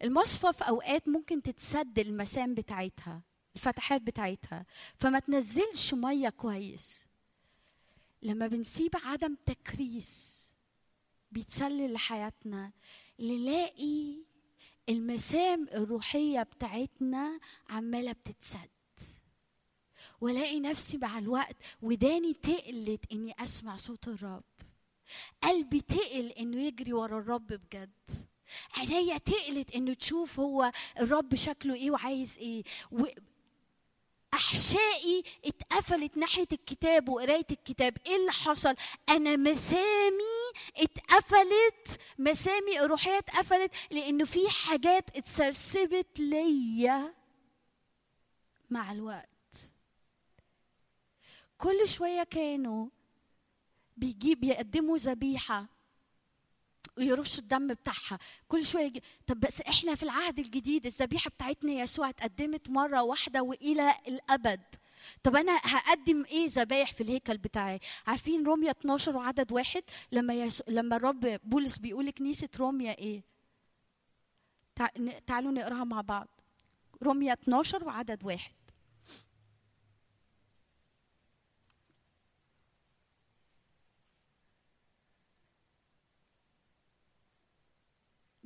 المصفى 0.04 0.52
في 0.52 0.68
أوقات 0.68 1.08
ممكن 1.08 1.42
تتسد 1.42 1.98
المسام 1.98 2.54
بتاعتها 2.54 3.22
الفتحات 3.56 4.02
بتاعتها 4.02 4.66
فما 4.96 5.18
تنزلش 5.18 5.94
مية 5.94 6.28
كويس. 6.28 7.08
لما 8.22 8.46
بنسيب 8.46 8.90
عدم 9.04 9.36
تكريس 9.46 10.44
بيتسلل 11.32 11.92
لحياتنا 11.92 12.72
نلاقي 13.20 14.16
المسام 14.88 15.68
الروحية 15.72 16.42
بتاعتنا 16.42 17.40
عمالة 17.68 18.12
بتتسد. 18.12 18.68
والاقي 20.20 20.60
نفسي 20.60 20.98
مع 20.98 21.18
الوقت 21.18 21.56
وداني 21.82 22.32
تقلت 22.34 23.12
إني 23.12 23.34
أسمع 23.38 23.76
صوت 23.76 24.08
الرب. 24.08 24.44
قلبي 25.42 25.80
تقل 25.80 26.32
إنه 26.38 26.62
يجري 26.62 26.92
ورا 26.92 27.18
الرب 27.18 27.46
بجد. 27.46 27.90
عينيا 28.76 29.18
تقلت 29.18 29.74
إنه 29.74 29.94
تشوف 29.94 30.40
هو 30.40 30.72
الرب 31.00 31.34
شكله 31.34 31.74
إيه 31.74 31.90
وعايز 31.90 32.38
إيه. 32.38 32.62
و 32.90 33.06
أحشائي 34.34 35.22
اتقفلت 35.44 36.16
ناحية 36.16 36.46
الكتاب 36.52 37.08
وقراية 37.08 37.46
الكتاب. 37.50 37.96
إيه 38.06 38.16
اللي 38.16 38.32
حصل؟ 38.32 38.74
أنا 39.08 39.36
مسامي 39.36 40.38
اتقفلت 40.76 42.00
مسامي 42.18 42.80
الروحيه 42.80 43.18
اتقفلت 43.18 43.74
لإنه 43.90 44.24
في 44.24 44.50
حاجات 44.50 45.16
اتسرسبت 45.16 46.18
ليا 46.20 47.14
مع 48.70 48.92
الوقت. 48.92 49.28
كل 51.58 51.88
شوية 51.88 52.22
كانوا 52.22 52.88
بيجيب 53.98 54.44
يقدموا 54.44 54.98
ذبيحة. 54.98 55.66
ويرش 56.98 57.38
الدم 57.38 57.68
بتاعها. 57.68 58.18
كل 58.48 58.64
شوية 58.64 58.84
يجي 58.84 59.02
طب 59.26 59.40
بس 59.40 59.60
إحنا 59.60 59.94
في 59.94 60.02
العهد 60.02 60.38
الجديد 60.38 60.86
الذبيحة 60.86 61.30
بتاعتنا 61.30 61.72
يسوع 61.72 62.08
اتقدمت 62.08 62.70
مرة 62.70 63.02
واحدة 63.02 63.42
وإلى 63.42 63.94
الأبد. 64.08 64.60
طب 65.22 65.36
أنا 65.36 65.60
هقدم 65.64 66.24
إيه 66.24 66.48
ذبايح 66.48 66.92
في 66.92 67.00
الهيكل 67.00 67.38
بتاعي؟ 67.38 67.80
عارفين 68.06 68.46
روميا 68.46 68.70
12 68.70 69.16
وعدد 69.16 69.52
واحد؟ 69.52 69.82
لما 70.12 70.34
يسو... 70.34 70.64
لما 70.68 70.96
الرب 70.96 71.40
بولس 71.44 71.78
بيقول 71.78 72.06
لكنيسة 72.06 72.48
روميا 72.58 72.98
إيه؟ 72.98 73.22
تع... 74.74 74.88
تعالوا 75.26 75.52
نقراها 75.52 75.84
مع 75.84 76.00
بعض. 76.00 76.28
روميا 77.02 77.32
12 77.32 77.84
وعدد 77.84 78.24
واحد. 78.24 78.52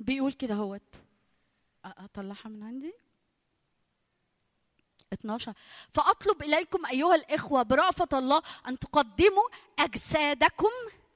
بيقول 0.03 0.33
كده 0.33 0.53
هوت. 0.55 0.81
أ- 0.95 1.89
أطلعها 2.03 2.49
من 2.49 2.63
عندي. 2.63 2.93
12 5.13 5.53
فأطلب 5.89 6.43
إليكم 6.43 6.85
أيها 6.85 7.15
الإخوة 7.15 7.63
برأفة 7.63 8.07
الله 8.13 8.41
أن 8.67 8.79
تقدموا 8.79 9.49
أجسادكم. 9.79 10.69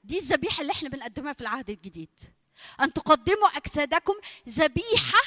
دي 0.04 0.18
الذبيحة 0.18 0.60
اللي 0.60 0.72
إحنا 0.72 0.88
بنقدمها 0.88 1.32
في 1.32 1.40
العهد 1.40 1.70
الجديد. 1.70 2.08
أن 2.80 2.92
تقدموا 2.92 3.48
أجسادكم 3.48 4.14
ذبيحة 4.48 5.18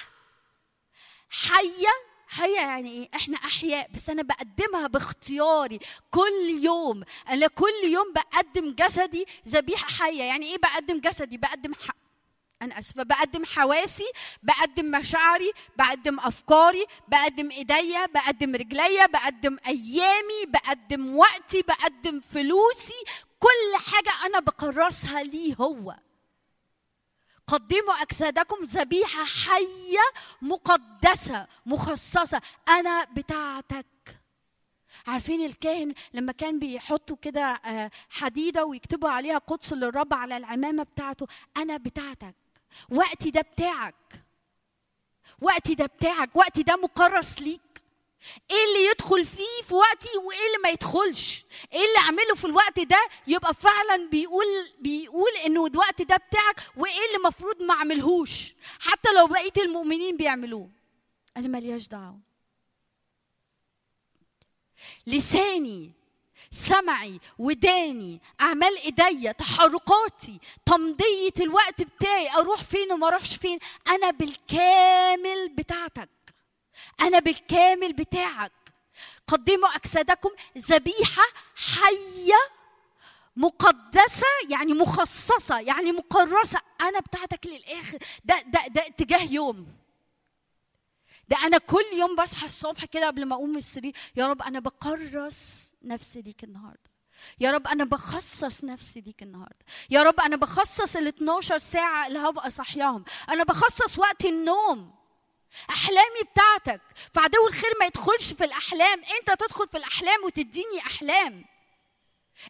حية. 1.30 2.12
حية 2.28 2.56
يعني 2.60 2.90
إيه؟ 2.92 3.10
إحنا 3.16 3.38
أحياء 3.38 3.92
بس 3.92 4.10
أنا 4.10 4.22
بقدمها 4.22 4.88
باختياري. 4.88 5.80
كل 6.12 6.60
يوم، 6.64 7.04
أنا 7.30 7.48
كل 7.48 7.84
يوم 7.84 8.14
بقدم 8.14 8.76
جسدي 8.76 9.26
ذبيحة 9.48 9.88
حية، 9.88 10.24
يعني 10.24 10.46
إيه 10.46 10.58
بقدم 10.58 11.00
جسدي؟ 11.00 11.38
بقدم 11.38 11.74
ح... 12.62 12.64
أنا 12.64 12.80
آسفة 12.80 13.04
بقدم 13.04 13.46
حواسي 13.46 14.12
بقدم 14.44 14.92
مشاعري 14.92 15.52
بقدم 15.78 16.20
أفكاري 16.20 16.86
بقدم 17.08 17.52
إيديا 17.52 18.06
بقدم 18.06 18.56
رجليا 18.56 19.06
بقدم 19.06 19.58
أيامي 19.68 20.46
بقدم 20.48 21.16
وقتي 21.16 21.62
بقدم 21.62 22.20
فلوسي 22.20 23.04
كل 23.40 23.92
حاجة 23.92 24.26
أنا 24.26 24.40
بكرسها 24.40 25.24
ليه 25.24 25.56
هو. 25.56 25.96
قدموا 27.48 27.94
أجسادكم 28.02 28.66
ذبيحة 28.66 29.26
حية 29.26 30.06
مقدسة 30.42 31.48
مخصصة. 31.66 32.42
أنا 32.70 33.04
بتاعتك. 33.04 33.86
عارفين 35.08 35.46
الكاهن 35.46 35.94
لما 36.14 36.32
كان 36.32 36.60
بيحطوا 36.60 37.18
كده 37.22 37.42
آه، 37.46 37.92
حديدة 38.10 38.66
ويكتبوا 38.66 39.10
عليها 39.10 39.38
قدس 39.38 39.74
للرب 39.74 40.14
على 40.14 40.38
العمامة 40.38 40.84
بتاعته؟ 40.84 41.28
أنا 41.58 41.78
بتاعتك. 41.78 42.36
وقتي 42.90 43.32
ده 43.32 43.42
بتاعك. 43.42 43.96
وقتي 45.42 45.76
ده 45.76 45.86
بتاعك. 45.86 46.36
وقتي 46.36 46.64
ده 46.64 46.76
مكرس 46.76 47.40
ليك. 47.40 47.62
إيه 48.52 48.58
اللي 48.70 48.86
يدخل 48.92 49.26
فيه 49.26 49.62
في 49.68 49.74
وقتي 49.74 50.10
وايه 50.18 50.38
اللي 50.48 50.58
ما 50.64 50.70
يدخلش؟ 50.70 51.46
إيه 51.74 51.80
اللي 51.80 51.98
اعمله 51.98 52.36
في 52.36 52.46
الوقت 52.46 52.80
ده 52.80 53.08
يبقى 53.28 53.54
فعلا 53.54 54.10
بيقول 54.10 54.46
بيقول 54.80 55.32
إنه 55.46 55.66
الوقت 55.66 56.02
ده 56.02 56.16
بتاعك 56.16 56.62
وايه 56.78 57.06
اللي 57.08 57.18
المفروض 57.18 57.62
ما 57.64 57.74
اعملهوش؟ 57.74 58.54
حتى 58.80 59.10
لو 59.14 59.28
بقيه 59.28 59.54
المؤمنين 59.58 60.18
بيعملوه. 60.18 60.70
أنا 61.38 61.48
ملياش 61.48 61.88
دعوة. 61.88 62.20
لساني 65.08 65.92
سمعي 66.52 67.20
وداني 67.40 68.22
أعمال 68.42 68.78
إيديا 68.78 69.32
تحركاتي 69.32 70.40
تمضية 70.66 71.34
الوقت 71.40 71.82
بتاعي 71.82 72.30
أروح 72.32 72.64
فين 72.64 72.92
وما 72.92 73.08
أروحش 73.08 73.36
فين 73.38 73.60
أنا 73.88 74.12
بالكامل 74.12 75.50
بتاعتك. 75.50 76.10
أنا 77.02 77.20
بالكامل 77.20 77.94
بتاعك. 77.94 78.52
قدموا 79.28 79.70
أجسادكم 79.76 80.30
ذبيحة 80.58 81.24
حية 81.56 82.40
مقدسة 83.36 84.28
يعني 84.50 84.74
مخصصة 84.74 85.60
يعني 85.60 85.92
مكرسه 85.92 86.60
أنا 86.82 87.00
بتاعتك 87.00 87.46
للآخر. 87.48 87.98
ده 88.26 88.36
ده 88.48 88.68
ده 88.68 88.88
اتجاه 88.88 89.24
يوم. 89.32 89.68
ده 91.32 91.38
أنا 91.44 91.58
كل 91.58 91.86
يوم 91.94 92.16
بصحى 92.16 92.46
الصبح 92.46 92.86
كده 92.86 93.08
قبل 93.08 93.26
ما 93.26 93.36
أقوم 93.36 93.50
من 93.50 93.58
السرير 93.58 93.94
يا 94.16 94.28
رب 94.28 94.42
أنا 94.42 94.60
بكرس 94.60 95.72
نفسي 95.84 96.22
ليك 96.22 96.44
النهارده. 96.44 96.92
يا 97.40 97.52
رب 97.52 97.68
أنا 97.68 97.84
بخصص 97.84 98.64
نفسي 98.64 99.02
ليك 99.02 99.24
النهارده. 99.24 99.66
يا 99.90 100.04
رب 100.04 100.20
أنا 100.20 100.36
بخصص 100.36 100.96
ال 100.96 101.08
12 101.08 101.58
ساعة 101.58 102.08
اللي 102.08 102.20
هبقى 102.20 102.50
صاحياهم. 102.50 103.06
أنا 103.30 103.44
بخصص 103.44 104.00
وقت 104.00 104.26
النوم. 104.26 104.96
أحلامي 105.70 106.22
بتاعتك. 106.32 106.82
فعدو 107.14 107.48
الخير 107.48 107.72
ما 107.80 107.86
يدخلش 107.86 108.34
في 108.34 108.46
الأحلام. 108.46 109.02
أنت 109.20 109.42
تدخل 109.42 109.68
في 109.68 109.78
الأحلام 109.78 110.24
وتديني 110.24 110.80
أحلام. 110.80 111.46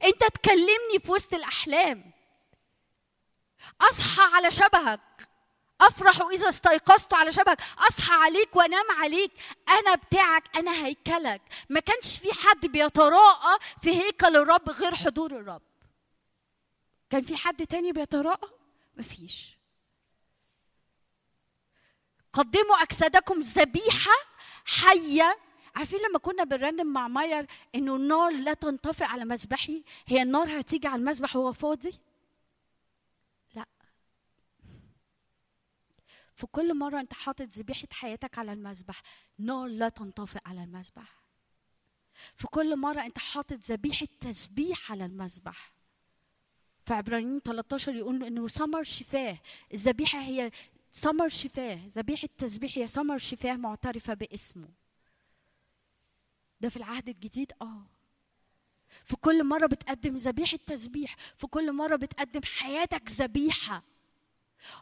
أنت 0.04 0.24
تكلمني 0.24 1.00
في 1.00 1.12
وسط 1.12 1.34
الأحلام. 1.34 2.12
أصحى 3.82 4.22
على 4.36 4.52
شبهك. 4.52 5.02
أفرح 5.82 6.22
إذا 6.22 6.50
استيقظت 6.50 7.14
على 7.14 7.32
شبهك 7.32 7.62
أصحى 7.78 8.14
عليك 8.14 8.56
وأنام 8.56 8.92
عليك. 8.92 9.32
أنا 9.70 9.96
بتاعك 9.96 10.58
أنا 10.58 10.86
هيكلك. 10.86 11.42
ما 11.70 11.80
كانش 11.80 12.18
في 12.18 12.34
حد 12.34 12.66
بيتراءى 12.66 13.60
في 13.82 14.02
هيكل 14.02 14.36
الرب 14.36 14.70
غير 14.70 14.96
حضور 14.96 15.32
الرب. 15.32 15.62
كان 17.10 17.22
في 17.22 17.36
حد 17.36 17.68
تاني 17.68 17.92
بيتراءى؟ 17.92 18.50
مفيش 18.98 19.58
قدموا 22.34 22.82
أجسادكم 22.82 23.42
ذبيحة 23.42 24.16
حية. 24.66 25.38
عارفين 25.76 26.00
لما 26.10 26.20
كنا 26.20 26.44
بنرنم 26.44 26.94
مع 26.94 27.08
ماير 27.08 27.46
إنه 27.76 27.96
النار 27.96 28.32
لا 28.32 28.54
تنطفئ 28.54 29.04
على 29.04 29.26
مذبحي؟ 29.26 29.84
هي 30.08 30.22
النار 30.22 30.60
هتيجي 30.60 30.88
على 30.88 31.00
المذبح 31.00 31.36
وهو 31.36 31.54
فاضي؟ 31.54 32.00
في 36.42 36.48
كل 36.48 36.78
مرة 36.78 37.00
أنت 37.00 37.14
حاطط 37.14 37.48
ذبيحة 37.48 37.88
حياتك 37.92 38.38
على 38.38 38.54
المذبح 38.54 39.02
نار 39.40 39.68
لا 39.68 39.90
تنطفئ 39.90 40.40
على 40.46 40.64
المذبح. 40.64 41.24
في 42.36 42.48
كل 42.48 42.78
مرة 42.78 43.02
أنت 43.06 43.18
حاطط 43.18 43.60
ذبيحة 43.72 44.08
تسبيح 44.20 44.92
على 44.92 45.06
المذبح. 45.06 45.74
في 46.86 46.94
عبرانيين 46.94 47.40
13 47.40 47.96
يقول 47.96 48.24
إنه 48.24 48.48
ثمر 48.48 48.84
شفاه. 48.84 49.38
الذبيحة 49.74 50.20
هي 50.22 50.52
ثمر 50.94 51.30
شفاه. 51.30 51.80
ذبيحة 51.88 52.30
تسبيح 52.38 52.78
هي 52.78 52.88
ثمر 52.88 53.18
شفاه 53.18 53.56
معترفة 53.56 54.14
باسمه. 54.14 54.70
ده 56.62 56.70
في 56.70 56.78
العهد 56.78 57.10
الجديد؟ 57.10 57.52
آه. 57.62 57.86
في 59.04 59.16
كل 59.16 59.44
مرة 59.44 59.66
بتقدم 59.66 60.16
ذبيحة 60.16 60.58
تسبيح 60.58 61.16
في 61.38 61.48
كل 61.48 61.72
مرة 61.72 61.96
بتقدم 61.96 62.42
حياتك 62.44 63.12
ذبيحة. 63.12 63.91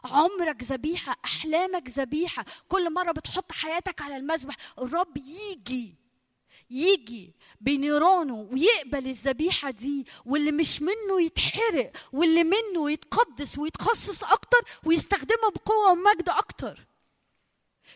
عمرك 0.04 0.62
ذبيحة 0.62 1.16
أحلامك 1.24 1.88
ذبيحة. 1.88 2.44
كل 2.68 2.92
مرة 2.92 3.12
بتحط 3.12 3.52
حياتك 3.52 4.02
على 4.02 4.16
المذبح 4.16 4.56
الرب 4.78 5.16
يجي 5.16 6.00
يجي 6.70 7.34
بنيرانه 7.60 8.48
ويقبل 8.52 9.06
الذبيحة 9.06 9.70
دي 9.70 10.06
واللي 10.26 10.52
مش 10.52 10.82
منه 10.82 11.22
يتحرق 11.22 11.92
واللي 12.12 12.44
منه 12.44 12.90
يتقدس 12.90 13.58
ويتخصص 13.58 14.24
أكتر 14.24 14.58
ويستخدمه 14.84 15.50
بقوة 15.54 15.90
ومجد 15.92 16.28
أكتر. 16.28 16.86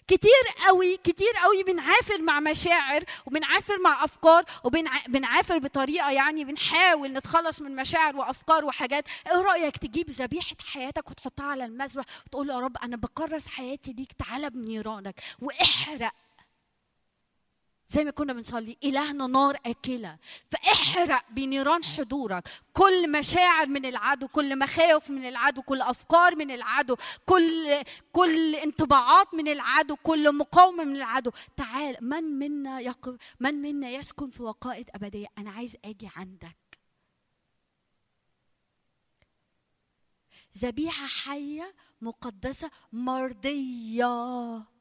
كتير 0.09 0.31
قوي 0.67 0.97
كتير 0.97 1.33
قوي 1.43 1.63
بنعافر 1.63 2.23
مع 2.23 2.41
مشاعر 2.41 3.05
وبنعافر 3.27 3.79
مع 3.81 4.05
أفكار 4.05 4.45
وبنعافر 4.65 5.59
بطريقة 5.59 6.11
يعني 6.11 6.45
بنحاول 6.45 7.13
نتخلص 7.13 7.63
من 7.63 7.77
مشاعر 7.77 8.17
وأفكار 8.17 8.65
وحاجات. 8.65 9.05
إيه 9.27 9.43
رأيك 9.43 9.77
تجيب 9.77 10.11
ذبيحة 10.11 10.57
حياتك 10.67 11.11
وتحطها 11.11 11.47
على 11.47 11.65
المذبح 11.65 12.05
وتقول 12.27 12.51
يا 12.51 12.61
رب 12.61 12.77
أنا 12.77 12.97
بكرس 12.97 13.49
حياتي 13.49 13.93
ليك 13.93 14.13
تعالى 14.13 14.51
بنيرانك 14.51 15.21
وإحرق. 15.43 16.13
زي 17.89 18.05
ما 18.05 18.11
كنا 18.11 18.33
بنصلي 18.33 18.77
إلهنا 18.85 19.27
نار 19.27 19.59
آكلة. 19.67 20.19
فاحرق 20.51 21.31
بنيران 21.31 21.85
حضورك. 21.85 22.49
كل 22.73 23.13
مشاعر 23.13 23.67
من 23.67 23.87
العدو 23.87 24.29
كل 24.29 24.59
مخاوف 24.59 25.11
من 25.11 25.25
العدو 25.27 25.63
كل 25.63 25.81
أفكار 25.81 26.37
من 26.37 26.51
العدو 26.51 26.97
كل 27.27 27.83
كل 28.13 28.55
انطباعات 28.55 29.35
من 29.35 29.49
العدو 29.49 29.97
كل 29.97 30.35
مقاومة 30.35 30.85
من 30.85 30.97
العدو. 30.97 31.31
تعال 31.57 31.97
من 32.01 32.25
منا 32.25 32.81
يقف 32.81 33.17
من 33.41 33.55
منا 33.55 33.91
يسكن 33.91 34.31
في 34.31 34.43
وقائد 34.43 34.91
أبدية؟ 34.95 35.27
أنا 35.39 35.51
عايز 35.51 35.77
أجي 35.85 36.11
عندك. 36.17 36.57
ذبيحة 40.59 41.07
حية 41.07 41.75
مقدسة 42.01 42.71
مرضية. 42.93 44.74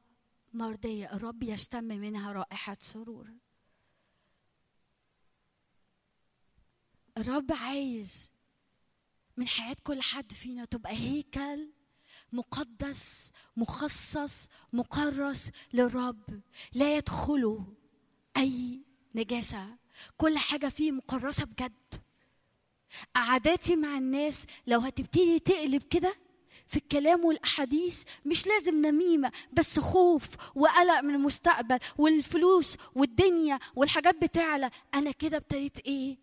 مرضية 0.53 1.13
الرب 1.13 1.43
يشتم 1.43 1.83
منها 1.83 2.31
رائحة 2.31 2.77
سرور. 2.81 3.33
الرب 7.17 7.51
عايز 7.51 8.33
من 9.37 9.47
حياة 9.47 9.75
كل 9.83 10.01
حد 10.01 10.33
فينا 10.33 10.65
تبقى 10.65 10.93
هيكل 10.93 11.69
مقدس 12.31 13.31
مخصص 13.57 14.49
مكرس 14.73 15.51
للرب. 15.73 16.41
لا 16.73 16.97
يدخله 16.97 17.73
أي 18.37 18.81
نجاسة. 19.15 19.77
كل 20.17 20.37
حاجة 20.37 20.69
فيه 20.69 20.91
مكرسه 20.91 21.45
بجد. 21.45 22.03
قعداتي 23.15 23.75
مع 23.75 23.97
الناس 23.97 24.45
لو 24.67 24.79
هتبتدي 24.79 25.39
تقلب 25.39 25.83
كده 25.83 26.22
في 26.67 26.77
الكلام 26.77 27.25
والأحاديث 27.25 28.03
مش 28.25 28.47
لازم 28.47 28.85
نميمة 28.85 29.31
بس 29.53 29.79
خوف 29.79 30.27
وقلق 30.55 30.99
من 30.99 31.15
المستقبل 31.15 31.79
والفلوس 31.97 32.77
والدنيا 32.95 33.59
والحاجات 33.75 34.15
بتغلى. 34.23 34.69
أنا 34.93 35.11
كده 35.11 35.37
ابتديت 35.37 35.79
إيه؟ 35.79 36.17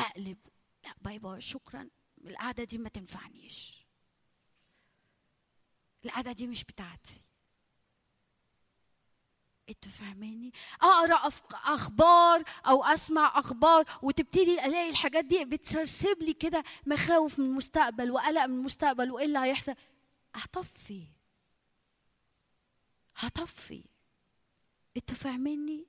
أقلب. 0.00 0.38
لا 0.84 0.94
bye 1.00 1.18
bye 1.18 1.40
شكرا. 1.40 1.88
القعدة 2.24 2.64
دي 2.64 2.78
ما 2.78 2.88
تنفعنيش. 2.88 3.86
القعدة 6.04 6.32
دي 6.32 6.46
مش 6.46 6.64
بتاعتي. 6.64 7.20
أنتوا 9.68 9.90
فاهماني؟ 9.92 10.52
أقرأ 10.82 11.30
أخبار 11.52 12.42
أو 12.66 12.84
أسمع 12.84 13.38
أخبار 13.38 13.84
وتبتدي 14.02 14.66
ألاقي 14.66 14.90
الحاجات 14.90 15.24
دي 15.24 15.44
بتسرسب 15.44 16.22
لي 16.22 16.32
كده 16.32 16.64
مخاوف 16.86 17.38
من 17.38 17.46
المستقبل 17.46 18.10
وقلق 18.10 18.44
من 18.44 18.54
المستقبل 18.58 19.10
وإيه 19.10 19.26
اللي 19.26 19.38
هيحصل. 19.38 19.74
هطفي. 20.34 21.02
هطفي. 23.16 23.84
أنتوا 24.96 25.16
فاهميني 25.16 25.86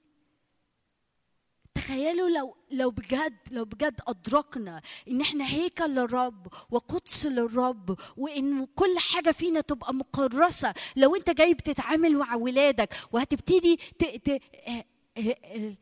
تخيلوا 1.91 2.30
لو 2.30 2.55
لو 2.72 2.91
بجد 2.91 3.38
لو 3.51 3.65
بجد 3.65 4.01
أدركنا 4.07 4.81
إن 5.07 5.22
إحنا 5.22 5.47
هيكل 5.47 5.89
للرب 5.95 6.47
وقدس 6.69 7.26
للرب 7.26 7.99
وإن 8.18 8.65
كل 8.65 8.95
حاجة 8.99 9.31
فينا 9.31 9.61
تبقى 9.61 9.93
مكرسه 9.93 10.73
لو 10.95 11.15
أنت 11.15 11.30
جاي 11.30 11.53
بتتعامل 11.53 12.15
مع 12.18 12.35
ولادك 12.35 12.93
وهتبتدي 13.11 13.76
ت... 13.76 14.03
ت... 14.03 14.30
اه- 14.68 14.85
اه- 15.18 15.38
اه- 15.43 15.76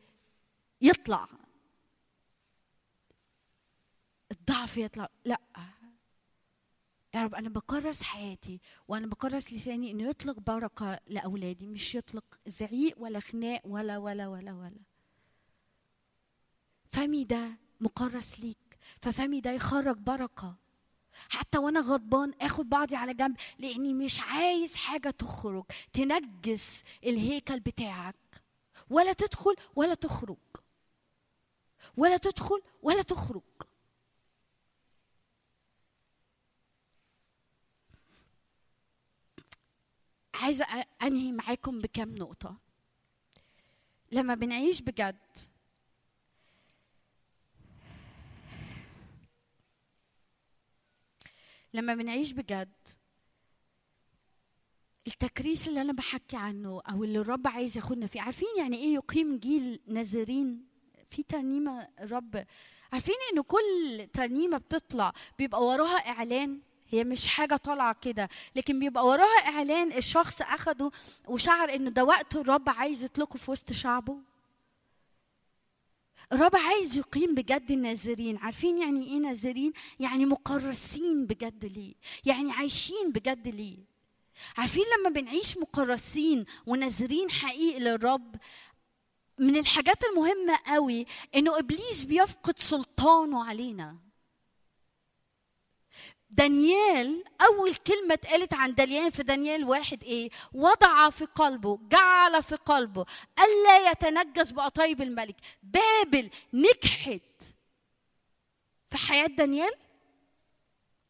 يطلع. 0.80 1.28
الضعف 4.30 4.76
يطلع. 4.76 5.08
لا. 5.24 5.40
يا 7.14 7.22
رب 7.22 7.34
أنا 7.34 7.48
بكرس 7.48 8.02
حياتي 8.02 8.60
وأنا 8.88 9.06
بكرس 9.06 9.52
لساني 9.52 9.90
إنه 9.90 10.08
يطلق 10.10 10.38
بركة 10.40 11.00
لأولادي 11.06 11.66
مش 11.66 11.94
يطلق 11.94 12.24
زعيق 12.46 12.94
ولا 12.98 13.20
خناق 13.20 13.60
ولا 13.64 13.98
ولا 13.98 14.28
ولا 14.28 14.52
ولا. 14.52 14.80
فمي 16.96 17.24
ده 17.24 17.58
مكرس 17.80 18.40
ليك 18.40 18.78
ففمي 19.02 19.40
ده 19.40 19.50
يخرج 19.50 19.96
بركة. 19.96 20.56
حتى 21.28 21.58
وأنا 21.58 21.80
غضبان 21.80 22.34
آخد 22.40 22.68
بعضي 22.68 22.96
على 22.96 23.14
جنب 23.14 23.36
لأني 23.58 23.94
مش 23.94 24.20
عايز 24.20 24.76
حاجة 24.76 25.10
تخرج 25.10 25.64
تنجس 25.92 26.84
الهيكل 27.04 27.60
بتاعك. 27.60 28.42
ولا 28.90 29.12
تدخل 29.12 29.54
ولا 29.76 29.94
تخرج. 29.94 30.36
ولا 31.96 32.16
تدخل 32.16 32.62
ولا 32.82 33.02
تخرج. 33.02 33.42
عايزة 40.34 40.64
أنهي 41.02 41.32
معاكم 41.32 41.80
بكام 41.80 42.10
نقطة؟ 42.18 42.56
لما 44.12 44.34
بنعيش 44.34 44.80
بجد 44.80 45.55
لما 51.76 51.94
بنعيش 51.94 52.32
بجد 52.32 52.72
التكريس 55.06 55.68
اللي 55.68 55.80
أنا 55.80 55.92
بحكي 55.92 56.36
عنه 56.36 56.80
أو 56.90 57.04
اللي 57.04 57.18
الرب 57.18 57.46
عايز 57.46 57.76
ياخدنا 57.76 58.06
فيه 58.06 58.20
عارفين 58.20 58.48
يعني 58.58 58.76
إيه 58.76 58.94
يقيم 58.94 59.38
جيل 59.38 59.80
ناذرين 59.86 60.64
في 61.10 61.22
ترنيمة 61.22 61.88
الرب 62.00 62.44
عارفين 62.92 63.14
انه 63.32 63.42
كل 63.42 64.06
ترنيمة 64.12 64.58
بتطلع 64.58 65.12
بيبقى 65.38 65.64
وراها 65.66 65.96
إعلان؟ 65.96 66.60
هي 66.88 67.04
مش 67.04 67.28
حاجة 67.28 67.56
طالعة 67.56 67.96
كده 68.02 68.28
لكن 68.56 68.80
بيبقى 68.80 69.06
وراها 69.06 69.48
إعلان 69.48 69.92
الشخص 69.92 70.42
أخده 70.42 70.90
وشعر 71.28 71.74
إنه 71.74 71.90
ده 71.90 72.04
وقت 72.04 72.36
الرب 72.36 72.68
عايز 72.68 73.04
يطلقه 73.04 73.36
في 73.36 73.50
وسط 73.50 73.72
شعبه. 73.72 74.18
الرب 76.32 76.56
عايز 76.56 76.98
يقيم 76.98 77.34
بجد 77.34 77.70
الناذرين 77.70 78.36
عارفين 78.36 78.78
يعني 78.78 79.06
إيه 79.06 79.18
ناذرين 79.18 79.72
يعني 80.00 80.26
مكرسين 80.26 81.26
بجد 81.26 81.64
ليه. 81.64 81.94
يعني 82.24 82.52
عايشين 82.52 83.12
بجد 83.12 83.48
ليه. 83.48 83.78
عارفين 84.56 84.84
لما 84.98 85.10
بنعيش 85.10 85.58
مكرسين 85.58 86.44
وناذرين 86.66 87.30
حقيقي 87.30 87.78
للرب 87.80 88.36
من 89.38 89.56
الحاجات 89.56 90.04
المهمة 90.04 90.58
قوي 90.66 91.06
إنه 91.34 91.58
إبليس 91.58 92.04
بيفقد 92.04 92.58
سلطانه 92.58 93.44
علينا. 93.44 93.96
دانيال 96.36 97.24
أول 97.40 97.74
كلمة 97.74 98.14
اتقالت 98.14 98.54
عن 98.54 98.74
دانيال 98.74 99.12
في 99.12 99.22
دانيال 99.22 99.64
واحد 99.64 100.02
إيه؟ 100.04 100.30
وضع 100.52 101.10
في 101.10 101.24
قلبه 101.24 101.78
جعل 101.90 102.42
في 102.42 102.56
قلبه 102.56 103.06
الا 103.38 103.90
يتنجس 103.90 104.50
بقطايب 104.50 105.02
الملك. 105.02 105.36
بابل 105.62 106.30
نجحت 106.52 107.42
في 108.88 108.96
حياة 108.96 109.26
دانيال؟ 109.26 109.72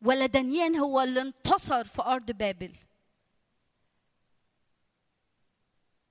ولا 0.02 0.26
دانيال 0.26 0.76
هو 0.76 1.00
اللي 1.00 1.20
انتصر 1.22 1.84
في 1.84 2.02
أرض 2.02 2.30
بابل؟ 2.30 2.72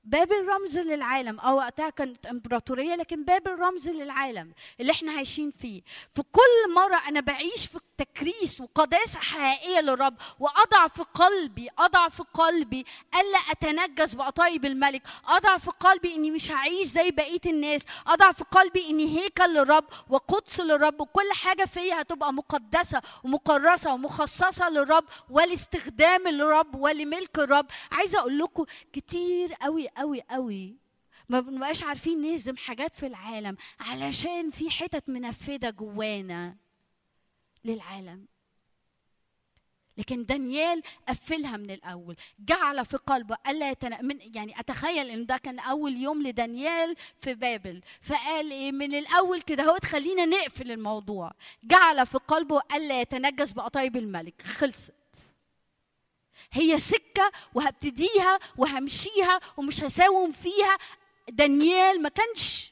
بابل 0.05 0.47
رمز 0.47 0.77
للعالم. 0.77 1.39
آه 1.39 1.53
وقتها 1.55 1.89
كانت 1.89 2.25
امبراطورية 2.25 2.95
لكن 2.95 3.23
بابل 3.25 3.51
رمز 3.59 3.87
للعالم 3.89 4.53
اللي 4.79 4.91
إحنا 4.91 5.11
عايشين 5.11 5.51
فيه. 5.51 5.81
في 6.15 6.21
كل 6.31 6.73
مرة 6.75 7.01
أنا 7.07 7.19
بعيش 7.19 7.65
في 7.65 7.79
تكريس 7.97 8.61
وقداسه 8.61 9.19
حقيقية 9.19 9.79
للرب 9.81 10.15
وأضع 10.39 10.87
في 10.87 11.03
قلبي 11.13 11.69
أضع 11.79 12.09
في 12.09 12.23
قلبي 12.33 12.85
ألا 13.15 13.37
أتنجس 13.51 14.13
بقطايب 14.15 14.65
الملك. 14.65 15.01
أضع 15.27 15.57
في 15.57 15.71
قلبي 15.71 16.15
إني 16.15 16.31
مش 16.31 16.51
هعيش 16.51 16.87
زي 16.87 17.11
بقية 17.11 17.39
الناس. 17.45 17.81
أضع 18.07 18.31
في 18.31 18.43
قلبي 18.43 18.89
إني 18.89 19.19
هيكل 19.19 19.53
للرب 19.53 19.85
وقدس 20.09 20.59
للرب 20.59 21.01
وكل 21.01 21.31
حاجة 21.33 21.65
فيا 21.65 22.01
هتبقى 22.01 22.33
مقدسة 22.33 23.01
ومكرسه 23.23 23.93
ومخصصة 23.93 24.69
للرب 24.69 25.03
ولاستخدام 25.29 26.27
الرب 26.27 26.75
ولملك 26.75 27.39
الرب. 27.39 27.65
عايزة 27.91 28.19
أقول 28.19 28.39
لكم 28.39 28.65
كتير 28.93 29.53
قوي 29.53 29.87
قوي 29.97 30.21
قوي. 30.21 30.75
ما 31.29 31.39
بنبقاش 31.39 31.83
عارفين 31.83 32.21
نهزم 32.21 32.57
حاجات 32.57 32.95
في 32.95 33.05
العالم 33.07 33.57
علشان 33.79 34.49
في 34.49 34.69
حتت 34.69 35.09
منفذة 35.09 35.69
جوانا 35.69 36.55
للعالم. 37.65 38.25
لكن 39.97 40.25
دانيال 40.25 40.81
قفلها 41.07 41.57
من 41.57 41.71
الأول. 41.71 42.15
جعل 42.39 42.85
في 42.85 42.97
قلبه 42.97 43.37
الا 43.47 43.71
يتنا... 43.71 44.01
من 44.01 44.19
يعني 44.35 44.59
أتخيل 44.59 45.09
إن 45.09 45.25
ده 45.25 45.37
كان 45.37 45.59
أول 45.59 45.95
يوم 45.97 46.23
لدانيال 46.23 46.95
في 47.21 47.33
بابل. 47.33 47.81
فقال 48.01 48.51
إيه 48.51 48.71
من 48.71 48.93
الأول 48.95 49.41
كده 49.41 49.63
هو 49.63 49.77
خلينا 49.85 50.25
نقفل 50.25 50.71
الموضوع. 50.71 51.31
جعل 51.63 52.07
في 52.07 52.17
قلبه 52.17 52.61
الا 52.75 53.01
يتنجس 53.01 53.51
بقطايب 53.51 53.97
الملك. 53.97 54.41
خلصت. 54.41 54.93
هي 56.51 56.77
سكة 56.77 57.31
وهبتديها 57.53 58.39
وهمشيها 58.57 59.39
ومش 59.57 59.83
هساوم 59.83 60.31
فيها. 60.31 60.77
دانيال 61.29 62.01
ما 62.01 62.09
كانش 62.09 62.64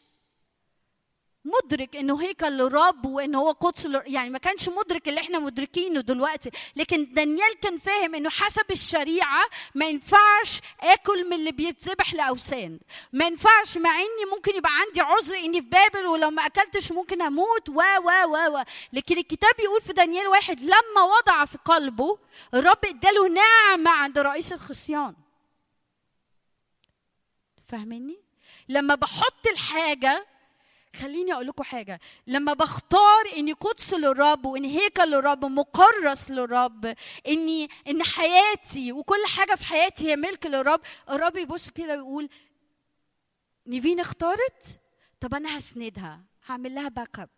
مدرك 1.46 1.96
إنه 1.96 2.22
هيكل 2.22 2.48
للرب 2.52 3.06
وان 3.06 3.36
هو 3.36 3.52
قدس 3.52 3.88
يعني 4.06 4.30
ما 4.30 4.38
كانش 4.38 4.70
مدرك 4.70 5.10
اللي 5.10 5.20
إحنا 5.20 5.40
مدركينه 5.40 6.02
دلوقتي. 6.02 6.50
لكن 6.76 7.14
دانيال 7.14 7.60
كان 7.62 7.78
فاهم 7.78 8.16
إنه 8.16 8.30
حسب 8.30 8.72
الشريعة 8.72 9.44
ما 9.76 9.86
ينفعش 9.86 10.62
آكل 10.82 11.30
من 11.30 11.34
اللي 11.34 11.52
بيتذبح 11.52 12.14
لأوثان. 12.14 12.80
ما 13.14 13.26
ينفعش 13.26 13.78
مع 13.78 13.96
إني 13.96 14.32
ممكن 14.36 14.56
يبقى 14.56 14.72
عندي 14.80 15.02
عذر 15.02 15.38
إني 15.38 15.62
في 15.62 15.68
بابل 15.68 16.06
ولو 16.06 16.30
ما 16.30 16.46
أكلتش 16.46 16.92
ممكن 16.92 17.22
أموت. 17.22 17.70
و 17.70 17.74
و 17.74 18.10
و 18.28 18.58
و. 18.58 18.64
لكن 18.94 19.18
الكتاب 19.18 19.60
يقول 19.60 19.82
في 19.82 19.94
دانيال 19.94 20.28
واحد 20.28 20.62
لما 20.62 21.04
وضع 21.18 21.46
في 21.46 21.58
قلبه 21.66 22.18
الرب 22.54 22.86
إداله 22.86 23.28
نعمة 23.28 23.92
عند 23.92 24.20
رئيس 24.20 24.54
الخصيان. 24.54 25.16
فاهميني؟ 27.66 28.20
لما 28.70 28.96
بحط 28.96 29.48
الحاجة 29.52 30.26
خليني 30.96 31.34
أقول 31.34 31.48
لكم 31.48 31.64
حاجة. 31.64 32.00
لما 32.28 32.54
بختار 32.54 33.24
إني 33.38 33.54
قدس 33.54 33.94
للرب 33.94 34.46
وإني 34.46 34.80
هيكل 34.80 35.04
للرب 35.12 35.46
مكرس 35.46 36.32
للرب 36.32 36.96
إني 37.28 37.68
إن 37.88 38.04
حياتي 38.04 38.92
وكل 38.92 39.26
حاجة 39.28 39.56
في 39.56 39.64
حياتي 39.66 40.12
هي 40.12 40.16
ملك 40.16 40.46
للرب 40.46 40.82
الرب 41.10 41.38
يبص 41.38 41.70
كده 41.70 41.94
ويقول 41.94 42.30
نيفين 43.68 44.00
اختارت؟ 44.00 44.80
طب 45.20 45.34
أنا 45.36 45.58
هسندها 45.58 46.22
هعمل 46.46 46.76
لها 46.76 46.90
back 46.90 47.20
up 47.20 47.30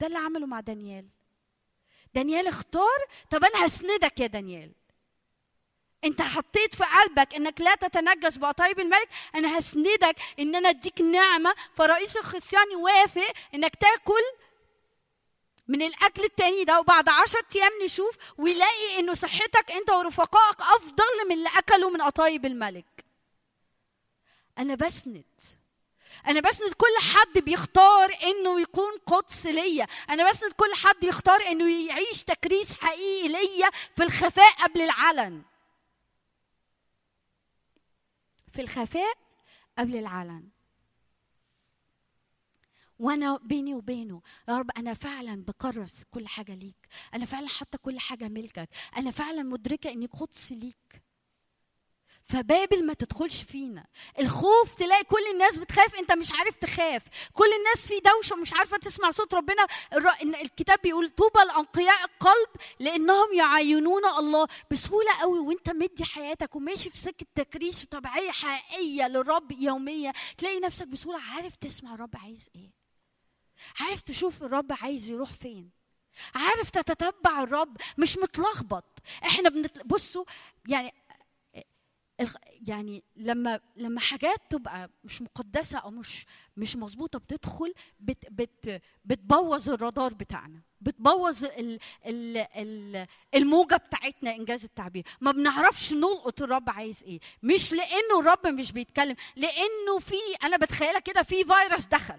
ده 0.00 0.06
اللي 0.06 0.18
عمله 0.18 0.46
مع 0.46 0.60
دانيال. 0.60 1.08
دانيال 2.14 2.46
اختار 2.46 2.98
طب 3.30 3.44
أنا 3.44 3.66
هسندك 3.66 4.20
يا 4.20 4.26
دانيال. 4.26 4.72
انت 6.04 6.22
حطيت 6.22 6.74
في 6.74 6.84
قلبك 6.84 7.34
انك 7.34 7.60
لا 7.60 7.74
تتنجس 7.74 8.38
بأطايب 8.38 8.80
الملك 8.80 9.08
أنا 9.34 9.58
هسندك 9.58 10.16
ان 10.38 10.54
أنا 10.54 10.68
اديك 10.68 11.00
نعمة. 11.00 11.54
فرئيس 11.74 12.16
الخصيان 12.16 12.72
يوافق 12.72 13.32
انك 13.54 13.74
تاكل 13.76 14.22
من 15.68 15.82
الأكل 15.82 16.24
التاني 16.24 16.64
ده 16.64 16.80
وبعد 16.80 17.08
عشر 17.08 17.38
أيام 17.56 17.70
نشوف 17.84 18.16
ويلاقي 18.38 18.98
انه 18.98 19.14
صحتك 19.14 19.72
أنت 19.72 19.90
ورفقائك 19.90 20.60
أفضل 20.60 21.28
من 21.28 21.32
اللي 21.32 21.48
أكلوا 21.56 21.90
من 21.90 22.02
أطايب 22.02 22.46
الملك. 22.46 23.04
أنا 24.58 24.74
بسند. 24.74 25.24
أنا 26.26 26.40
بسند 26.40 26.72
كل 26.74 26.96
حد 27.14 27.38
بيختار 27.38 28.16
إنه 28.22 28.60
يكون 28.60 28.92
قدس 29.06 29.46
ليا. 29.46 29.86
أنا 30.10 30.30
بسند 30.30 30.52
كل 30.52 30.74
حد 30.74 31.04
يختار 31.04 31.46
إنه 31.46 31.86
يعيش 31.86 32.24
تكريس 32.24 32.74
حقيقي 32.80 33.28
ليا 33.28 33.70
في 33.96 34.02
الخفاء 34.02 34.52
قبل 34.52 34.80
العلن. 34.80 35.42
في 38.52 38.60
الخفاء 38.60 39.14
قبل 39.78 39.96
العلن. 39.96 40.48
وأنا 42.98 43.36
بيني 43.36 43.74
وبينه 43.74 44.22
يا 44.48 44.58
رب 44.58 44.70
أنا 44.76 44.94
فعلا 44.94 45.44
بكرس 45.44 46.04
كل 46.10 46.26
حاجة 46.28 46.54
ليك 46.54 46.88
أنا 47.14 47.24
فعلا 47.24 47.48
حاطة 47.48 47.78
كل 47.78 47.98
حاجة 47.98 48.28
ملكك 48.28 48.68
أنا 48.96 49.10
فعلا 49.10 49.42
مدركة 49.42 49.90
إني 49.92 50.06
قدس 50.06 50.52
ليك. 50.52 51.01
فبابل 52.22 52.86
ما 52.86 52.92
تدخلش 52.94 53.42
فينا. 53.42 53.86
الخوف 54.18 54.74
تلاقي 54.74 55.04
كل 55.04 55.26
الناس 55.32 55.56
بتخاف 55.56 55.94
انت 55.94 56.12
مش 56.12 56.32
عارف 56.32 56.56
تخاف. 56.56 57.02
كل 57.32 57.52
الناس 57.58 57.86
في 57.86 58.00
دوشة 58.00 58.34
ومش 58.34 58.52
عارفة 58.52 58.76
تسمع 58.76 59.10
صوت 59.10 59.34
ربنا. 59.34 59.66
الكتاب 60.22 60.78
بيقول 60.82 61.10
طوبى 61.10 61.40
لأنقياء 61.46 62.04
القلب 62.04 62.48
لأنهم 62.80 63.34
يعاينون 63.34 64.04
الله 64.04 64.46
بسهولة 64.70 65.10
قوي 65.20 65.38
وانت 65.38 65.70
مدي 65.70 66.04
حياتك 66.04 66.56
وماشي 66.56 66.90
في 66.90 66.98
سكة 66.98 67.26
تكريس 67.34 67.82
وطبيعيه 67.84 68.30
حقيقية 68.30 69.08
للرب 69.08 69.52
يومية 69.52 70.12
تلاقي 70.38 70.60
نفسك 70.60 70.86
بسهولة. 70.86 71.20
عارف 71.20 71.56
تسمع 71.56 71.94
الرب 71.94 72.16
عايز 72.16 72.48
إيه؟ 72.54 72.70
عارف 73.80 74.02
تشوف 74.02 74.42
الرب 74.42 74.72
عايز 74.80 75.10
يروح 75.10 75.32
فين؟ 75.32 75.70
عارف 76.34 76.70
تتتبع 76.70 77.42
الرب؟ 77.42 77.76
مش 77.98 78.18
متلخبط. 78.18 78.84
إحنا 79.24 79.48
بنتل... 79.48 79.82
بصوا 79.84 80.24
يعني 80.68 80.94
يعني 82.66 83.02
لما 83.16 83.60
لما 83.76 84.00
حاجات 84.00 84.40
تبقى 84.50 84.90
مش 85.04 85.22
مقدسة 85.22 85.78
أو 85.78 85.90
مش 85.90 86.26
مش 86.56 86.76
مظبوطة 86.76 87.18
بتدخل 87.18 87.74
بت 88.00 88.26
بت 88.30 88.82
بتبوظ 89.04 89.70
الرادار 89.70 90.14
بتاعنا 90.14 90.62
بتبوظ 90.80 91.44
ال 91.44 91.78
ال 92.06 92.36
ال 92.36 93.06
الموجة 93.34 93.76
بتاعتنا 93.76 94.30
إنجاز 94.34 94.64
التعبير. 94.64 95.04
ما 95.20 95.32
بنعرفش 95.32 95.92
نلقط 95.92 96.42
الرب 96.42 96.70
عايز 96.70 97.04
إيه. 97.04 97.20
مش 97.42 97.72
لأنه 97.72 98.20
الرب 98.20 98.46
مش 98.46 98.72
بيتكلم 98.72 99.16
لأنه 99.36 99.98
في 100.00 100.14
أنا 100.44 100.56
بتخيلها 100.56 100.98
كده 101.00 101.22
في 101.22 101.44
فيروس 101.44 101.84
دخل. 101.84 102.18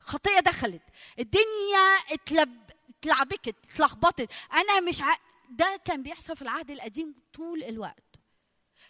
خطية 0.00 0.40
دخلت. 0.40 0.82
الدنيا 1.18 1.96
اتلب 2.12 2.58
اتلعبكت 2.98 3.56
اتلخبطت. 3.72 4.30
أنا 4.52 4.80
مش 4.80 5.02
ع... 5.02 5.16
ده 5.50 5.80
كان 5.84 6.02
بيحصل 6.02 6.36
في 6.36 6.42
العهد 6.42 6.70
القديم 6.70 7.14
طول 7.32 7.64
الوقت. 7.64 8.07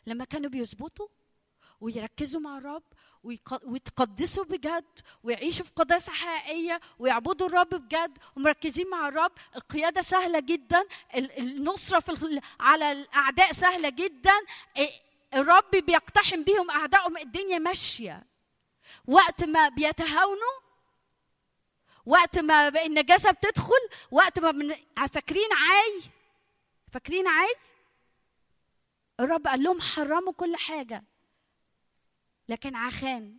لما 0.07 0.25
كانوا 0.25 0.51
بيظبطوا 0.51 1.09
ويركزوا 1.81 2.41
مع 2.41 2.59
الرب 2.59 2.83
ويتقدسوا 3.63 4.45
بجد 4.45 4.99
ويعيشوا 5.23 5.65
في 5.65 5.73
قداسة 5.77 6.13
حقيقية 6.13 6.81
ويعبدوا 6.99 7.47
الرب 7.47 7.69
بجد 7.69 8.19
ومركزين 8.37 8.91
مع 8.91 9.09
الرب 9.09 9.33
القيادة 9.57 10.03
سهلة 10.03 10.41
جدا 10.41 10.85
ال- 11.15 11.39
النصرة 11.39 12.01
في 12.01 12.41
على 12.61 12.93
الأعداء 12.93 13.53
سهلة 13.53 13.89
جدا 13.89 14.33
الرب 15.35 15.71
بيقتحم 15.71 16.45
بيهم 16.45 16.71
أعدائهم 16.71 17.17
الدنيا 17.17 17.59
ماشية 17.59 18.27
وقت 19.07 19.45
ما 19.45 19.69
بيتهاونوا 19.69 20.59
وقت 22.07 22.39
ما 22.39 22.69
النجاسة 22.69 23.31
بتدخل 23.31 23.89
وقت 24.11 24.39
ما. 24.39 24.77
فاكرين 25.09 25.49
عاي 25.53 26.03
فاكرين 26.93 27.27
عاي 27.29 27.55
الرب 29.21 29.47
قال 29.47 29.63
لهم 29.63 29.81
حرموا 29.81 30.33
كل 30.33 30.57
حاجة. 30.57 31.05
لكن 32.49 32.77
عخان 32.77 33.37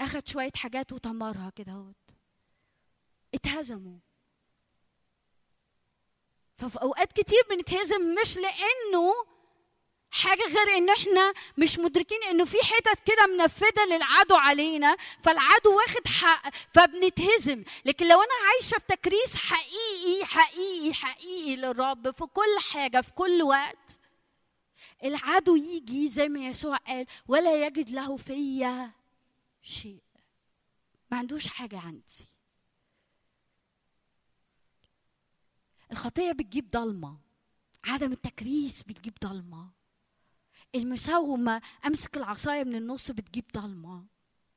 أخد 0.00 0.28
شوية 0.28 0.52
حاجات 0.56 0.92
وطمرها 0.92 1.52
كده 1.56 1.72
أهوت. 1.72 1.96
اتهزموا. 3.34 3.98
ففي 6.56 6.82
أوقات 6.82 7.12
كتير 7.12 7.42
بنتهزم 7.50 8.14
مش 8.20 8.36
لأنه 8.36 9.12
حاجة 10.10 10.42
غير 10.42 10.76
إن 10.76 10.90
إحنا 10.90 11.32
مش 11.58 11.78
مدركين 11.78 12.22
إنه 12.22 12.44
في 12.44 12.56
حتت 12.62 13.00
كده 13.06 13.26
منفذة 13.26 13.84
للعدو 13.90 14.34
علينا. 14.36 14.96
فالعدو 15.20 15.76
واخد 15.76 16.06
حق 16.06 16.50
فبنتهزم. 16.74 17.64
لكن 17.84 18.08
لو 18.08 18.22
أنا 18.22 18.34
عايشة 18.48 18.78
في 18.78 18.84
تكريس 18.88 19.36
حقيقي 19.36 20.24
حقيقي 20.24 20.94
حقيقي 20.94 21.56
للرب 21.56 22.10
في 22.10 22.24
كل 22.26 22.58
حاجة 22.72 23.00
في 23.00 23.12
كل 23.12 23.42
وقت 23.42 23.95
العدو 25.04 25.56
يجي 25.56 26.08
زي 26.08 26.28
ما 26.28 26.48
يسوع 26.48 26.76
قال 26.76 27.06
ولا 27.28 27.66
يجد 27.66 27.90
له 27.90 28.16
فيا 28.16 28.92
شيء. 29.62 30.02
ما 31.10 31.18
عندوش 31.18 31.46
حاجة 31.46 31.78
عندي. 31.78 32.28
الخطية 35.92 36.32
بتجيب 36.32 36.70
ضلمة. 36.70 37.18
عدم 37.84 38.12
التكريس 38.12 38.82
بتجيب 38.82 39.14
ضلمة. 39.24 39.70
المساومة 40.74 41.62
أمسك 41.86 42.16
العصاية 42.16 42.64
من 42.64 42.74
النص 42.74 43.10
بتجيب 43.10 43.44
ضلمة. 43.54 44.06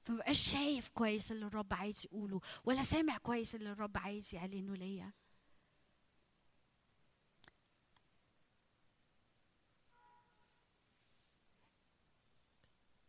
فمبقاش 0.04 0.52
شايف 0.52 0.90
كويس 0.90 1.32
اللي 1.32 1.46
الرب 1.46 1.74
عايز 1.74 2.06
يقوله 2.06 2.42
ولا 2.66 2.84
سامع 2.84 3.18
كويس 3.18 3.56
اللي 3.56 3.72
الرب 3.72 3.98
عايز 3.98 4.36
يعلنه 4.36 4.76
ليا. 4.76 5.12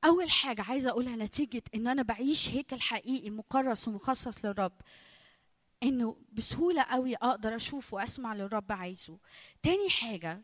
أول 0.04 0.30
حاجة 0.30 0.62
عايزة 0.62 0.90
أقولها 0.90 1.16
نتيجة 1.16 1.62
إن 1.74 1.86
أنا 1.88 2.02
بعيش 2.02 2.50
هيكل 2.50 2.80
حقيقي 2.80 3.30
مكرس 3.30 3.88
ومخصص 3.88 4.44
للرب 4.44 4.72
إنه 5.82 6.16
بسهولة 6.32 6.82
قوي 6.82 7.14
أقدر 7.16 7.56
أشوف 7.56 7.94
وأسمع 7.94 8.32
اللي 8.32 8.44
الرب 8.44 8.72
عايزه. 8.72 9.18
تاني 9.62 9.90
حاجة 9.90 10.42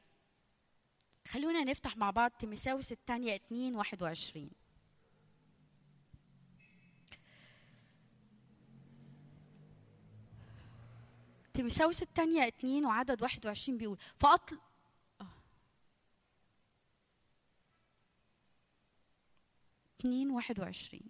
خلونا 1.29 1.65
نفتح 1.65 1.97
مع 1.97 2.11
بعض 2.11 2.31
تيموثاوس 2.31 2.93
الثانية 2.93 3.35
2 3.35 3.75
21 3.77 4.51
تيموثاوس 11.55 12.03
الثانية 12.03 12.49
2 12.49 12.85
وعدد 12.87 13.23
21 13.23 13.79
بيقول 13.79 13.99
فأطل 14.17 14.59
آه. 15.21 15.27
2 20.01 20.31
21 20.31 21.01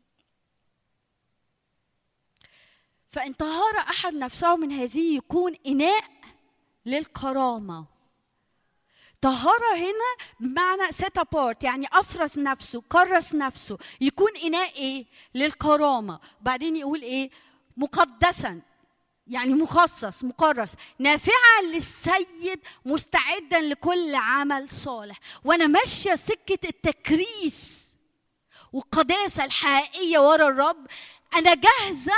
فإن 3.08 3.32
طهر 3.32 3.78
أحد 3.78 4.14
نفسه 4.14 4.56
من 4.56 4.72
هذه 4.72 5.16
يكون 5.16 5.56
إناء 5.66 6.04
للكرامة. 6.86 7.86
طهارة 9.20 9.76
هنا 9.76 10.26
بمعنى 10.40 10.92
set 10.92 11.22
apart 11.22 11.56
يعني 11.62 11.86
أفرز 11.92 12.38
نفسه 12.38 12.82
كرس 12.88 13.34
نفسه. 13.34 13.78
يكون 14.00 14.36
إناء 14.44 14.74
إيه؟ 14.76 15.06
للكرامة. 15.34 16.20
بعدين 16.40 16.76
يقول 16.76 17.02
إيه؟ 17.02 17.30
مقدسا 17.76 18.60
يعني 19.26 19.54
مخصص 19.54 20.24
مكرس 20.24 20.74
نافعا 20.98 21.62
للسيد 21.72 22.60
مستعدا 22.84 23.60
لكل 23.60 24.14
عمل 24.14 24.70
صالح. 24.70 25.20
وأنا 25.44 25.66
ماشية 25.66 26.14
سكة 26.14 26.68
التكريس. 26.68 27.95
والقداسة 28.72 29.44
الحقيقية 29.44 30.18
ورا 30.18 30.48
الرب 30.48 30.86
أنا 31.36 31.54
جاهزة 31.54 32.12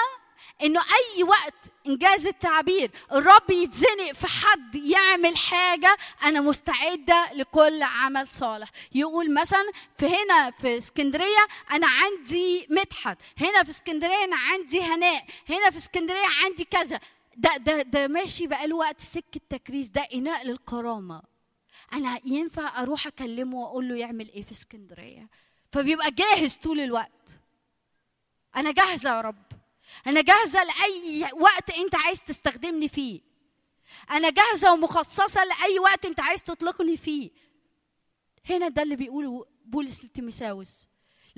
إنه 0.63 0.81
أي 0.81 1.23
وقت 1.23 1.73
إنجاز 1.87 2.27
التعبير 2.27 2.91
الرب 3.13 3.51
يتزنق 3.51 4.13
في 4.13 4.27
حد 4.27 4.75
يعمل 4.75 5.37
حاجة 5.37 5.97
أنا 6.23 6.41
مستعدة 6.41 7.33
لكل 7.33 7.83
عمل 7.83 8.29
صالح. 8.29 8.69
يقول 8.95 9.35
مثلا 9.35 9.71
في 9.99 10.07
هنا 10.07 10.51
في 10.51 10.79
اسكندرية 10.79 11.47
أنا 11.73 11.87
عندي 11.87 12.67
مدحت 12.71 13.19
هنا 13.41 13.63
في 13.65 13.71
اسكندرية 13.71 14.25
أنا 14.25 14.37
عندي 14.37 14.81
هناء 14.83 15.25
هنا 15.49 15.71
في 15.71 15.77
اسكندرية 15.77 16.27
عندي 16.45 16.65
كذا. 16.65 17.01
ده 17.37 17.57
ده 17.57 17.83
ده 17.83 18.09
ماشي 18.09 18.47
بقاله 18.47 18.77
وقت 18.77 19.01
سكة 19.01 19.41
تكريس 19.51 19.87
ده 19.89 20.09
إناء 20.15 20.47
للكرامة. 20.47 21.23
أنا 21.93 22.21
ينفع 22.25 22.83
أروح 22.83 23.07
أكلمه 23.07 23.57
وأقول 23.59 23.89
له 23.89 23.97
يعمل 23.97 24.29
إيه 24.29 24.43
في 24.43 24.53
اسكندرية؟ 24.53 25.29
فبيبقى 25.73 26.11
جاهز 26.11 26.55
طول 26.55 26.81
الوقت. 26.81 27.11
أنا 28.57 28.73
جاهزة 28.73 29.11
يا 29.11 29.21
رب. 29.21 29.45
أنا 30.07 30.21
جاهزة 30.21 30.65
لأي 30.65 31.27
وقت 31.41 31.71
أنت 31.71 31.95
عايز 31.95 32.25
تستخدمني 32.25 32.89
فيه. 32.89 33.21
أنا 34.11 34.31
جاهزة 34.31 34.73
ومخصصة 34.73 35.45
لأي 35.45 35.79
وقت 35.79 36.07
أنت 36.07 36.21
عايز 36.21 36.43
تطلقني 36.43 36.97
فيه. 36.97 37.31
هنا 38.51 38.69
ده 38.69 38.83
اللي 38.83 38.97
بيقوله 38.97 39.47
بولس 39.65 40.05
لتيموساوس. 40.05 40.88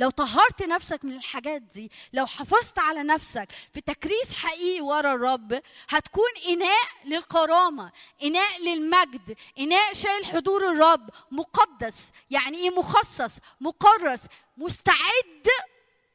لو 0.01 0.11
طهرت 0.11 0.63
نفسك 0.63 1.05
من 1.05 1.13
الحاجات 1.17 1.63
دي 1.63 1.91
لو 2.13 2.27
حافظت 2.27 2.79
على 2.79 3.03
نفسك 3.03 3.53
في 3.53 3.81
تكريس 3.81 4.33
حقيقي 4.35 4.81
ورا 4.81 5.15
الرب 5.15 5.63
هتكون 5.89 6.31
إناء 6.49 6.89
للكرامة 7.05 7.93
إناء 8.23 8.63
للمجد 8.63 9.37
إناء 9.59 9.93
شايل 9.93 10.25
حضور 10.27 10.73
الرب 10.73 11.11
مقدس. 11.31 12.13
يعني 12.31 12.57
إيه 12.57 12.71
مخصص؟ 12.71 13.39
مكرس 13.61 14.27
مستعد. 14.57 15.47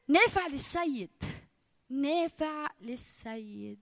نافع 0.08 0.46
للسيد. 0.46 1.24
نافع 1.90 2.68
للسيد. 2.80 3.80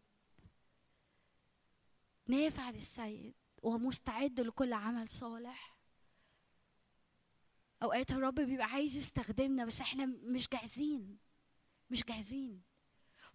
نافع 2.29 2.71
للسيد. 2.71 3.35
ومستعد 3.63 4.41
لكل 4.41 4.73
عمل 4.73 5.09
صالح. 5.09 5.74
أوقات 7.85 8.13
الرب 8.13 8.35
بيبقى 8.35 8.67
عايز 8.67 8.97
يستخدمنا 8.97 9.65
بس 9.65 9.81
إحنا 9.81 10.07
مش 10.07 10.49
جاهزين 10.49 11.17
مش 11.91 12.05
جاهزين. 12.05 12.61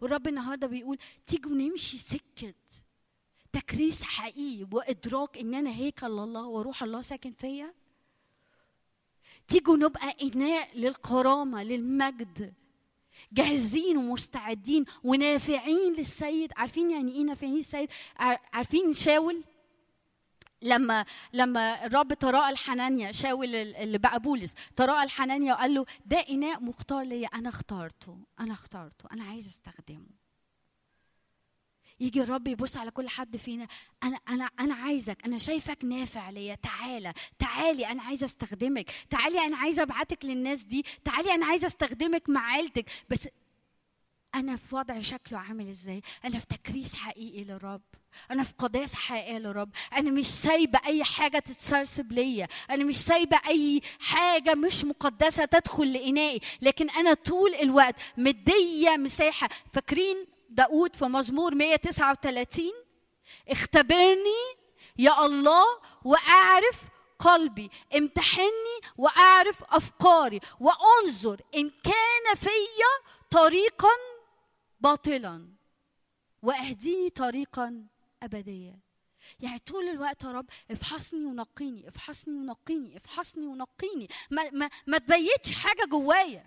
والرب 0.01 0.27
النهارده 0.27 0.67
بيقول 0.67 0.97
تيجوا 1.27 1.51
نمشي 1.51 1.97
سكه 1.97 2.53
تكريس 3.51 4.03
حقيقي 4.03 4.67
وإدراك 4.71 5.37
إن 5.37 5.53
أنا 5.53 5.69
هيكل 5.69 6.07
الله 6.07 6.47
وروح 6.47 6.83
الله 6.83 7.01
ساكن 7.01 7.31
فيا. 7.31 7.73
تيجوا 9.47 9.77
نبقى 9.77 10.15
إناء 10.23 10.77
للكرامة 10.77 11.63
للمجد. 11.63 12.53
جاهزين 13.31 13.97
ومستعدين 13.97 14.85
ونافعين 15.03 15.93
للسيد. 15.93 16.51
عارفين 16.57 16.91
يعني 16.91 17.11
إيه 17.11 17.23
نافعين 17.23 17.55
للسيد؟ 17.55 17.89
عارفين 18.53 18.93
شاول؟ 18.93 19.43
لما 20.61 21.05
لما 21.33 21.85
الرب 21.85 22.13
تراءى 22.13 22.53
لحنانيا 22.53 23.11
شاول 23.11 23.55
ال- 23.55 23.75
اللي 23.75 23.97
بقى 23.97 24.19
بولس 24.19 24.53
تراءى 24.75 25.05
لحنانيا 25.05 25.53
وقال 25.53 25.73
له 25.73 25.85
ده 26.05 26.17
إناء 26.29 26.63
مختار 26.63 27.01
ليا 27.03 27.27
أنا 27.27 27.49
اخترته 27.49 28.17
أنا 28.39 28.53
اخترته 28.53 29.09
أنا 29.11 29.23
عايز 29.23 29.47
أستخدمه. 29.47 30.19
يجي 32.01 32.21
الرب 32.21 32.47
يبص 32.47 32.77
على 32.77 32.91
كل 32.91 33.09
حد 33.09 33.37
فينا 33.37 33.67
أنا 34.03 34.17
أنا 34.29 34.49
أنا 34.59 34.75
عايزك 34.75 35.25
أنا 35.25 35.37
شايفك 35.37 35.85
نافع 35.85 36.29
ليا 36.29 36.55
تعالى 36.55 37.13
تعالي 37.39 37.87
أنا 37.87 38.03
عايزه 38.03 38.25
أستخدمك 38.25 38.91
تعالي 39.09 39.39
أنا 39.39 39.57
عايزه 39.57 39.81
أبعتك 39.83 40.25
للناس 40.25 40.63
دي 40.63 40.85
تعالي 41.05 41.33
أنا 41.35 41.45
عايزه 41.45 41.67
أستخدمك 41.67 42.29
مع 42.29 42.41
عيلتك. 42.51 42.89
بس 43.09 43.27
أنا 44.35 44.55
في 44.55 44.75
وضع 44.75 45.01
شكله 45.01 45.39
عامل 45.39 45.69
إزاي؟ 45.69 46.01
أنا 46.25 46.39
في 46.39 46.45
تكريس 46.45 46.95
حقيقي 46.95 47.43
للرب. 47.43 47.81
أنا 48.31 48.43
في 48.43 48.53
قداسه 48.57 48.97
حقيقيه 48.97 49.37
للرب 49.37 49.69
أنا 49.93 50.11
مش 50.11 50.27
سايبة 50.27 50.79
أي 50.85 51.03
حاجة 51.03 51.39
تتسرسب 51.39 52.11
ليا. 52.11 52.47
أنا 52.69 52.83
مش 52.83 52.97
سايبة 53.01 53.39
أي 53.47 53.81
حاجة 53.99 54.55
مش 54.55 54.85
مقدسة 54.85 55.45
تدخل 55.45 55.93
لانائي 55.93 56.39
لكن 56.61 56.89
أنا 56.89 57.13
طول 57.13 57.55
الوقت 57.55 57.95
مدية 58.17 58.97
مساحة. 58.97 59.49
فاكرين 59.73 60.27
داود 60.49 60.95
في 60.95 61.05
مزمور 61.05 61.55
139 61.55 62.65
اختبرني 63.49 64.39
يا 64.97 65.25
الله 65.25 65.65
وأعرف 66.03 66.81
قلبي. 67.19 67.69
امتحني 67.97 68.79
وأعرف 68.97 69.63
أفكاري. 69.69 70.39
وأنظر 70.59 71.41
إن 71.55 71.71
كان 71.83 72.35
فيا 72.35 73.11
طريقا 73.31 73.93
باطلا. 74.81 75.49
وأهديني 76.43 77.09
طريقا 77.09 77.83
ابديا 78.23 78.79
يعني 79.39 79.59
طول 79.59 79.89
الوقت 79.89 80.23
يا 80.23 80.31
رب 80.31 80.45
افحصني 80.71 81.25
ونقيني 81.25 81.87
افحصني 81.87 82.33
ونقيني 82.35 82.97
افحصني 82.97 83.47
ونقيني. 83.47 84.07
ما 84.31 84.49
ما 84.51 84.69
ما 84.87 84.97
تبيتش 84.97 85.51
حاجة 85.51 85.85
جوايا. 85.85 86.45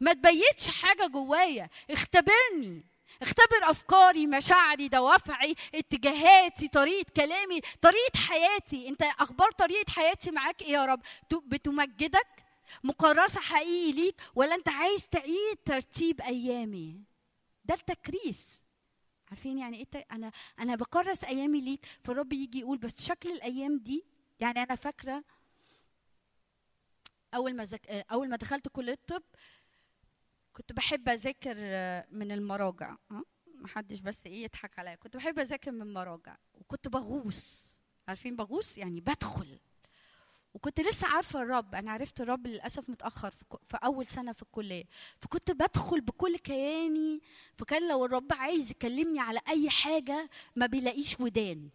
ما 0.00 0.12
تبيتش 0.12 0.68
حاجة 0.68 1.06
جوايا. 1.06 1.68
اختبرني. 1.90 2.84
اختبر 3.22 3.70
أفكاري 3.70 4.26
مشاعري 4.26 4.88
دوافعي 4.88 5.54
اتجاهاتي 5.74 6.68
طريقة 6.68 7.10
كلامي 7.16 7.60
طريقة 7.80 8.18
حياتي. 8.28 8.88
أنت 8.88 9.02
أخبار 9.02 9.50
طريقة 9.50 9.90
حياتي 9.92 10.30
معاك 10.30 10.62
إيه 10.62 10.68
يا 10.72 10.86
رب؟ 10.86 11.00
بتمجدك؟ 11.32 12.44
مكرسه 12.84 13.40
حقيقي 13.40 13.92
ليك؟ 13.92 14.20
ولا 14.34 14.54
أنت 14.54 14.68
عايز 14.68 15.08
تعيد 15.08 15.56
ترتيب 15.64 16.20
أيامي؟ 16.20 17.02
ده 17.64 17.74
التكريس. 17.74 18.61
عارفين 19.32 19.58
يعني 19.58 19.76
إيه 19.76 20.06
أنا 20.12 20.32
أنا 20.58 20.74
بكرس 20.74 21.24
أيامي 21.24 21.60
ليك 21.60 21.86
فالرب 21.86 22.32
يجي 22.32 22.58
يقول 22.60 22.78
بس 22.78 23.02
شكل 23.02 23.32
الأيام 23.32 23.78
دي 23.78 24.04
يعني 24.40 24.62
أنا 24.62 24.74
فاكرة 24.74 25.24
أول 27.34 27.56
ما 27.56 27.64
زك... 27.64 27.86
أول 27.88 28.28
ما 28.28 28.36
دخلت 28.36 28.68
كلية 28.68 28.92
الطب 28.92 29.22
كنت 30.52 30.72
بحب 30.72 31.08
أذاكر 31.08 31.54
من 32.10 32.32
المراجع. 32.32 32.96
ها 33.10 33.24
محدش 33.54 34.00
بس 34.00 34.26
إيه 34.26 34.44
يضحك 34.44 34.78
عليا. 34.78 34.94
كنت 34.94 35.16
بحب 35.16 35.38
أذاكر 35.38 35.72
من 35.72 35.82
المراجع. 35.82 36.36
وكنت 36.54 36.88
بغوص. 36.88 37.76
عارفين 38.08 38.36
بغوص؟ 38.36 38.78
يعني 38.78 39.00
بدخل. 39.00 39.58
وكنت 40.54 40.80
لسه 40.80 41.06
عارفة 41.06 41.42
الرب. 41.42 41.74
أنا 41.74 41.90
عرفت 41.92 42.20
الرب 42.20 42.46
للأسف 42.46 42.90
متأخر 42.90 43.34
في, 43.64 43.78
أول 43.84 44.06
سنة 44.06 44.32
في 44.32 44.42
الكلية. 44.42 44.84
فكنت 45.20 45.50
بدخل 45.50 46.00
بكل 46.00 46.36
كياني 46.36 47.20
فكان 47.54 47.88
لو 47.88 48.04
الرب 48.04 48.32
عايز 48.32 48.70
يكلمني 48.70 49.20
على 49.20 49.40
أي 49.48 49.70
حاجة 49.70 50.30
ما 50.56 50.66
بيلاقيش 50.66 51.20
ودان. 51.20 51.68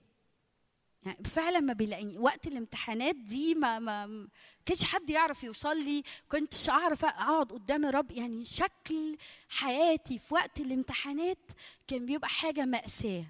يعني 1.03 1.23
فعلا 1.23 1.59
ما 1.59 1.73
بيلاقيني. 1.73 2.17
وقت 2.17 2.47
الامتحانات 2.47 3.15
دي 3.15 3.55
ما 3.55 3.79
ما 3.79 4.05
ما 4.05 4.27
كانش 4.65 4.83
حد 4.83 5.09
يعرف 5.09 5.43
يوصل 5.43 5.77
لي. 5.77 6.03
كنتش 6.29 6.69
أعرف 6.69 7.05
أقعد 7.05 7.51
قدام 7.51 7.85
الرب. 7.85 8.11
يعني 8.11 8.43
شكل 8.45 9.17
حياتي 9.49 10.19
في 10.19 10.33
وقت 10.33 10.59
الامتحانات 10.59 11.51
كان 11.87 12.05
بيبقى 12.05 12.29
حاجة 12.29 12.65
مأساة. 12.65 13.25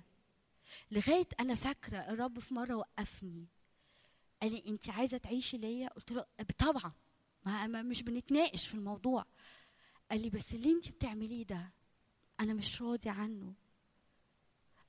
لغاية 0.91 1.27
أنا 1.39 1.55
فاكرة 1.55 1.97
الرب 1.97 2.39
في 2.39 2.53
مرة 2.53 2.75
وقفني. 2.75 3.56
قال 4.41 4.51
لي 4.51 4.63
انت 4.67 4.89
عايزة 4.89 5.17
تعيشي 5.17 5.57
ليا؟ 5.57 5.89
قلت 5.89 6.11
له 6.11 6.25
طبعا. 6.57 6.91
ما 7.45 7.81
مش 7.81 8.03
بنتناقش 8.03 8.67
في 8.67 8.73
الموضوع. 8.75 9.25
قال 10.11 10.21
لي 10.21 10.29
بس 10.29 10.53
اللي 10.53 10.71
انت 10.71 10.89
بتعمليه 10.89 11.45
ده 11.45 11.71
أنا 12.39 12.53
مش 12.53 12.81
راضي 12.81 13.09
عنه. 13.09 13.53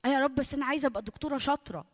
آه 0.05 0.07
يا 0.07 0.19
رب 0.19 0.35
بس 0.35 0.53
أنا 0.53 0.65
عايزة 0.65 0.87
أبقى 0.87 1.01
دكتورة 1.01 1.37
شاطرة. 1.37 1.85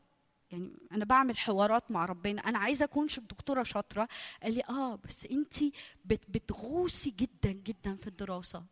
يعني 0.51 0.73
أنا 0.91 1.05
بعمل 1.05 1.37
حوارات 1.37 1.91
مع 1.91 2.05
ربنا. 2.05 2.41
أنا 2.41 2.59
عايزة 2.59 2.85
أكون 2.85 3.07
دكتورة 3.29 3.63
شاطرة. 3.63 4.07
قال 4.43 4.53
لي 4.53 4.63
آه 4.69 4.95
بس 4.95 5.25
انت 5.25 5.55
بت 6.05 6.29
بتغوصي 6.29 7.09
جدا 7.09 7.51
جدا 7.51 7.95
في 7.95 8.07
الدراسة. 8.07 8.65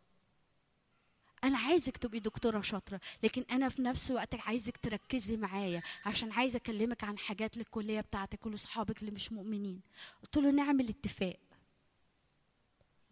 أنا 1.44 1.58
عايزك 1.58 1.96
تبقي 1.96 2.20
دكتورة 2.20 2.60
شاطرة 2.60 3.00
لكن 3.22 3.44
أنا 3.50 3.68
في 3.68 3.82
نفس 3.82 4.10
الوقت 4.10 4.34
عايزك 4.34 4.76
تركزي 4.76 5.36
معايا 5.36 5.82
عشان 6.06 6.32
عايزة 6.32 6.56
أكلمك 6.56 7.04
عن 7.04 7.18
حاجات 7.18 7.56
للكلية 7.56 8.00
بتاعتك 8.00 8.46
ولاصحابك 8.46 9.00
اللي 9.00 9.10
مش 9.10 9.32
مؤمنين. 9.32 9.80
قلت 10.22 10.36
له 10.36 10.50
نعمل 10.50 10.88
اتفاق 10.88 11.36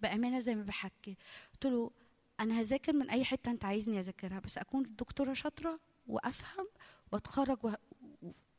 بأمانة 0.02 0.38
زي 0.38 0.54
ما 0.54 0.62
بحكي. 0.62 1.16
قلت 1.52 1.66
له 1.66 1.90
أنا 2.40 2.60
هذاكر 2.60 2.92
من 2.92 3.10
أي 3.10 3.24
حتة 3.24 3.50
أنت 3.50 3.64
عايزني 3.64 3.98
أذاكرها 3.98 4.40
بس 4.40 4.58
أكون 4.58 4.82
دكتورة 4.98 5.32
شاطرة 5.32 5.80
وأفهم 6.06 6.68
وأتخرج. 7.12 7.58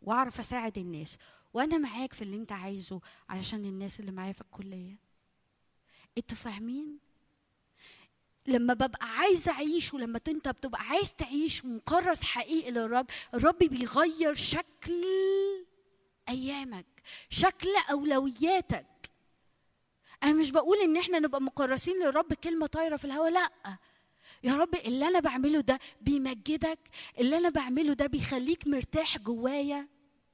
وأعرف 0.01 0.39
أساعد 0.39 0.77
الناس. 0.77 1.17
وأنا 1.53 1.77
معاك 1.77 2.13
في 2.13 2.21
اللي 2.21 2.37
أنت 2.37 2.51
عايزه 2.51 3.01
علشان 3.29 3.65
الناس 3.65 3.99
اللي 3.99 4.11
معايا 4.11 4.33
في 4.33 4.41
الكلية. 4.41 4.95
أنتوا 6.17 6.37
فاهمين؟ 6.37 6.99
لما 8.48 8.74
ببقى 8.74 9.07
عايزة 9.18 9.52
أعيش 9.52 9.94
ولما 9.94 10.20
أنت 10.28 10.48
بتبقى 10.48 10.82
عايز 10.82 11.14
تعيش 11.14 11.64
ومكرس 11.64 12.24
حقيقي 12.24 12.72
للرب 12.72 13.06
الرب 13.34 13.57
بيغير 13.57 14.34
شكل 14.34 15.03
أيامك 16.30 16.86
شكل 17.30 17.70
أولوياتك. 17.91 18.86
أنا 20.24 20.34
مش 20.34 20.52
بقول 20.52 20.78
إن 20.78 20.98
إحنا 20.98 21.20
نبقى 21.20 21.41
مكرسين 21.41 21.99
للرب 22.03 22.34
كلمة 22.34 22.65
طايرة 22.68 22.95
في 22.98 23.06
الهواء 23.06 23.30
لأ. 23.32 23.49
يا 24.44 24.56
رب 24.56 24.76
اللي 24.76 25.07
أنا 25.07 25.20
بعمله 25.20 25.61
ده 25.61 25.80
بيمجدك 26.02 26.80
اللي 27.20 27.38
أنا 27.38 27.49
بعمله 27.49 27.94
ده 27.94 28.07
بيخليك 28.07 28.68
مرتاح 28.68 29.18
جوايا. 29.18 29.88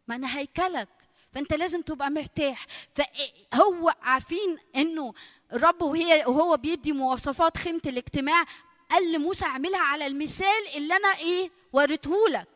ما 0.07 0.15
أنا 0.15 0.38
هيكلك 0.38 0.90
فأنت 1.31 1.53
لازم 1.53 1.81
تبقى 1.81 2.10
مرتاح. 2.11 2.65
فهو 2.94 3.94
عارفين 4.02 4.57
إنه 4.76 5.14
الرب 5.53 5.81
وهي 5.81 6.23
وهو 6.27 6.57
بيدي 6.57 6.91
مواصفات 6.91 7.57
خيمة 7.57 7.81
الاجتماع 7.85 8.45
قال 8.89 9.11
لموسى 9.11 9.45
اعملها 9.45 9.80
على 9.81 10.07
المثال 10.07 10.67
اللي 10.76 10.95
أنا 10.95 11.17
إيه 11.17 11.51
وريتهولك 11.73 12.47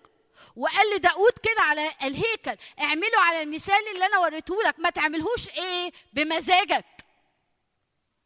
وقال 0.56 0.96
لداود 0.96 1.32
كده 1.44 1.62
على 1.62 1.92
الهيكل 2.04 2.56
اعمله 2.82 3.18
على 3.20 3.42
المثال 3.42 3.88
اللي 3.94 4.06
أنا 4.06 4.18
وريتهولك 4.20 4.80
ما 4.80 4.90
تعملهوش 4.90 5.50
إيه 5.50 5.92
بمزاجك. 6.14 6.86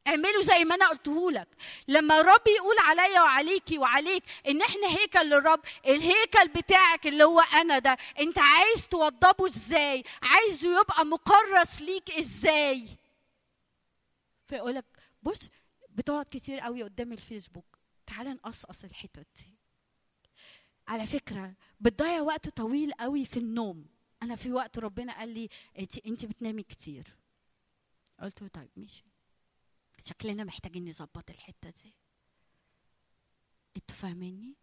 اعملوا 0.07 0.41
زي 0.41 0.65
ما 0.65 0.76
أنا 0.76 0.88
قلته 0.88 1.31
لك. 1.31 1.48
لما 1.88 2.19
الرب 2.22 2.48
يقول 2.48 2.76
عليا 2.80 3.22
وعليكي 3.22 3.77
وعليك 3.77 4.23
إن 4.48 4.61
إحنا 4.61 4.88
هيكل 4.88 5.19
للرب 5.30 5.60
الهيكل 5.85 6.48
بتاعك 6.48 7.07
اللي 7.07 7.23
هو 7.23 7.39
أنا 7.39 7.80
ده 7.80 7.98
أنت 8.19 8.39
عايز 8.39 8.88
توضبه 8.88 9.45
إزاي؟ 9.45 10.03
عايزه 10.23 10.81
يبقى 10.81 11.06
مكرس 11.06 11.81
ليك 11.81 12.11
إزاي؟ 12.19 12.88
فيقولك 14.48 14.86
بص 15.24 15.49
بتقعد 15.90 16.26
كتير 16.32 16.60
قوي 16.60 16.84
قدام 16.84 17.11
الفيسبوك. 17.14 17.78
تعال 18.06 18.28
نقصقص 18.28 18.84
الحتت 18.84 19.28
دي. 19.38 19.57
على 20.88 21.06
فكرة 21.06 21.56
بتضيع 21.80 22.22
وقت 22.22 22.49
طويل 22.49 22.91
قوي 22.91 23.26
في 23.26 23.38
النوم. 23.38 23.86
أنا 24.24 24.36
في 24.36 24.52
وقت 24.52 24.80
ربنا 24.80 25.18
قال 25.18 25.30
لي 25.30 25.49
انت 26.06 26.26
بتنامي 26.26 26.64
كتير. 26.64 27.18
قلت 28.19 28.41
له 28.41 28.48
طيب 28.48 28.69
ماشي. 28.76 29.06
شكلنا 30.03 30.44
محتاجين 30.44 30.90
نظبط 30.90 31.30
الحتة 31.30 31.69
دي. 31.69 31.95
أنتوا 33.78 33.95
فاهميني 33.95 34.56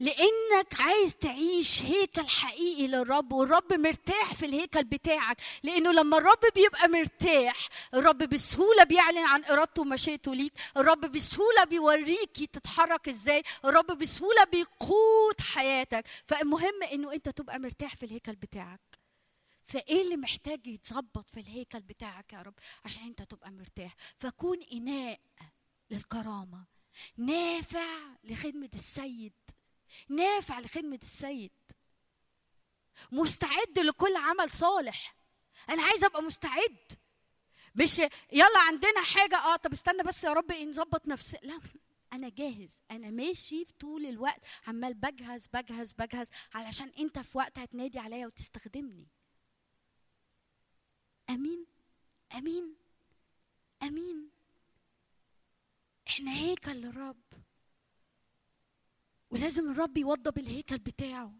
لأنك 0.00 0.80
عايز 0.80 1.16
تعيش 1.16 1.82
هيكل 1.82 2.28
حقيقي 2.28 2.86
للرب 2.86 3.32
والرب 3.32 3.72
مرتاح 3.72 4.34
في 4.34 4.46
الهيكل 4.46 4.84
بتاعك. 4.84 5.36
لأنه 5.62 5.92
لما 5.92 6.18
الرب 6.18 6.40
بيبقى 6.54 6.88
مرتاح 6.88 7.68
الرب 7.94 8.18
بسهولة 8.18 8.84
بيعلن 8.84 9.18
عن 9.18 9.44
إرادته 9.44 9.82
ومشيئته 9.82 10.34
ليك. 10.34 10.52
الرب 10.76 11.00
بسهولة 11.00 11.64
بيوريكي 11.64 12.46
تتحرك 12.46 13.08
إزاي. 13.08 13.42
الرب 13.64 13.86
بسهولة 13.86 14.44
بيقود 14.44 15.40
حياتك. 15.40 16.06
فالمهم 16.24 16.82
إنه 16.92 17.12
أنت 17.12 17.28
تبقى 17.28 17.58
مرتاح 17.58 17.96
في 17.96 18.06
الهيكل 18.06 18.36
بتاعك. 18.36 18.98
فإيه 19.64 20.02
اللي 20.02 20.16
محتاج 20.16 20.66
يتظبط 20.66 21.30
في 21.30 21.40
الهيكل 21.40 21.80
بتاعك 21.80 22.32
يا 22.32 22.42
رب؟ 22.42 22.54
عشان 22.84 23.04
أنت 23.04 23.22
تبقى 23.22 23.50
مرتاح. 23.50 23.94
فكون 24.18 24.58
إناء 24.72 25.20
للكرامة. 25.90 26.64
نافع 27.16 27.98
لخدمة 28.24 28.70
السيد. 28.74 29.32
نافع 30.08 30.60
لخدمة 30.60 30.98
السيد. 31.02 31.52
مستعد 33.12 33.78
لكل 33.78 34.16
عمل 34.16 34.50
صالح. 34.50 35.16
أنا 35.68 35.82
عايزه 35.82 36.06
أبقى 36.06 36.22
مستعد. 36.22 36.92
مش 37.74 37.98
يلا 38.32 38.58
عندنا 38.58 39.02
حاجة. 39.02 39.36
آه 39.36 39.56
طب 39.56 39.72
استنى 39.72 40.02
بس 40.02 40.24
يا 40.24 40.32
رب 40.32 40.52
نظبط 40.52 41.06
نفسي 41.08 41.36
لا 41.42 41.60
أنا 42.12 42.28
جاهز. 42.28 42.82
أنا 42.90 43.10
ماشي 43.10 43.64
في 43.64 43.72
طول 43.72 44.06
الوقت. 44.06 44.40
عمال 44.66 44.94
بجهز 44.94 45.46
بجهز 45.46 45.92
بجهز 45.92 46.28
علشان 46.54 46.92
أنت 46.98 47.18
في 47.18 47.38
وقت 47.38 47.58
هتنادي 47.58 47.98
عليا 47.98 48.26
وتستخدمني. 48.26 49.06
أمين. 51.30 51.66
أمين. 52.34 52.76
أمين. 53.82 54.30
إحنا 56.08 56.34
هيكل 56.34 56.72
للرب 56.72 57.22
ولازم 59.30 59.70
الرب 59.70 59.96
يوضب 59.96 60.38
الهيكل 60.38 60.78
بتاعه. 60.78 61.32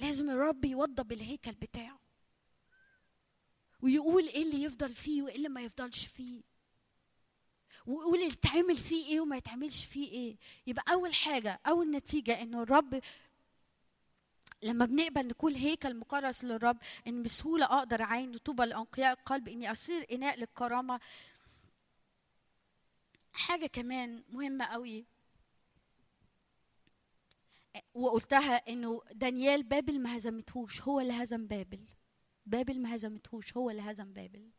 لازم 0.00 0.30
الرب 0.30 0.64
يوضب 0.64 1.12
الهيكل 1.12 1.52
بتاعه. 1.52 2.00
ويقول 3.80 4.26
إيه 4.28 4.42
اللي 4.42 4.62
يفضل 4.62 4.94
فيه 4.94 5.22
وإيه 5.22 5.36
اللي 5.36 5.48
ما 5.48 5.60
يفضلش 5.62 6.06
فيه. 6.06 6.42
ويقول 7.86 8.18
يتعمل 8.20 8.76
فيه 8.76 9.06
إيه 9.06 9.20
وما 9.20 9.36
يتعملش 9.36 9.84
فيه 9.84 10.10
إيه. 10.12 10.36
يبقى 10.66 10.92
أول 10.92 11.14
حاجة 11.14 11.60
أول 11.66 11.90
نتيجة 11.90 12.42
إنه 12.42 12.62
الرب 12.62 13.00
لما 14.62 14.84
بنقبل 14.84 15.26
نكون 15.26 15.54
هيكل 15.54 15.94
مكرس 15.94 16.44
للرب 16.44 16.78
إن 17.06 17.22
بسهولة 17.22 17.64
أقدر 17.64 18.02
أعين 18.02 18.36
طوبى 18.38 18.64
لانقياء 18.64 19.12
القلب 19.12 19.48
إني 19.48 19.72
أصير 19.72 20.06
إناء 20.12 20.38
للكرامة. 20.38 21.00
حاجة 23.32 23.66
كمان 23.66 24.24
مهمة 24.30 24.64
قوي 24.64 25.04
وقلتها 27.94 28.54
إنه 28.54 29.00
دانيال 29.12 29.62
بابل 29.62 30.00
ما 30.00 30.16
هزمتهوش 30.16 30.82
هو 30.82 31.00
اللي 31.00 31.12
هزم 31.12 31.46
بابل. 31.46 31.84
بابل 32.46 32.80
ما 32.82 32.94
هزمتهوش 32.94 33.56
هو 33.56 33.70
اللي 33.70 33.82
هزم 33.82 34.12
بابل. 34.12 34.50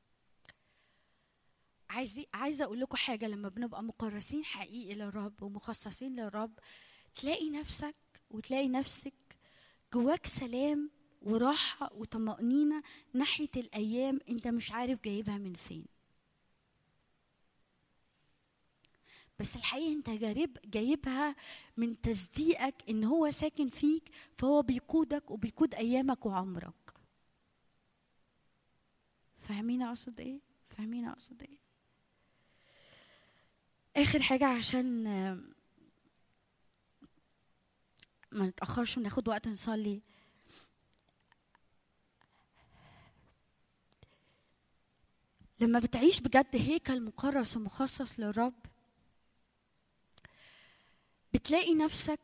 عايز 1.90 2.26
عايزة 2.34 2.64
أقول 2.66 2.80
لكم 2.80 2.98
حاجة 2.98 3.28
لما 3.28 3.50
بنبقى 3.50 3.84
مكرسين 3.84 4.46
حقيقي 4.46 4.96
للرب 4.96 5.44
ومخصصين 5.44 6.14
للرب 6.14 6.60
تلاقي 7.16 7.50
نفسك 7.50 7.96
وتلاقي 8.30 8.68
نفسك 8.68 9.14
جواك 9.94 10.26
سلام 10.26 10.92
وراحة 11.22 11.94
وطمأنينة 11.94 12.84
ناحية 13.14 13.50
الأيام 13.58 14.20
أنت 14.30 14.48
مش 14.48 14.72
عارف 14.72 15.02
جايبها 15.02 15.38
من 15.38 15.54
فين. 15.54 15.86
بس 19.44 19.56
الحقيقة 19.56 19.94
انت 19.94 20.10
جارب 20.10 20.58
جايبها 20.66 21.36
من 21.78 22.02
تصديقك 22.02 22.76
ان 22.90 23.04
هو 23.04 23.32
ساكن 23.32 23.70
فيك 23.70 24.10
فهو 24.34 24.62
بيقودك 24.62 25.32
وبيقود 25.32 25.76
أيامك 25.76 26.26
وعمرك. 26.26 26.94
فاهمين 29.40 29.82
أقصد 29.82 30.20
إيه؟ 30.20 30.40
فاهمين 30.66 31.08
أقصد 31.08 31.42
إيه؟ 31.44 31.58
آخر 34.04 34.22
حاجة 34.22 34.46
عشان 34.46 35.04
ما 38.32 38.46
نتأخرش 38.48 38.98
وناخد 38.98 39.28
وقت 39.28 39.48
نصلي. 39.48 40.02
لما 45.60 45.80
بتعيش 45.80 46.20
بجد 46.20 46.56
هيكل 46.56 47.02
مكرس 47.02 47.58
ومخصص 47.58 48.20
للرب 48.20 48.73
بتلاقي 51.34 51.74
نفسك 51.76 52.20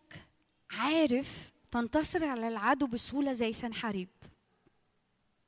عارف 0.72 1.52
تنتصر 1.72 2.26
على 2.26 2.48
العدو 2.48 2.88
بسهولة 2.88 3.32
زي 3.34 3.54
سنحريب. 3.54 4.10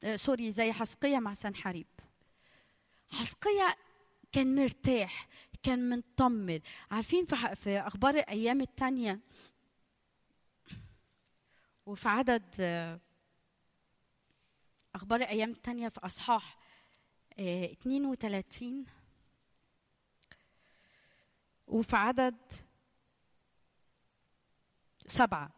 آه 0.04 0.16
سوري 0.16 0.52
زي 0.52 0.72
حسقية 0.74 1.20
مع 1.20 1.34
سنحريب. 1.34 1.88
حسقية 3.12 3.76
كان 4.32 4.56
مرتاح 4.56 5.28
كان 5.64 5.90
مطمن 5.90 6.60
عارفين 6.92 7.26
في, 7.26 7.56
في 7.56 7.80
أخبار 7.80 8.16
الأيام 8.16 8.62
التانية؟ 8.62 9.20
وفي 11.86 12.10
عدد 12.10 12.56
آه 12.60 13.00
أخبار 14.96 15.20
الأيام 15.20 15.50
التانية 15.52 15.88
في 15.90 16.00
أصحاح 16.06 16.58
آه 17.40 17.66
32 17.66 18.86
وفي 21.68 21.96
عدد 21.96 22.36
سبعة. 25.12 25.50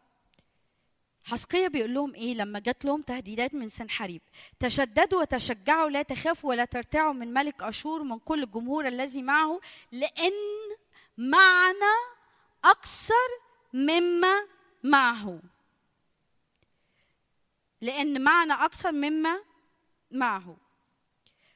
حسقية 1.23 1.67
بيقول 1.67 1.93
لهم 1.93 2.15
إيه؟ 2.15 2.33
لما 2.33 2.59
جات 2.59 2.85
لهم 2.85 3.01
تهديدات 3.01 3.53
من 3.53 3.69
سنحريب. 3.69 4.21
تشددوا 4.59 5.21
وتشجعوا 5.21 5.89
لا 5.89 6.01
تخافوا 6.01 6.49
ولا 6.49 6.65
ترتعوا 6.65 7.13
من 7.13 7.33
ملك 7.33 7.63
أشور 7.63 8.03
من 8.03 8.19
كل 8.19 8.43
الجمهور 8.43 8.87
الذي 8.87 9.21
معه 9.21 9.59
لأن 9.91 10.33
معنا 11.17 11.95
أكثر 12.65 13.29
مما 13.73 14.47
معه. 14.83 15.39
لأن 17.81 18.21
معنا 18.21 18.65
أكثر 18.65 18.91
مما 18.91 19.43
معه. 20.11 20.62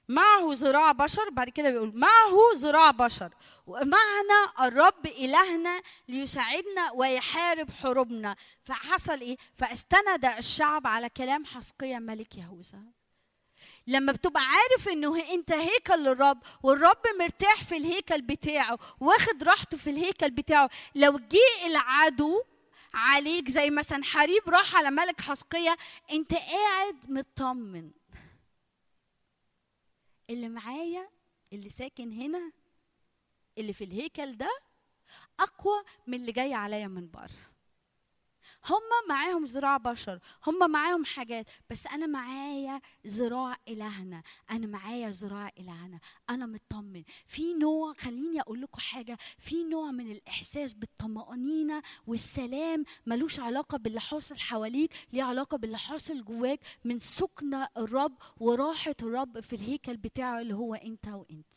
معه 0.09 0.53
ذراع 0.53 0.91
بشر 0.91 1.29
بعد 1.29 1.49
كده 1.49 1.69
بيقول 1.69 1.91
معه 1.95 2.37
ذراع 2.55 2.91
بشر. 2.91 3.33
ومعنا 3.67 4.51
الرب 4.59 5.05
إلهنا 5.05 5.81
ليساعدنا 6.07 6.91
ويحارب 6.93 7.71
حروبنا. 7.71 8.35
فحصل 8.61 9.21
إيه؟ 9.21 9.37
فاستند 9.53 10.25
الشعب 10.37 10.87
على 10.87 11.09
كلام 11.09 11.45
حسقية 11.45 11.97
ملك 11.97 12.37
يهوذا. 12.37 12.79
لما 13.87 14.11
بتبقى 14.11 14.43
عارف 14.43 14.89
إنه 14.89 15.19
أنت 15.33 15.51
هيكل 15.51 16.03
للرب 16.03 16.39
والرب 16.63 17.01
مرتاح 17.19 17.63
في 17.63 17.77
الهيكل 17.77 18.21
بتاعه 18.21 18.77
واخد 18.99 19.43
راحته 19.43 19.77
في 19.77 19.89
الهيكل 19.89 20.31
بتاعه 20.31 20.69
لو 20.95 21.19
جه 21.19 21.65
العدو 21.67 22.41
عليك 22.93 23.49
زي 23.49 23.69
مثلا 23.69 24.03
حريب 24.03 24.49
راح 24.49 24.75
على 24.75 24.91
ملك 24.91 25.21
حسقية 25.21 25.77
أنت 26.11 26.33
قاعد 26.33 26.95
مطمن. 27.09 27.91
اللي 30.29 30.49
معايا 30.49 31.09
اللي 31.53 31.69
ساكن 31.69 32.11
هنا 32.11 32.51
اللي 33.57 33.73
في 33.73 33.83
الهيكل 33.83 34.37
ده 34.37 34.49
أقوى 35.39 35.83
من 36.07 36.13
اللي 36.13 36.31
جاي 36.31 36.53
عليا 36.53 36.87
من 36.87 37.09
بره. 37.11 37.46
هم 38.69 39.09
معاهم 39.09 39.43
ذراع 39.45 39.77
بشر 39.77 40.19
هم 40.47 40.71
معاهم 40.71 41.05
حاجات 41.05 41.45
بس 41.69 41.87
أنا 41.87 42.07
معايا 42.07 42.81
ذراع 43.07 43.57
إلهنا 43.67 44.23
أنا 44.51 44.67
معايا 44.67 45.09
ذراع 45.09 45.51
إلهنا 45.59 45.99
أنا 46.29 46.45
مطمن. 46.45 47.03
في 47.25 47.53
نوع 47.53 47.93
خليني 47.93 48.41
أقول 48.41 48.61
لكم 48.61 48.79
حاجة 48.79 49.17
في 49.37 49.63
نوع 49.63 49.91
من 49.91 50.11
الإحساس 50.11 50.73
بالطمأنينة 50.73 51.81
والسلام 52.07 52.83
ملوش 53.05 53.39
علاقة 53.39 53.77
باللي 53.77 53.99
حاصل 53.99 54.37
حواليك 54.37 54.93
ليه 55.13 55.23
علاقة 55.23 55.57
باللي 55.57 55.77
حاصل 55.77 56.23
جواك 56.25 56.59
من 56.83 56.99
سكن 56.99 57.53
الرب 57.77 58.17
وراحة 58.39 58.95
الرب 59.03 59.39
في 59.39 59.55
الهيكل 59.55 59.97
بتاعه 59.97 60.41
اللي 60.41 60.53
هو 60.55 60.73
أنت 60.75 61.07
وأنت. 61.07 61.55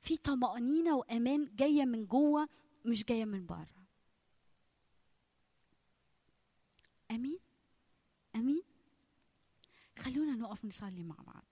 في 0.00 0.16
طمأنينة 0.16 0.96
وأمان 0.96 1.50
جاية 1.56 1.84
من 1.84 2.06
جوه 2.06 2.48
مش 2.84 3.04
جاية 3.04 3.24
من 3.24 3.46
بره. 3.46 3.75
أمين 7.10 7.38
أمين 8.36 8.62
خلونا 9.98 10.34
نقف 10.36 10.64
نصلي 10.64 11.02
مع 11.02 11.16
بعض. 11.26 11.44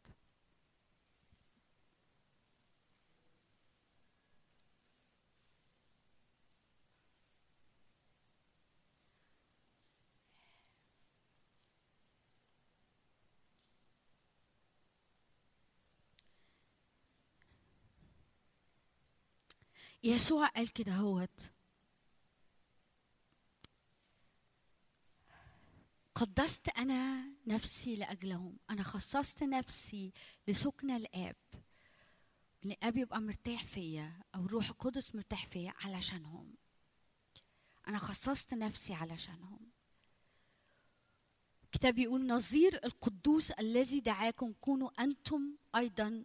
يسوع 20.05 20.47
قال 20.47 20.73
كده 20.73 20.93
هوت. 20.93 21.54
قدست 26.15 26.69
أنا 26.69 27.31
نفسي 27.47 27.97
لأجلهم. 27.97 28.59
أنا 28.71 28.83
خصصت 28.83 29.43
نفسي 29.43 30.13
لسكن 30.49 30.91
الآب. 30.91 31.37
إن 32.65 32.71
الآب 32.71 32.97
يبقى 32.97 33.21
مرتاح 33.21 33.67
فيا 33.67 34.23
أو 34.35 34.47
الروح 34.47 34.69
القدس 34.69 35.15
مرتاح 35.15 35.47
فيا 35.47 35.75
علشانهم. 35.77 36.55
أنا 37.89 37.99
خصصت 37.99 38.55
نفسي 38.55 38.95
علشانهم. 38.95 39.71
الكتاب 41.65 41.99
يقول 41.99 42.27
نظير 42.27 42.85
القدوس 42.85 43.51
الذي 43.51 44.01
دعاكم 44.01 44.53
كونوا 44.53 45.03
أنتم 45.03 45.57
أيضا 45.77 46.25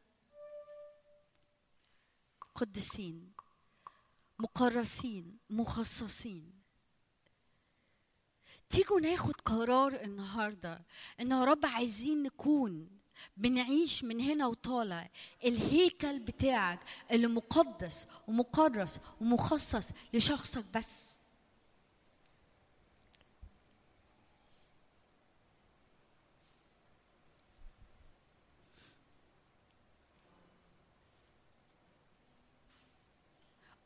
قدسين 2.55 3.33
مقرسين 4.39 5.39
مخصصين. 5.49 6.58
تيجوا 8.69 8.99
ناخد 8.99 9.41
قرار 9.41 10.01
النهارده 10.03 10.81
إن 11.21 11.31
يا 11.31 11.43
رب 11.43 11.65
عايزين 11.65 12.23
نكون 12.23 12.89
بنعيش 13.37 14.03
من 14.03 14.21
هنا 14.21 14.47
وطالع 14.47 15.09
الهيكل 15.45 16.19
بتاعك 16.19 16.79
اللي 17.11 17.27
مقدس 17.27 18.07
ومقرس 18.27 18.99
ومخصص 19.21 19.89
لشخصك 20.13 20.65
بس. 20.73 21.18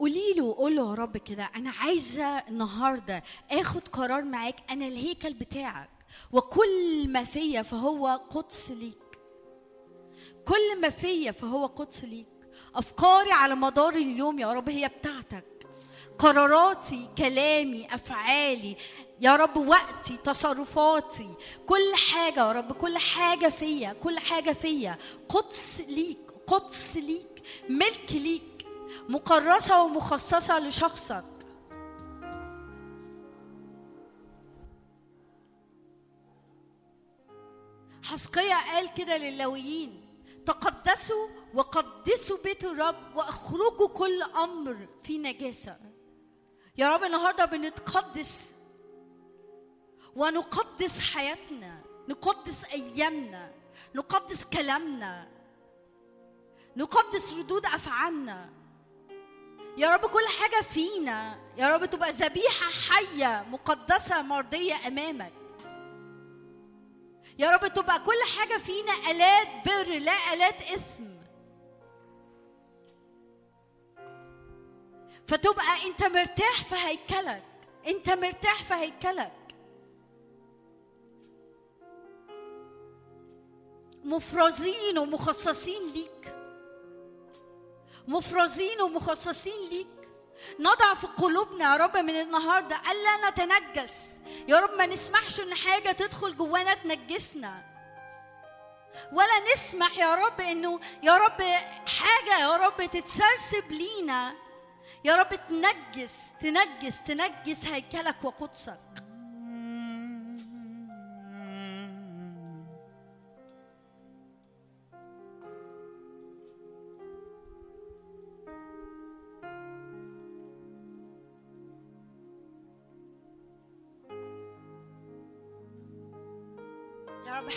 قولي 0.04 0.34
له 0.34 0.56
قول 0.58 0.76
له 0.76 0.90
يا 0.90 0.94
رب 0.94 1.18
كده 1.18 1.50
أنا 1.56 1.72
عايزة 1.72 2.26
النهارده 2.26 3.24
آخد 3.52 3.88
قرار 3.88 4.22
معاك 4.24 4.56
أنا 4.72 4.88
الهيكل 4.88 5.34
بتاعك 5.34 5.90
وكل 6.32 7.08
ما 7.10 7.24
فيا 7.24 7.62
فهو 7.62 8.22
قدس 8.30 8.72
ليك. 8.72 9.20
كل 10.46 10.82
ما 10.82 10.90
فيا 10.90 11.32
فهو 11.32 11.66
قدس 11.66 12.04
ليك. 12.04 12.28
أفكاري 12.76 13.32
على 13.32 13.56
مدار 13.56 13.94
اليوم 13.96 14.40
يا 14.40 14.54
رب 14.54 14.70
هي 14.70 14.88
بتاعتك. 14.88 15.68
قراراتي 16.20 17.10
كلامي 17.18 17.88
أفعالي 17.96 18.76
يا 19.22 19.36
رب 19.36 19.58
وقتي 19.58 20.18
تصرفاتي 20.18 21.30
كل 21.66 21.96
حاجة 22.12 22.40
يا 22.40 22.52
رب 22.52 22.72
كل 22.72 22.98
حاجة 22.98 23.50
فيا 23.50 23.94
كل 24.04 24.20
حاجة 24.20 24.52
فيا 24.52 24.98
قدس 25.30 25.82
ليك 25.88 26.18
قدس 26.48 26.98
ليك 26.98 27.44
ملك 27.70 28.12
ليك 28.12 28.44
مكرسة 29.10 29.84
ومخصصة 29.84 30.60
لشخصك. 30.60 31.26
حسقية 38.04 38.54
قال 38.54 38.94
كده 38.94 39.18
للويين 39.18 40.04
تقدسوا 40.46 41.28
وقدسوا 41.54 42.38
بيت 42.44 42.64
الرب 42.64 43.16
وأخرجوا 43.16 43.88
كل 43.88 44.22
أمر 44.22 44.88
في 45.04 45.18
نجاسة. 45.18 45.78
يا 46.78 46.96
رب 46.96 47.04
النهارده 47.04 47.46
بنتقدس 47.46 48.56
ونقدس 50.16 51.00
حياتنا 51.00 51.84
نقدس 52.10 52.66
أيامنا 52.66 53.52
نقدس 53.96 54.46
كلامنا 54.46 55.28
نقدس 56.78 57.34
ردود 57.34 57.66
أفعالنا. 57.66 58.63
يا 59.78 59.90
رب 59.96 60.06
كل 60.06 60.28
حاجة 60.40 60.64
فينا 60.64 61.38
يا 61.58 61.76
رب 61.76 61.86
تبقى 61.86 62.12
ذبيحة 62.12 62.70
حية 62.90 63.46
مقدسة 63.52 64.22
مرضية 64.22 64.88
أمامك. 64.88 65.34
يا 67.40 67.52
رب 67.56 67.68
تبقى 67.74 68.00
كل 68.00 68.38
حاجة 68.38 68.58
فينا 68.58 68.94
آلات 69.12 69.48
بر 69.66 69.98
لا 70.00 70.34
آلات 70.34 70.62
إثم 70.62 71.04
فتبقى 75.28 75.88
أنت 75.88 76.04
مرتاح 76.04 76.64
في 76.64 76.76
هيكلك 76.76 77.44
أنت 77.88 78.10
مرتاح 78.10 78.64
في 78.64 78.74
هيكلك. 78.74 79.32
مفرزين 84.04 84.98
ومخصصين 84.98 85.88
ليك. 85.94 86.33
مفرزين 88.08 88.82
ومخصصين 88.82 89.70
ليك. 89.70 89.88
نضع 90.60 90.94
في 90.94 91.08
قلوبنا 91.08 91.72
يا 91.72 91.78
رب 91.78 91.98
من 91.98 92.22
النهارده 92.22 92.76
ألا 92.92 93.30
نتنجس. 93.30 94.22
يا 94.48 94.60
رب 94.60 94.78
ما 94.78 94.86
نسمحش 94.86 95.40
إن 95.40 95.56
حاجة 95.56 95.92
تدخل 95.92 96.38
جوانا 96.38 96.74
تنجسنا. 96.74 97.74
ولا 99.12 99.54
نسمح 99.54 99.98
يا 99.98 100.16
رب 100.16 100.42
إنه 100.42 100.80
يا 101.04 101.18
رب 101.18 101.42
حاجة 101.88 102.40
يا 102.40 102.58
رب 102.58 102.86
تتسرسب 102.86 103.72
لينا. 103.72 104.34
يا 105.04 105.16
رب 105.16 105.40
تنجس 105.50 106.32
تنجس 106.42 107.04
تنجس 107.04 107.66
هيكلك 107.66 108.24
وقدسك. 108.24 108.80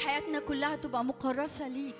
حياتنا 0.06 0.38
كلها 0.38 0.76
تبقى 0.76 1.04
مكرسة 1.04 1.68
ليك. 1.68 1.96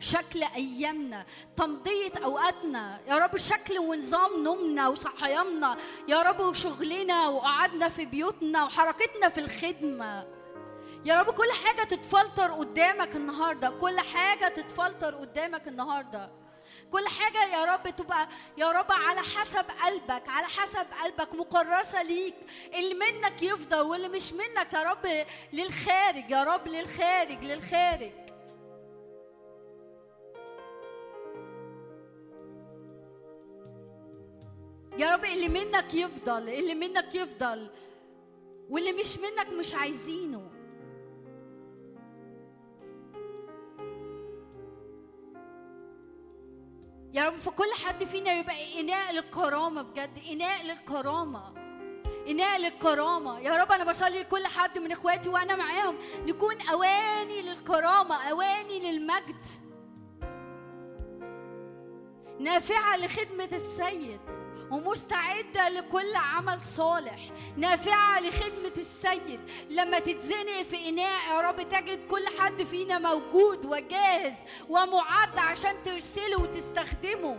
شكل 0.00 0.42
أيامنا 0.42 1.26
تمضية 1.56 2.12
أوقاتنا. 2.24 3.00
يا 3.08 3.18
رب 3.18 3.36
شكل 3.36 3.78
ونظام 3.78 4.44
نومنا 4.44 4.88
وصحياننا. 4.88 5.76
يا 6.08 6.22
رب 6.22 6.40
وشغلنا 6.40 7.28
وقعدنا 7.28 7.88
في 7.88 8.04
بيوتنا 8.04 8.64
وحركتنا 8.64 9.28
في 9.28 9.40
الخدمة. 9.40 10.26
يا 11.04 11.20
رب 11.20 11.30
كل 11.30 11.52
حاجة 11.64 11.84
تتفلتر 11.84 12.52
قدامك 12.52 13.16
النهاردة. 13.16 13.70
كل 13.70 14.00
حاجة 14.00 14.48
تتفلتر 14.48 15.14
قدامك 15.14 15.68
النهاردة. 15.68 16.43
كل 16.92 17.08
حاجة 17.08 17.44
يا 17.56 17.64
رب 17.64 17.88
تبقى 17.96 18.28
يا 18.58 18.70
رب 18.72 18.92
على 18.92 19.20
حسب 19.20 19.64
قلبك 19.84 20.28
على 20.28 20.46
حسب 20.46 20.86
قلبك 21.04 21.34
مكرسة 21.34 22.02
ليك 22.02 22.34
اللي 22.74 22.94
منك 22.94 23.42
يفضل 23.42 23.80
واللي 23.80 24.08
مش 24.08 24.32
منك 24.32 24.72
يا 24.72 24.82
رب 24.82 25.24
للخارج 25.52 26.30
يا 26.30 26.44
رب 26.44 26.68
للخارج 26.68 27.44
للخارج. 27.44 28.10
يا 34.98 35.14
رب 35.14 35.24
اللي 35.24 35.48
منك 35.48 35.94
يفضل 35.94 36.48
اللي 36.48 36.74
منك 36.74 37.14
يفضل 37.14 37.70
واللي 38.70 38.92
مش 38.92 39.18
منك 39.18 39.48
مش 39.48 39.74
عايزينه. 39.74 40.50
يا 47.24 47.28
رب 47.28 47.38
فكل 47.38 47.72
حد 47.84 48.04
فينا 48.04 48.32
يبقى 48.32 48.80
إناء 48.80 49.12
للكرامة 49.12 49.82
بجد 49.82 50.18
إناء 50.32 50.62
للكرامة 50.64 51.54
إناء 52.28 52.58
للكرامة. 52.58 53.40
يا 53.40 53.56
رب 53.62 53.72
أنا 53.72 53.84
بصلي 53.84 54.20
لكل 54.20 54.46
حد 54.46 54.78
من 54.78 54.92
إخواتي 54.92 55.28
وأنا 55.28 55.56
معاهم 55.56 55.96
نكون 56.26 56.60
أواني 56.60 57.42
للكرامة 57.42 58.30
أواني 58.30 58.80
للمجد. 58.80 59.44
نافعة 62.40 62.96
لخدمة 62.96 63.48
السيد. 63.52 64.20
ومستعدة 64.74 65.68
لكل 65.68 66.16
عمل 66.16 66.62
صالح 66.62 67.30
نافعة 67.56 68.20
لخدمة 68.20 68.72
السيد. 68.76 69.40
لما 69.70 69.98
تتزنق 69.98 70.62
في 70.62 70.88
إناء 70.88 71.30
يا 71.30 71.40
رب 71.40 71.62
تجد 71.68 72.06
كل 72.06 72.24
حد 72.38 72.62
فينا 72.62 72.98
موجود 72.98 73.66
وجاهز 73.66 74.44
ومعد 74.68 75.38
عشان 75.38 75.82
ترسله 75.84 76.40
وتستخدمه. 76.42 77.36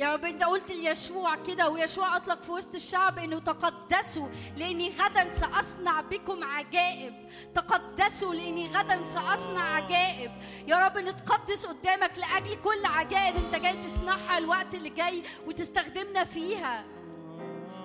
يا 0.00 0.12
رب 0.12 0.24
انت 0.24 0.44
قلت 0.44 0.70
ليشوع 0.70 1.34
كده 1.34 1.68
ويشوع 1.68 2.16
أطلق 2.16 2.42
في 2.42 2.52
وسط 2.52 2.74
الشعب 2.74 3.18
إنه 3.18 3.38
تقدسوا 3.38 4.28
لأني 4.56 4.92
غدا 4.98 5.30
سأصنع 5.30 6.00
بكم 6.00 6.44
عجائب. 6.44 7.14
تقدسوا 7.54 8.34
لأني 8.34 8.68
غدا 8.68 9.04
سأصنع 9.04 9.74
عجائب. 9.74 10.30
يا 10.66 10.76
رب 10.76 10.98
نتقدس 10.98 11.66
قدامك 11.66 12.18
لأجل 12.18 12.54
كل 12.54 12.84
عجائب 12.84 13.36
أنت 13.36 13.62
جاي 13.62 13.74
تصنعها 13.86 14.38
الوقت 14.38 14.74
اللي 14.74 14.90
جاي 14.90 15.22
وتستخدمنا 15.46 16.24
فيها. 16.24 16.84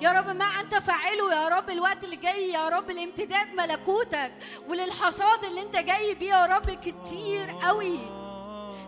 يا 0.02 0.12
رب 0.12 0.30
ما 0.30 0.46
أنت 0.46 0.76
فاعله 0.76 1.34
يا 1.34 1.48
رب 1.48 1.70
الوقت 1.70 2.04
اللي 2.04 2.16
جاي 2.16 2.50
يا 2.50 2.70
رب 2.70 2.92
لامتداد 2.92 3.54
ملكوتك 3.54 4.32
وللحصاد 4.68 5.46
اللي 5.46 5.62
أنت 5.62 5.76
جاي 5.76 6.14
بيه 6.14 6.30
يا 6.30 6.46
رب 6.46 6.70
كتير 6.70 7.52
قوي. 7.64 8.24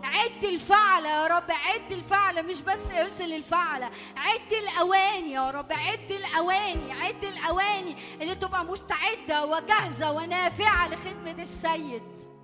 عد 0.04 0.44
الفعلة 0.44 1.08
يا 1.08 1.26
رب 1.26 1.50
عد 1.50 1.92
الفعلة 1.92 2.42
مش 2.42 2.60
بس 2.62 2.90
ارسل 2.90 3.32
الفعلة 3.32 3.90
عد 4.16 4.52
الأواني 4.52 5.32
يا 5.32 5.50
رب 5.50 5.72
عد 5.72 6.10
الأواني 6.12 6.92
عد 6.92 7.24
الأواني 7.24 7.96
اللي 8.22 8.34
تبقى 8.34 8.64
مستعدة 8.64 9.46
وجاهزة 9.46 10.10
ونافعة 10.12 10.88
لخدمة 10.88 11.42
السيد. 11.42 12.37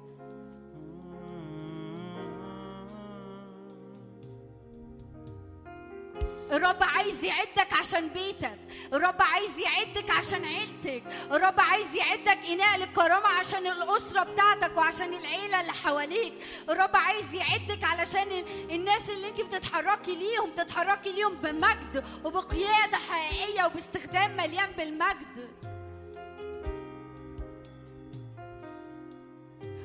الرب 6.53 6.83
عايز 6.83 7.25
يعدك 7.25 7.73
عشان 7.81 8.09
بيتك. 8.09 8.59
الرب 8.93 9.23
عايز 9.23 9.59
يعدك 9.59 10.11
عشان 10.11 10.45
عيلتك. 10.45 11.03
الرب 11.31 11.61
عايز 11.61 11.97
يعدك 11.97 12.39
إناء 12.51 12.79
للكرامة 12.79 13.29
عشان 13.29 13.67
الأسرة 13.67 14.23
بتاعتك 14.23 14.77
وعشان 14.77 15.15
العيلة 15.15 15.61
اللي 15.61 15.73
حواليك. 15.73 16.35
الرب 16.69 16.97
عايز 16.97 17.35
يعدك 17.35 17.85
علشان 17.85 18.23
ال- 18.33 18.71
الناس 18.71 19.11
اللي 19.11 19.29
انت 19.29 19.41
بتتحركي 19.41 20.17
ليهم 20.17 20.51
تتحركي 20.51 21.13
ليهم 21.13 21.35
بمجد 21.35 22.05
وبقيادة 22.25 22.97
حقيقية 23.11 23.65
وباستخدام 23.67 24.37
مليان 24.37 24.71
بالمجد. 24.73 25.51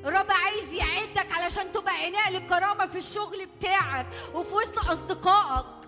الرب 0.04 0.30
عايز 0.30 0.72
يعدك 0.74 1.32
علشان 1.32 1.72
تبقى 1.72 2.08
إناء 2.08 2.30
للكرامة 2.30 2.86
في 2.86 2.98
الشغل 2.98 3.46
بتاعك 3.46 4.06
وفي 4.34 4.54
وسط 4.54 4.78
أصدقائك. 4.78 5.79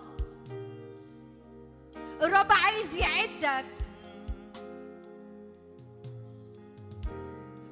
الرب 2.23 2.51
عايز 2.51 2.95
يعدك. 2.95 3.65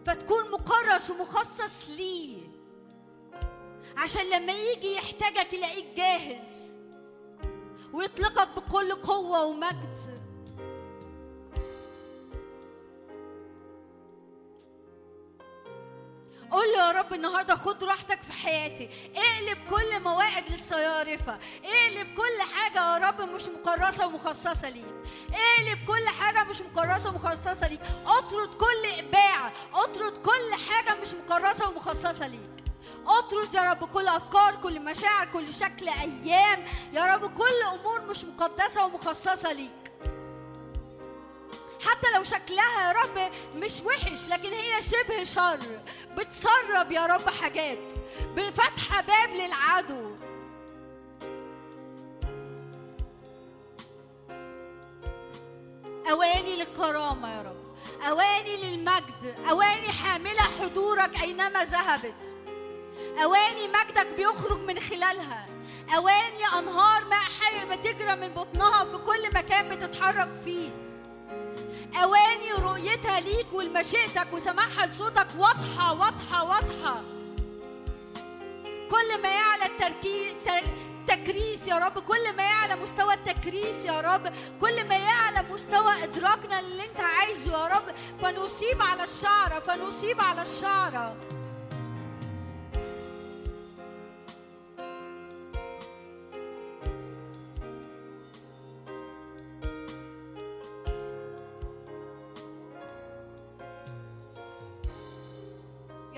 فتكون 0.06 0.52
مكرس 0.52 1.10
ومخصص 1.10 1.90
ليه. 1.90 2.42
عشان 3.98 4.30
لما 4.30 4.54
يجي 4.54 4.94
يحتاجك 4.94 5.54
يلاقيك 5.54 5.86
جاهز. 5.98 6.78
ويطلقك 7.94 8.48
بكل 8.56 8.96
قوة 8.96 9.46
ومجد. 9.46 10.11
قول 16.52 16.68
له 16.68 16.88
يا 16.88 16.92
رب 16.92 17.14
النهارده 17.14 17.56
خد 17.56 17.84
راحتك 17.84 18.22
في 18.22 18.34
حياتي. 18.34 18.90
اقلب 19.16 19.58
كل 19.70 20.00
مواعيد 20.00 20.44
للصيارفة. 20.50 21.40
اقلب 21.64 22.08
كل 22.18 22.54
حاجة 22.54 22.94
يا 22.94 22.98
رب 23.08 23.22
مش 23.22 23.44
مكرسه 23.50 24.08
ومخصصة 24.08 24.70
ليك. 24.70 24.86
اقلب 25.34 25.86
كل 25.88 26.08
حاجة 26.20 26.44
مش 26.44 26.62
مكرسه 26.62 27.10
ومخصصة 27.10 27.68
ليك. 27.68 27.82
اطرد 28.06 28.50
كل 28.54 29.00
إباعة. 29.00 29.52
اطرد 29.74 30.18
كل 30.18 30.54
حاجة 30.70 31.02
مش 31.02 31.14
مكرسه 31.14 31.70
ومخصصة 31.70 32.28
ليك. 32.28 32.50
اطرد 33.08 33.56
يا 33.56 33.62
رب 33.62 33.86
كل 33.86 34.08
أفكار 34.08 34.56
كل 34.56 34.80
مشاعر 34.80 35.28
كل 35.34 35.54
شكل 35.54 35.90
أيام. 35.90 36.66
يا 36.94 37.16
رب 37.16 37.34
كل 37.34 37.62
أمور 37.80 38.02
مش 38.02 38.24
مقدسة 38.26 38.86
ومخصصة 38.86 39.52
ليك. 39.52 39.81
حتى 41.86 42.08
لو 42.16 42.24
شكلها 42.24 42.88
يا 42.88 42.92
رب 42.92 43.32
مش 43.56 43.82
وحش 43.82 44.28
لكن 44.30 44.50
هي 44.50 44.82
شبه 44.82 45.24
شر. 45.24 45.60
بتسرب 46.18 46.92
يا 46.92 47.06
رب 47.06 47.30
حاجات. 47.30 47.94
بفتحة 48.36 49.02
باب 49.02 49.30
للعدو. 49.30 50.16
أواني 56.12 56.56
للكرامة 56.56 57.36
يا 57.36 57.42
رب. 57.42 57.76
أواني 58.08 58.58
للمجد. 58.58 59.36
أواني 59.50 59.88
حاملة 59.88 60.42
حضورك 60.62 61.22
أينما 61.22 61.64
ذهبت. 61.64 62.36
أواني 63.24 63.68
مجدك 63.68 64.08
بيخرج 64.18 64.60
من 64.60 64.80
خلالها. 64.80 65.46
أواني 65.96 66.46
أنهار 66.60 67.06
ماء 67.06 67.20
حي 67.20 67.66
بتجرى 67.66 68.16
من 68.16 68.28
بطنها 68.34 68.86
في 68.86 68.98
كل 68.98 69.30
مكان 69.36 69.70
بتتحرك 69.70 70.34
فيه. 70.46 70.81
أواني 71.96 72.52
رؤيتها 72.60 73.20
ليك 73.20 73.54
ولمشيئتك 73.54 74.28
وسماعها 74.34 74.86
لصوتك 74.86 75.28
واضحة 75.38 75.94
واضحة 75.94 76.44
واضحة. 76.44 77.02
كل 78.92 79.22
ما 79.22 79.30
يعلى 79.30 79.66
التركي... 79.66 80.36
تر... 80.46 80.62
تكريس 81.08 81.68
يا 81.68 81.76
رب 81.78 82.00
كل 82.00 82.36
ما 82.36 82.44
يعلى 82.44 82.76
مستوى 82.76 83.14
التكريس 83.14 83.86
يا 83.86 84.02
رب 84.02 84.34
كل 84.62 84.88
ما 84.88 84.96
يعلى 84.96 85.48
مستوى 85.52 86.04
إدراكنا 86.04 86.62
للي 86.62 86.84
أنت 86.86 87.00
عايزه 87.00 87.52
يا 87.52 87.68
رب. 87.68 87.84
فنصيب 88.22 88.82
على 88.82 89.04
الشعرة 89.04 89.60
فنصيب 89.60 90.22
على 90.22 90.42
الشعرة 90.42 91.16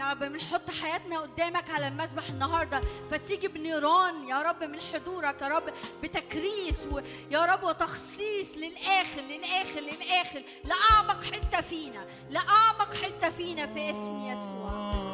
يا 0.03 0.09
رب 0.11 0.19
بنحط 0.19 0.71
حياتنا 0.71 1.19
قدامك 1.19 1.69
على 1.69 1.87
المسبح 1.87 2.29
النهارده. 2.29 2.81
فتيجي 3.11 3.47
بنيران 3.47 4.27
يا 4.27 4.41
رب 4.41 4.63
من 4.63 4.79
حضورك 4.81 5.41
يا 5.41 5.47
رب 5.47 5.63
بتكريس 6.03 6.85
و... 6.91 6.99
يا 7.31 7.45
رب 7.45 7.63
وتخصيص 7.63 8.51
للآخر 8.57 9.21
للآخر 9.21 9.79
للآخر 9.79 10.43
لأعمق 10.63 11.23
حتة 11.23 11.61
فينا 11.61 12.05
لأعمق 12.29 12.93
حتة 12.93 13.29
فينا 13.29 13.65
في 13.65 13.89
اسم 13.89 14.19
يسوع. 14.19 15.12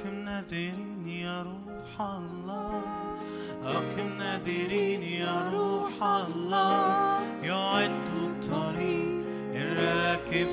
أقم 0.00 0.14
ناذرين 0.24 1.08
يا 1.08 1.42
روح 1.42 2.00
الله 2.00 2.82
أقم 3.64 4.08
ناذرين 4.18 5.02
يا 5.02 5.50
روح 5.52 6.02
الله. 6.02 7.20
يعد 7.42 8.08
الطريق 8.16 9.24
الراكب 9.54 10.48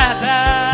لا 0.00 0.69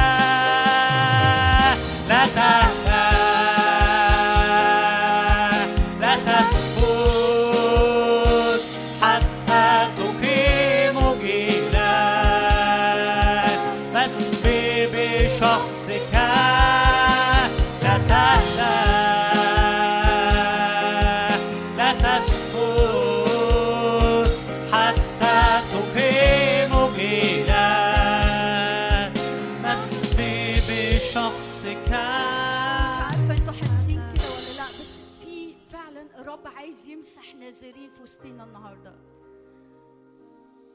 يمسح 37.46 37.66
ناظرين 37.66 37.90
في 37.90 38.02
وسطينا 38.02 38.44
النهارده. 38.44 38.94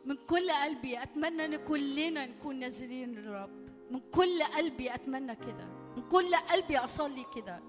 من 0.06 0.16
كل 0.16 0.52
قلبي 0.52 1.04
أتمنى 1.04 1.46
إن 1.46 1.56
كلنا 1.56 2.26
نكون 2.26 2.60
ناظرين 2.60 3.16
للرب. 3.16 3.70
من 3.92 4.00
كل 4.00 4.44
قلبي 4.44 4.96
أتمنى 4.96 5.36
كده. 5.36 5.68
من 5.98 6.10
كل 6.10 6.36
قلبي 6.36 6.78
أصلي 6.78 7.26
كده. 7.36 7.60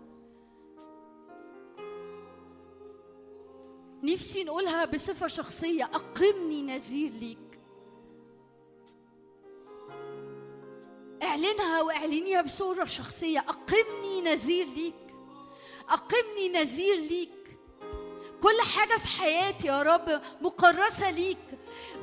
نفسي 4.03 4.45
نقولها 4.45 4.85
بصفة 4.85 5.27
شخصية. 5.27 5.85
أقمني 5.85 6.63
نذير 6.63 7.13
ليك. 7.13 7.39
اعلنها 11.23 11.83
واعلنيها 11.83 12.43
بصورة 12.43 12.85
شخصية. 12.85 13.39
أقمني 13.39 14.21
نذير 14.21 14.67
ليك. 14.67 15.15
أقمني 15.89 16.49
نذير 16.49 16.97
ليك. 16.97 17.42
كل 18.43 18.61
حاجة 18.77 18.99
في 18.99 19.21
حياتي 19.21 19.67
يا 19.67 19.83
رب 19.83 20.21
مكرسه 20.41 21.11
ليك. 21.11 21.39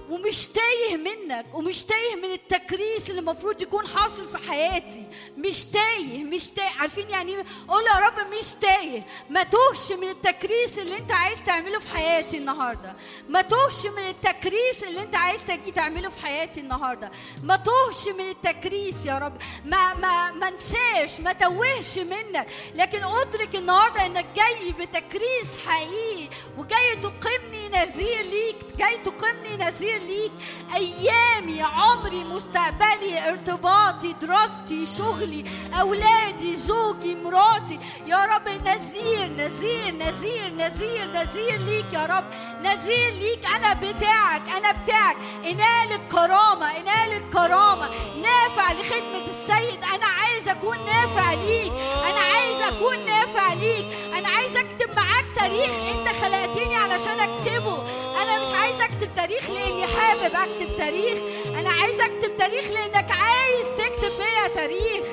ومش 0.09 0.47
تايه 0.47 0.97
منك 0.97 1.45
ومش 1.53 1.83
تايه 1.83 2.15
من 2.15 2.31
التكريس 2.31 3.09
اللي 3.09 3.19
المفروض 3.21 3.61
يكون 3.61 3.87
حاصل 3.87 4.27
في 4.27 4.37
حياتي. 4.37 5.03
مش 5.37 5.63
تايه 5.63 6.23
مش 6.23 6.47
تايه. 6.47 6.69
عارفين 6.79 7.09
يعني 7.09 7.35
إيه؟ 7.35 7.45
قول 7.67 7.83
يا 7.83 7.99
رب 7.99 8.33
مش 8.33 8.53
تايه. 8.61 9.03
ما 9.29 9.43
توهش 9.43 9.91
من 9.91 10.07
التكريس 10.07 10.79
اللي 10.79 10.97
أنت 10.97 11.11
عايز 11.11 11.43
تعمله 11.43 11.79
في 11.79 11.89
حياتي 11.89 12.37
النهارده. 12.37 12.95
ما 13.29 13.41
توهش 13.41 13.85
من 13.85 14.07
التكريس 14.09 14.83
اللي 14.83 15.01
أنت 15.01 15.15
عايز 15.15 15.43
تجي 15.43 15.71
تعمله 15.71 16.09
في 16.09 16.19
حياتي 16.19 16.59
النهارده. 16.59 17.11
ما 17.43 17.55
توهش 17.55 18.07
من 18.07 18.29
التكريس 18.29 19.05
يا 19.05 19.17
رب. 19.17 19.37
ما 19.65 19.93
ما 19.93 20.31
ما 20.31 20.47
انساش 20.47 21.19
ما 21.19 21.33
توهش 21.33 21.97
منك. 21.97 22.47
لكن 22.75 23.03
أدرك 23.03 23.55
النهارده 23.55 24.05
إنك 24.05 24.25
جاي 24.35 24.71
بتكريس 24.71 25.57
حقيقي 25.67 26.29
وجاي 26.57 26.95
تقيمني 26.95 27.69
نذير 27.69 28.21
ليك 28.21 28.55
جاي 28.77 28.97
تقيمني 28.97 29.57
نذير 29.57 29.98
ليك 29.99 30.31
ايامي 30.75 31.61
عمري 31.61 32.23
مستقبلي 32.23 33.29
ارتباطي 33.29 34.13
دراستي 34.13 34.85
شغلي 34.85 35.45
أولادي 35.79 36.55
زوجي 36.55 37.15
مراتي. 37.15 37.79
يا 38.05 38.25
رب 38.25 38.47
نذير 38.67 39.27
نذير 39.27 39.91
نذير 39.91 40.49
نذير 40.49 41.05
نذير 41.05 41.59
ليك 41.59 41.93
يا 41.93 42.05
رب. 42.05 42.25
نذير 42.63 43.11
ليك 43.13 43.45
أنا 43.45 43.73
بتاعك 43.73 44.41
أنا 44.57 44.71
بتاعك. 44.71 45.17
إنال 45.45 46.01
الكرامة 46.01 46.77
إنال 46.77 47.13
الكرامة. 47.13 47.89
نافع 48.21 48.71
لخدمة 48.71 49.25
السيد 49.29 49.83
أنا 49.83 50.05
عايز 50.05 50.47
أكون 50.47 50.77
نافع 50.85 51.33
ليك. 51.33 51.71
أنا 52.09 52.19
عايز 52.19 52.61
أكون 52.61 53.05
نافع 53.05 53.53
ليك. 53.53 53.85
أنا 54.17 54.29
عايز 54.29 54.55
أكتب 54.57 54.95
معاك 54.95 55.25
تاريخ 55.35 55.71
أنت 55.71 56.07
خلقتني 56.21 56.75
علشان 56.75 57.19
أكتبه. 57.19 57.83
أنا 58.21 58.41
مش 58.41 58.53
عايز 58.53 58.81
أكتب 58.81 59.15
تاريخ 59.15 59.49
لاني 59.49 59.87
حابب 59.97 60.35
أكتب 60.35 60.77
تاريخ؟ 60.77 61.17
أنا 61.59 61.69
عايز 61.69 61.99
أكتب 61.99 62.37
تاريخ 62.37 62.65
لأنك 62.71 63.11
عايز 63.11 63.65
تكتب 63.77 64.11
بيا 64.17 64.47
تاريخ. 64.55 65.05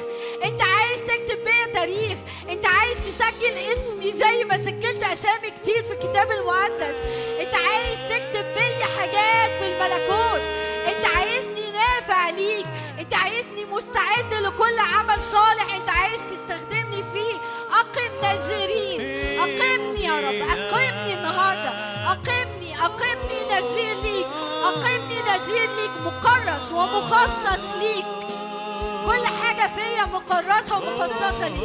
أنت 0.44 0.62
عايز 0.62 1.00
تكتب 1.00 1.44
بيا 1.44 1.66
تاريخ. 1.72 2.18
أنت 2.50 2.66
عايز 2.66 2.96
تسجل 2.98 3.72
اسمي 3.72 4.12
زي 4.12 4.44
ما 4.44 4.58
سجلت 4.58 5.02
أسامي 5.02 5.50
كتير 5.50 5.82
في 5.82 5.92
الكتاب 5.92 6.30
المقدس. 6.30 6.96
أنت 7.40 7.54
عايز 7.54 7.98
تكتب 7.98 8.44
بيا 8.54 8.86
حاجات 8.98 9.58
في 9.58 9.66
الملكوت. 9.66 10.42
أنت 10.88 11.16
عايزني 11.16 11.70
نافع 11.72 12.30
ليك. 12.30 12.66
أنت 12.98 13.14
عايزني 13.14 13.64
مستعد 13.64 14.34
لكل 14.34 14.78
عمل 14.78 15.22
صالح. 15.22 15.74
أنت 15.74 15.90
عايز 15.90 16.20
تستخدمني 16.30 17.04
فيه. 17.12 17.36
أقم 17.72 18.12
نذيرين 18.22 19.00
أقمني 19.38 20.04
يا 20.04 20.16
رب. 20.16 20.48
أقمني 20.58 21.14
النهارده. 21.14 21.70
أقمني. 22.12 22.76
أقمني 22.84 23.38
نذير 23.50 23.96
ليك. 24.02 24.26
أقمني 24.68 25.22
نذير 25.22 25.68
ليك 25.76 25.90
مكرس 26.06 26.72
ومخصص 26.72 27.74
ليك. 27.80 28.06
كل 29.06 29.26
حاجة 29.26 29.70
فيا 29.76 30.04
مكرسة 30.04 30.76
ومخصصة 30.76 31.48
ليك. 31.48 31.62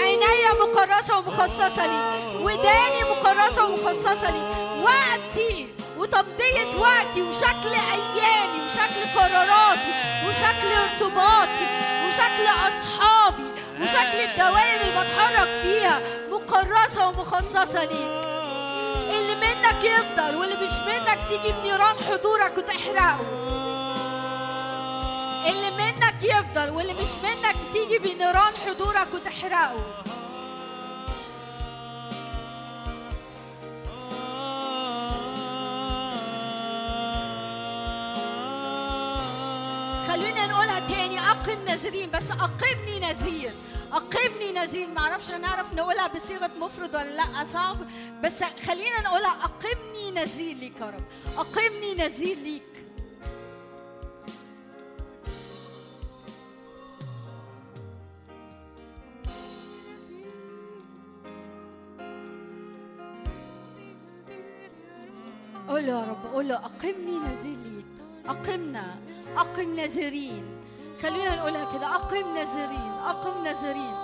عينيا 0.00 0.52
مكرسة 0.62 1.18
ومخصصة 1.18 1.86
ليك. 1.86 2.40
وداني 2.40 3.02
مكرسة 3.10 3.64
ومخصصة 3.66 4.30
ليك. 4.30 4.48
وقتي 4.82 5.68
وتمضية 5.98 6.80
وقتي 6.80 7.22
وشكل 7.22 7.72
أيامي 7.72 8.60
وشكل 8.64 9.18
قراراتي 9.18 9.92
وشكل 10.28 10.68
ارتباطي 10.72 11.66
وشكل 12.06 12.46
أصحابي 12.68 13.50
وشكل 13.82 14.18
الدوائر 14.30 14.80
اللي 14.80 15.00
بتحرك 15.00 15.48
فيها 15.62 16.00
مكرسة 16.32 17.08
ومخصصة 17.08 17.84
ليك. 17.84 18.28
منك 19.58 19.84
يفضل 19.84 20.36
واللي 20.36 20.54
مش 20.56 20.72
منك 20.86 21.18
تيجي 21.28 21.52
بنيران 21.52 21.96
حضورك 21.96 22.58
وتحرقه. 22.58 23.20
اللي 25.50 25.70
منك 25.70 26.24
يفضل 26.24 26.70
واللي 26.70 26.92
مش 26.94 27.08
منك 27.22 27.56
تيجي 27.72 27.98
بنيران 27.98 28.52
حضورك 28.66 29.08
وتحرقه. 29.14 30.04
خلينا 40.08 40.46
نقولها 40.46 40.80
تاني 40.88 41.20
أقم 41.20 41.64
نذيرين 41.68 42.10
بس 42.10 42.30
أقمني 42.30 43.00
نذير 43.00 43.50
أقمني 43.92 44.52
نزيل. 44.52 44.94
ما 44.94 45.00
أعرفش 45.00 45.30
هنعرف 45.30 45.74
نقولها 45.74 46.06
بصيغة 46.06 46.50
مفرد 46.60 46.94
ولا 46.96 47.16
لأ 47.16 47.44
صعب 47.44 47.76
بس 48.24 48.42
خلينا 48.42 49.00
نقولها 49.00 49.30
أقمني 49.44 50.10
نزيل 50.10 50.56
ليك 50.56 50.80
يا 50.80 50.86
رب. 50.86 51.04
أقمني 51.38 51.94
نزيل 51.94 52.38
ليك. 52.42 52.62
قول 65.68 65.86
له 65.86 65.92
يا 65.92 66.04
رب 66.04 66.32
قول 66.32 66.48
له 66.48 66.54
أقمني 66.54 67.18
نزيل 67.18 67.58
ليك. 67.58 67.86
أقمنا. 68.28 68.96
أقم 69.36 69.80
نزيرين 69.80 70.57
خلينا 71.02 71.36
نقولها 71.36 71.64
كده 71.78 71.86
أقم 71.94 72.34
نازرين 72.34 72.92
أقم 73.04 73.44
نازرين 73.44 73.94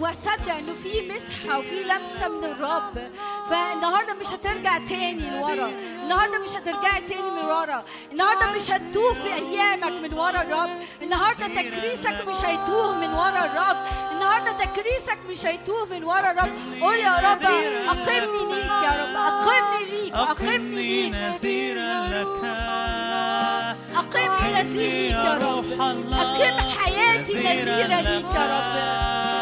وأصدق 0.00 0.54
إنه 0.58 0.74
في 0.82 1.12
مسحة 1.12 1.58
وفي 1.58 1.82
لمسة 1.82 2.28
من 2.28 2.44
الرب. 2.44 3.12
فالنهاردة 3.50 4.14
مش 4.14 4.26
هترجع 4.26 4.78
تاني 4.78 5.30
لورا. 5.30 5.70
النهارده 6.02 6.38
مش 6.38 6.50
هترجعي 6.50 7.00
تاني 7.00 7.30
من 7.30 7.44
ورا. 7.44 7.84
النهارده 8.12 8.52
مش 8.52 8.70
هتتوه 8.70 9.12
في 9.12 9.34
أيامك 9.34 9.92
من 10.02 10.14
ورا 10.14 10.42
الرب. 10.42 10.70
النهارده 11.02 11.48
تكريسك 11.48 12.28
مش 12.28 12.44
هيتوه 12.44 12.94
من 12.98 13.14
ورا 13.14 13.44
الرب. 13.44 13.76
النهارده 14.12 14.52
تكريسك 14.52 15.18
مش 15.28 15.46
هيتوه 15.46 15.84
من 15.84 16.04
ورا 16.04 16.30
الرب. 16.30 16.52
قول 16.80 16.94
يا 16.94 17.16
رب 17.16 17.42
أقمني 17.88 18.54
ليك 18.54 18.70
يا 18.84 18.92
رب. 19.02 19.16
أقمني 19.16 19.84
ليك 19.90 20.14
أقمني 20.14 21.02
ليك. 21.02 21.14
نذيرا 21.14 22.06
لك. 22.06 22.44
أقمني 23.96 24.52
نذيرا 24.54 24.74
ليك 24.74 25.12
يا 25.12 25.34
رب. 25.34 25.80
أقم 26.12 26.60
حياتي 26.78 27.38
نذيرا 27.38 28.00
ليك 28.00 28.34
يا 28.34 28.46
رب. 28.54 29.33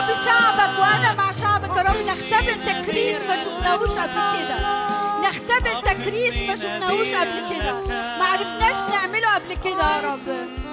رب 0.00 0.14
شعبك 0.24 0.78
وأنا 0.78 1.14
مع 1.14 1.32
شعبك. 1.32 1.76
يا 1.76 1.82
رب 1.82 1.96
نختبر 2.08 2.52
تكريس 2.66 3.22
ما 3.22 3.36
شفناهوش 3.36 3.90
قبل 3.90 4.38
كده. 4.38 4.56
نختبر 5.28 5.80
تكريس 5.80 6.42
ما 6.42 6.56
شفناهوش 6.56 7.14
قبل 7.14 7.56
كده. 7.56 7.72
ما 8.18 8.24
عرفناش 8.24 8.76
نعمله 8.90 9.34
قبل 9.34 9.56
كده 9.64 9.96
يا 9.96 10.00
رب. 10.12 10.69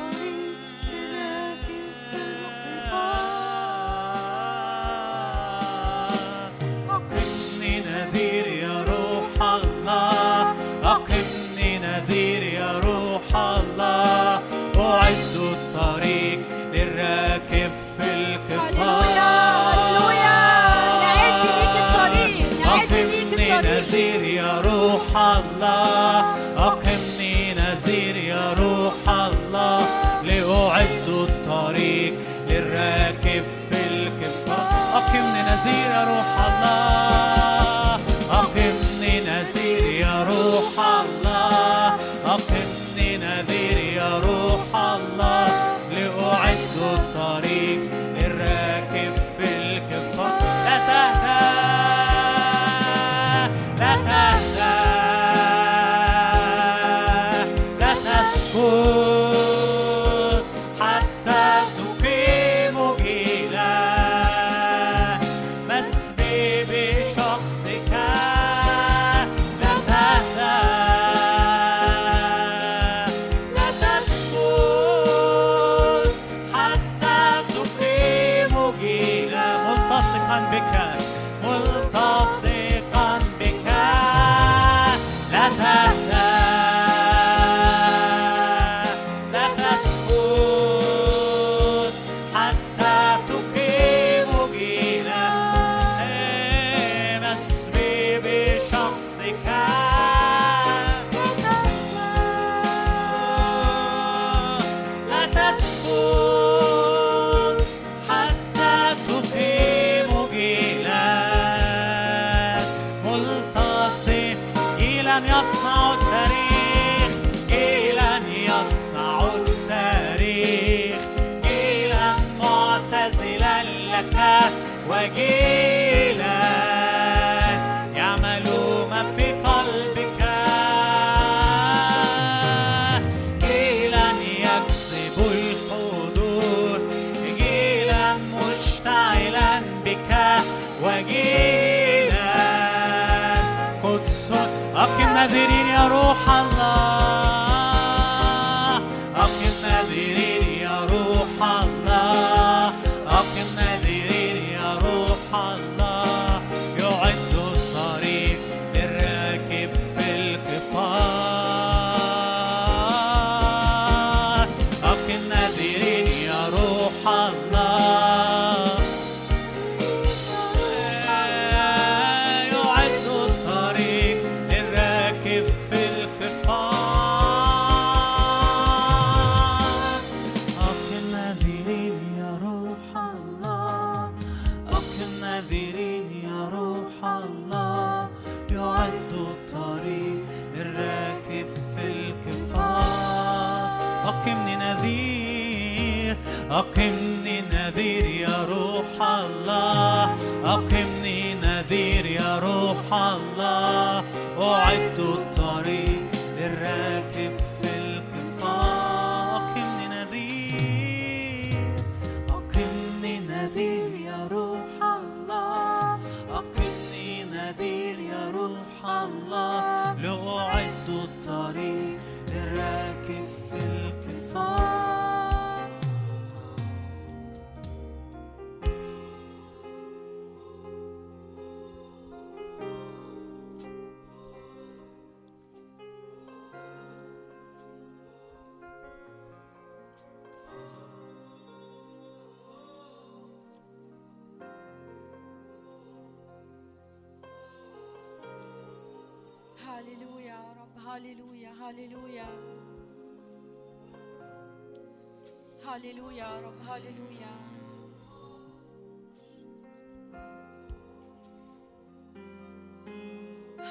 هللويا 256.07 256.25
يا 256.25 256.39
رب 256.39 256.59
هللويا 256.67 257.27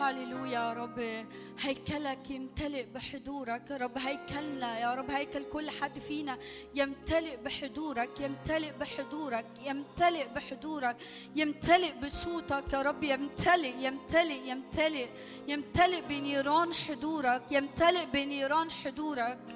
هللويا 0.01 0.53
يا 0.53 0.73
رب 0.73 1.27
هيكلك 1.59 2.31
يمتلئ 2.31 2.85
بحضورك 2.95 3.71
يا 3.71 3.77
رب 3.77 3.99
هيكلنا 3.99 4.79
يا 4.79 4.95
رب 4.95 5.11
هيكل 5.11 5.45
كل 5.45 5.71
حد 5.71 5.99
فينا 5.99 6.39
يمتلئ 6.75 7.37
بحضورك 7.37 8.21
يمتلئ 8.21 8.73
بحضورك 8.81 9.47
يمتلئ 9.65 10.29
بحضورك 10.35 10.97
يمتلئ 11.37 11.93
بصوتك 12.03 12.73
يا 12.73 12.83
رب 12.83 13.03
يمتلئ 13.05 13.75
يمتلئ 13.81 14.41
يمتلئ 14.51 15.09
يمتلئ 15.49 16.01
بنيران 16.01 16.75
حضورك 16.75 17.43
يمتلئ 17.51 18.05
بنيران 18.13 18.71
حضورك. 18.71 19.56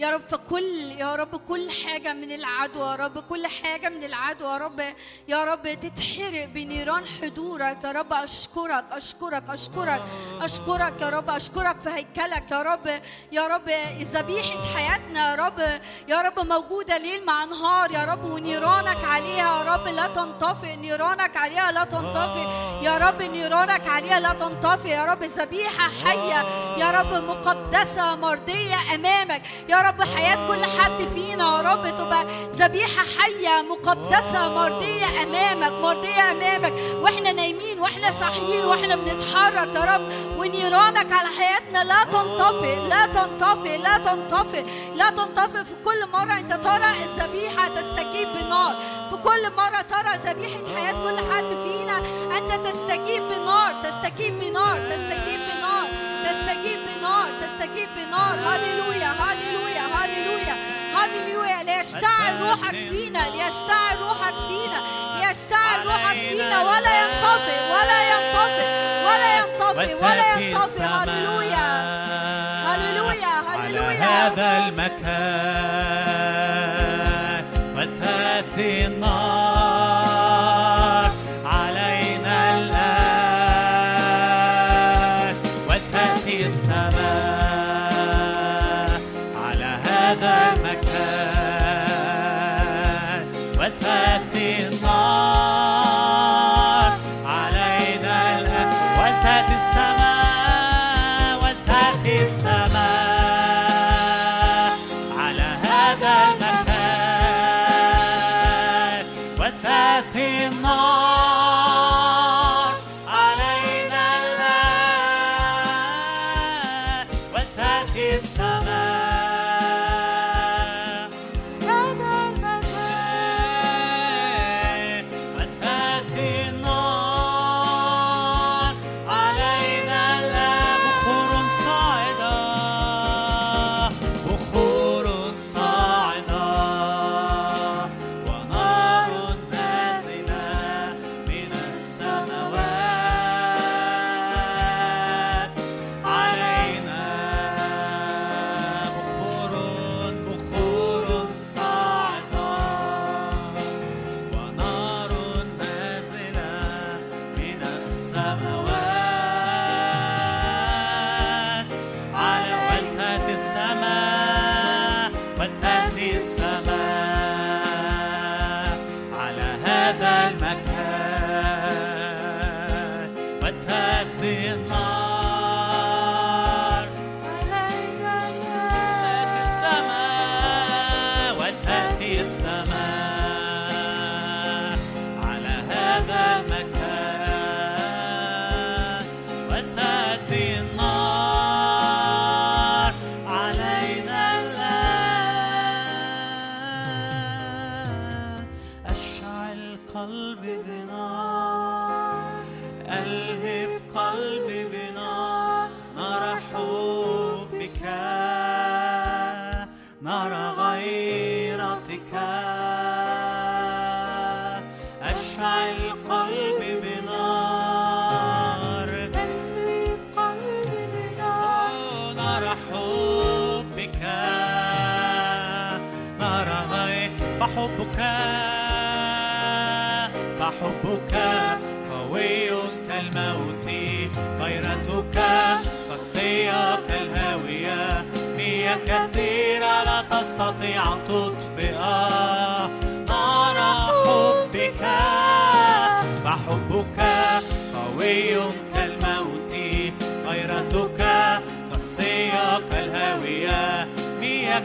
يا 0.00 0.10
رب 0.10 0.20
فكل 0.28 0.92
يا 0.98 1.14
رب 1.14 1.36
كل 1.36 1.68
حاجة 1.70 2.12
من 2.12 2.32
العدو 2.32 2.80
يا 2.86 2.96
رب 2.96 3.18
كل 3.18 3.46
حاجة 3.46 3.88
من 3.88 4.04
العدو 4.04 4.44
يا 4.44 4.56
رب 4.56 4.80
يا 5.28 5.44
رب 5.44 5.62
تتحرق 5.62 6.44
بنيران 6.44 7.02
حضورك 7.06 7.84
يا 7.84 7.92
رب 7.92 8.12
أشكرك 8.12 8.84
أشكرك 8.90 9.42
أشكرك 9.48 10.02
أشكرك 10.40 11.00
يا 11.00 11.08
رب 11.08 11.30
أشكرك 11.30 11.80
في 11.80 11.90
هيكلك 11.90 12.50
يا 12.50 12.62
رب 12.62 13.00
يا 13.32 13.46
رب 13.48 13.68
ذبيحة 14.02 14.64
حياتنا 14.76 15.30
يا 15.30 15.34
رب 15.34 15.80
يا 16.08 16.20
رب 16.22 16.40
موجودة 16.46 16.98
ليل 16.98 17.24
مع 17.24 17.44
نهار 17.44 17.90
يا 17.92 18.04
رب 18.04 18.24
ونيرانك 18.24 19.04
عليها 19.04 19.64
يا 19.64 19.72
رب 19.74 19.86
لا 19.88 20.06
تنطفئ 20.06 20.76
نيرانك 20.76 21.36
عليها 21.36 21.72
لا 21.72 21.84
تنطفئ 21.84 22.46
يا 22.84 22.98
رب 22.98 23.22
نيرانك 23.22 23.86
عليها 23.86 24.20
لا 24.20 24.32
تنطفئ 24.32 24.88
يا 24.88 25.04
رب 25.04 25.24
ذبيحة 25.24 25.88
حية 26.04 26.40
يا 26.78 26.90
رب 26.90 27.12
مقدسة 27.24 28.14
مرضية 28.16 28.94
أمامك 28.94 29.42
يا 29.68 29.76
رب 29.76 29.89
حياة 30.16 30.48
كل 30.48 30.64
حد 30.64 31.08
فينا. 31.14 31.56
يا 31.56 31.60
رب 31.60 31.96
تبقى 31.96 32.26
ذبيحة 32.52 33.04
حية 33.18 33.62
مقدسة 33.62 34.48
مرضية 34.48 35.06
أمامك 35.22 35.72
مرضية 35.82 36.30
أمامك. 36.30 36.72
وإحنا 37.02 37.32
نايمين 37.32 37.80
وإحنا 37.80 38.12
صاحيين 38.12 38.64
وإحنا 38.64 38.96
بنتحرك 38.96 39.74
يا 39.74 39.94
رب. 39.94 40.12
ونيرانك 40.38 41.12
على 41.12 41.28
حياتنا 41.38 41.84
لا 41.84 42.04
تنطفئ 42.04 42.88
لا 42.88 43.06
تنطفئ 43.06 43.76
لا 43.76 43.98
تنطفئ 43.98 44.64
لا 44.94 45.10
تنطفئ. 45.10 45.64
في 45.64 45.74
كل 45.84 46.08
مرة 46.12 46.32
أنت 46.32 46.52
ترى 46.52 46.90
الذبيحة 47.04 47.68
تستجيب 47.68 48.28
بنار 48.28 48.74
في 49.10 49.16
كل 49.16 49.56
مرة 49.56 49.80
ترى 49.80 50.16
ذبيحة 50.16 50.60
حياة 50.74 50.92
كل 50.92 51.18
حد 51.18 51.50
فينا 51.64 51.98
أنت 52.38 52.66
تستجيب 52.66 53.22
بنار 53.22 53.72
تستجيب 53.84 54.40
بنار 54.40 54.76
تستجيب 54.90 55.40
بنار 55.50 55.86
تستجيب 56.24 56.80
بنار 56.88 57.28
تستجيب 57.42 57.88
بنار 57.96 58.34
هللويا 58.46 59.10
هللويا. 59.20 59.69
هللويا 61.00 61.62
ليشتعل 61.62 62.42
روحك 62.42 62.70
فينا 62.70 63.22
ليشتعل 63.34 63.96
روحك 64.00 64.34
فينا 64.48 64.80
ليشتعل 65.16 65.86
روحك 65.86 66.16
فينا. 66.16 66.62
ولا 66.62 66.92
ينطفئ 67.00 67.58
ولا 67.74 68.00
ينطفئ 68.12 68.68
ولا 69.06 69.30
ينطفئ 69.38 69.94
ولا 69.94 70.38
ينطفئ. 70.38 70.82
هللويا 70.82 71.68
هللويا 72.66 73.34
هللويا. 73.48 74.26
هذا 74.26 74.48
المكان. 74.58 76.09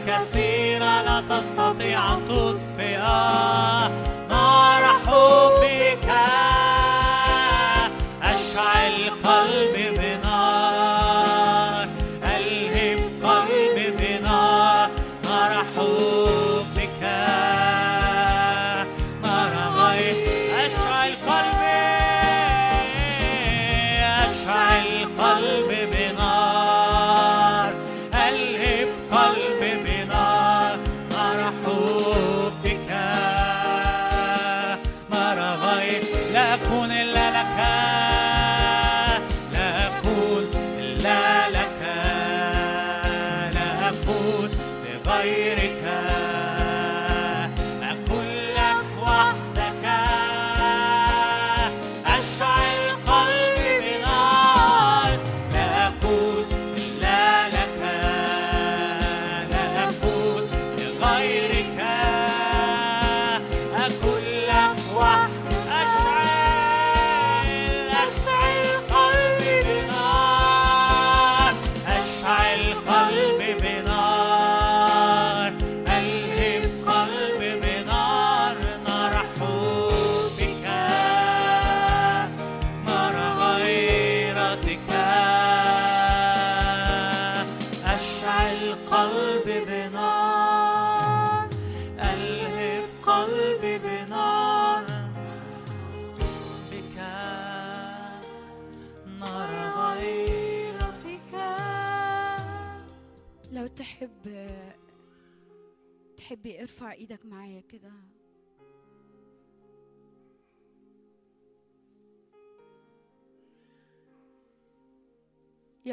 كثيرة 0.06 1.02
لا 1.02 1.22
تستطيع 1.30 2.14
أن 2.14 2.24
تطفئ 2.24 2.96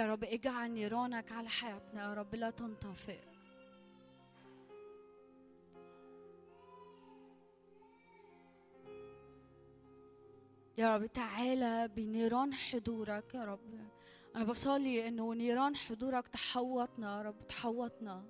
يا 0.04 0.12
رب 0.12 0.24
اجعل 0.24 0.72
نيرانك 0.72 1.32
على 1.32 1.50
حياتنا 1.50 2.04
يا 2.04 2.14
رب 2.14 2.36
لا 2.36 2.50
تنطفئ. 2.50 3.20
يا 10.78 10.98
رب 10.98 11.06
تعالى 11.06 11.88
بنيران 11.88 12.54
حضورك 12.54 13.34
يا 13.34 13.44
رب. 13.44 13.90
أنا 14.36 14.44
بصلي 14.44 15.08
إنه 15.08 15.34
نيران 15.34 15.76
حضورك 15.76 16.28
تحوطنا 16.28 17.18
يا 17.18 17.22
رب 17.22 17.48
تحوطنا. 17.48 18.26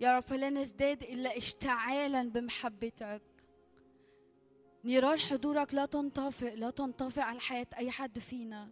يا 0.00 0.16
رب 0.16 0.22
فلا 0.22 0.50
نزداد 0.50 1.02
إلا 1.02 1.36
اشتعالا 1.36 2.30
بمحبتك. 2.30 3.31
نيران 4.84 5.18
حضورك 5.18 5.74
لا 5.74 5.86
تنطفئ 5.86 6.54
لا 6.54 6.70
تنطفئ 6.70 7.20
على 7.20 7.40
حياة 7.40 7.66
أي 7.76 7.90
حد 7.90 8.18
فينا. 8.18 8.68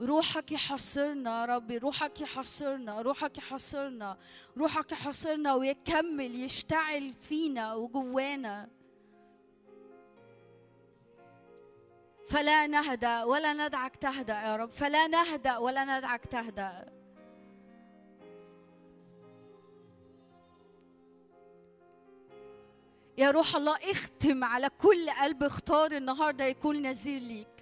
روحك 0.00 0.52
يحصرنا 0.52 1.44
ربي 1.44 1.78
روحك 1.78 2.20
يحصرنا 2.20 3.02
روحك 3.02 3.38
يحصرنا 3.38 4.18
روحك 4.56 4.92
يحصرنا 4.92 5.54
ويكمل 5.54 6.34
يشتعل 6.40 7.12
فينا 7.12 7.74
وجوانا. 7.74 8.68
فلا 12.30 12.66
نهدأ 12.66 13.24
ولا 13.24 13.52
ندعك 13.52 13.96
تهدأ 13.96 14.34
يا 14.34 14.56
رب 14.56 14.70
فلا 14.70 15.06
نهدأ 15.06 15.56
ولا 15.56 15.98
ندعك 15.98 16.26
تهدأ. 16.26 16.93
يا 23.18 23.30
روح 23.30 23.56
الله 23.56 23.76
اختم 23.90 24.44
على 24.44 24.68
كل 24.78 25.10
قلب 25.10 25.42
اختار 25.42 25.92
النهارده 25.92 26.44
يكون 26.44 26.82
نذير 26.82 27.20
ليك. 27.20 27.53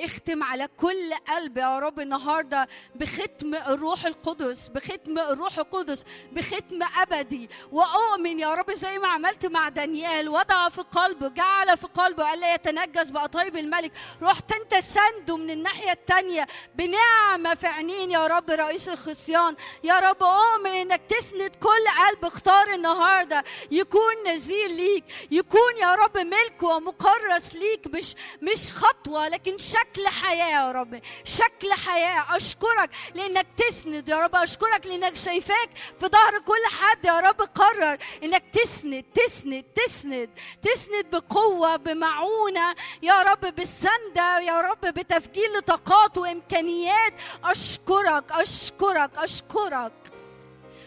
اختم 0.00 0.42
على 0.42 0.68
كل 0.76 1.14
قلب 1.28 1.58
يا 1.58 1.78
رب 1.78 2.00
النهارده 2.00 2.68
بختم 2.94 3.54
الروح 3.54 4.06
القدس 4.06 4.68
بختم 4.68 5.18
الروح 5.18 5.58
القدس 5.58 6.04
بختم 6.32 6.82
أبدي. 6.96 7.50
واؤمن 7.72 8.38
يا 8.38 8.54
رب 8.54 8.70
زي 8.72 8.98
ما 8.98 9.08
عملت 9.08 9.46
مع 9.46 9.68
دانيال 9.68 10.28
وضع 10.28 10.68
في 10.68 10.82
قلبه 10.82 11.28
جعل 11.28 11.76
في 11.78 11.86
قلبه 11.86 12.34
الا 12.34 12.54
يتنجس 12.54 13.10
بقطايب 13.10 13.56
الملك. 13.56 13.92
رحت 14.22 14.52
انت 14.52 14.74
سنده 14.84 15.36
من 15.36 15.50
الناحية 15.50 15.92
الثانية 15.92 16.46
بنعمة 16.74 17.54
في 17.54 17.66
عينين 17.66 18.10
يا 18.10 18.26
رب 18.26 18.50
رئيس 18.50 18.88
الخصيان. 18.88 19.56
يا 19.84 19.98
رب 19.98 20.22
اؤمن 20.22 20.70
إنك 20.70 21.00
تسند 21.08 21.56
كل 21.56 21.84
قلب 22.08 22.24
اختار 22.24 22.74
النهارده 22.74 23.44
يكون 23.70 24.14
نذير 24.26 24.68
ليك 24.68 25.04
يكون 25.30 25.76
يا 25.80 25.94
رب 25.94 26.18
ملك 26.18 26.62
ومكرس 26.62 27.54
ليك 27.54 27.86
مش 27.86 28.14
مش 28.42 28.72
خطوة 28.72 29.28
لكن 29.28 29.58
شكل 29.58 29.81
حياة 30.06 30.50
يا 30.50 30.72
رب. 30.72 31.00
شكل 31.24 31.72
حياة. 31.72 32.36
أشكرك 32.36 32.90
لإنك 33.14 33.46
تسند 33.56 34.08
يا 34.08 34.18
رب. 34.18 34.34
أشكرك 34.36 34.86
لإنك 34.86 35.16
شايفاك 35.16 35.70
في 36.00 36.06
ظهر 36.06 36.38
كل 36.38 36.76
حد 36.80 37.04
يا 37.04 37.20
رب. 37.20 37.40
قرر 37.40 37.98
إنك 38.24 38.44
تسند 38.52 39.04
تسند 39.14 39.64
تسند. 39.74 40.30
تسند 40.62 41.06
بقوة 41.12 41.76
بمعونة 41.76 42.74
يا 43.02 43.22
رب. 43.22 43.54
بالسندة 43.54 44.40
يا 44.40 44.60
رب. 44.60 44.80
بتفجير 44.80 45.52
لطاقات 45.58 46.18
وإمكانيات. 46.18 47.14
أشكرك 47.44 48.24
أشكرك 48.32 49.10
أشكرك. 49.16 49.92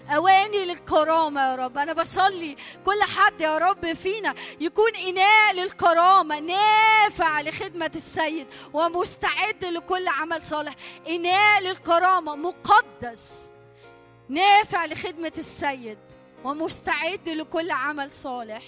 أواني 0.10 0.66
للكرامة 0.66 1.42
يا 1.42 1.56
رب. 1.56 1.78
أنا 1.78 1.94
بصلي 1.94 2.56
كل 2.86 3.04
حد 3.04 3.42
يا 3.42 3.58
رب 3.58 3.94
فينا 3.94 4.36
يكون 4.60 4.96
إناء 4.96 5.54
للكرامة 5.54 6.40
نافع 6.40 7.42
لخدمة 7.42 7.92
السيد 7.96 8.48
ومستعد 8.74 9.66
لكل 9.66 10.08
عمل 10.08 10.44
صالح. 10.44 10.76
إناء 11.08 11.62
للكرامة 11.62 12.36
مقدس 12.36 13.52
نافع 14.30 14.86
لخدمة 14.86 15.34
السيد 15.38 16.00
ومستعد 16.44 17.30
لكل 17.30 17.72
عمل 17.72 18.12
صالح. 18.12 18.64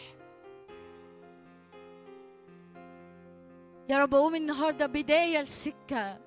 يا 3.90 3.98
رب 3.98 4.16
قوم 4.16 4.36
النهارده 4.36 4.86
بداية 4.86 5.42
لسكة 5.42 6.18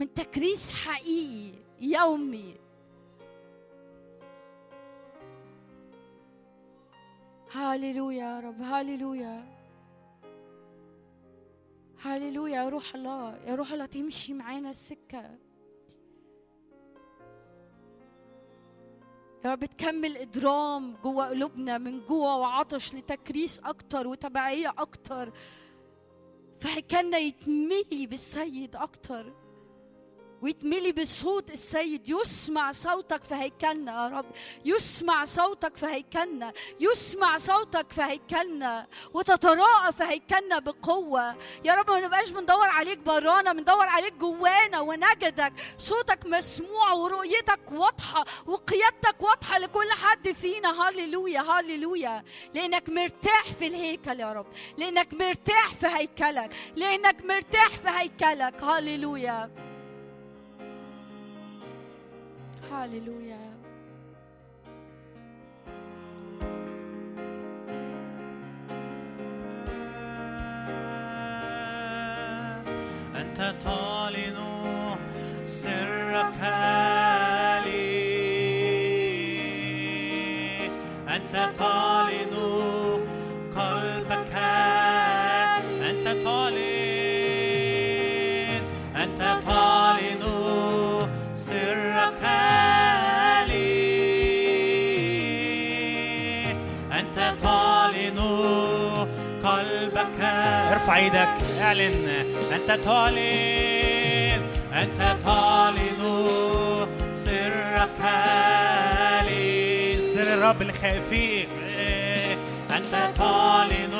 من 0.00 0.14
تكريس 0.14 0.72
حقيقي 0.72 1.58
يومي. 1.80 2.59
هاليلويا 7.52 8.18
يا 8.18 8.40
رب 8.40 8.62
هاليلويا. 8.62 9.44
هاليلويا 12.02 12.56
يا 12.56 12.68
روح 12.68 12.94
الله 12.94 13.36
يا 13.36 13.54
روح 13.54 13.72
الله 13.72 13.86
تمشي 13.86 14.34
معانا 14.34 14.70
السكة. 14.70 15.38
يا 19.44 19.52
رب 19.52 19.64
تكمل 19.64 20.16
إدرام 20.16 20.96
جوا 20.96 21.28
قلوبنا 21.28 21.78
من 21.78 22.06
جوا 22.06 22.34
وعطش 22.34 22.94
لتكريس 22.94 23.60
أكتر 23.60 24.06
وتبعية 24.06 24.74
أكتر. 24.78 25.32
فهيكلنا 26.60 27.18
يتملي 27.18 28.06
بالسيد 28.06 28.76
أكتر. 28.76 29.39
ويتملي 30.42 30.92
بصوت 30.92 31.50
السيد 31.50 32.08
يسمع 32.08 32.72
صوتك 32.72 33.24
في 33.24 33.34
هيكلنا 33.34 33.92
يا 33.92 34.08
رب. 34.08 34.26
يسمع 34.64 35.24
صوتك 35.24 35.76
في 35.76 35.86
هيكلنا 35.86 36.52
يسمع 36.80 37.38
صوتك 37.38 37.92
في 37.92 38.02
هيكلنا 38.02 38.86
وتتراءى 39.14 39.92
في 39.92 40.04
هيكلنا 40.04 40.58
بقوة. 40.58 41.36
يا 41.64 41.74
رب 41.74 41.90
ما 41.90 42.00
نبقاش 42.00 42.30
بندور 42.30 42.68
عليك 42.68 42.98
برانا 42.98 43.52
بندور 43.52 43.86
عليك 43.86 44.14
جوانا 44.14 44.80
ونجدك. 44.80 45.52
صوتك 45.78 46.26
مسموع 46.26 46.92
ورؤيتك 46.92 47.72
واضحة 47.72 48.24
وقيادتك 48.46 49.22
واضحة 49.22 49.58
لكل 49.58 49.92
حد 49.92 50.32
فينا. 50.32 50.88
هاليلويا 50.88 51.40
هاليلويا 51.40 52.24
لأنك 52.54 52.88
مرتاح 52.88 53.44
في 53.58 53.66
الهيكل 53.66 54.20
يا 54.20 54.32
رب. 54.32 54.46
لأنك 54.78 55.14
مرتاح 55.14 55.74
في 55.74 55.86
هيكلك. 55.86 56.50
لأنك 56.76 57.24
مرتاح 57.24 57.68
في 57.68 57.88
هيكلك. 57.88 58.62
هاليلويا 58.62 59.69
هاليلويا 62.72 63.38
أنت 73.16 73.54
تعلن 73.64 74.38
سرك 75.44 76.40
لي 77.64 78.10
أنت 81.16 81.50
تعلن 81.58 82.39
ارفع 100.72 100.96
إيدك 100.96 101.28
اعلن. 101.60 102.08
أنت 102.54 102.84
تعلن 102.84 104.42
أنت 104.74 105.16
تعلن 105.24 106.00
سرك 107.12 108.00
لي 109.28 110.02
سر 110.02 110.20
الرب 110.34 110.62
الخافي 110.62 111.46
أنت 112.76 112.94
تعلن 113.18 113.94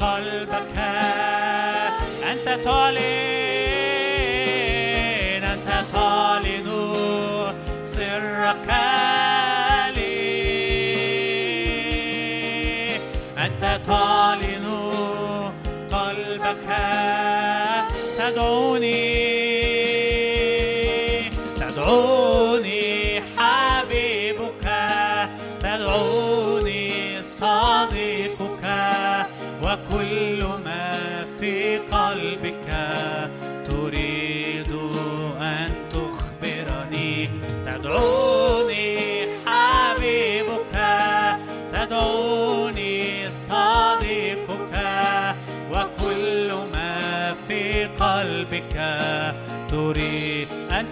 قلبك. 0.00 0.76
أنت 2.30 2.46
تعلن 2.64 3.00
أنت 5.44 5.68
تعلن 5.92 6.68
سرك. 7.84 8.91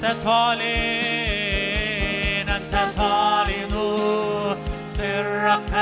أنت 0.03 0.17
تعلن 0.25 0.61
أنت 2.49 2.75
تعلن 2.97 3.75
سرك 4.87 5.73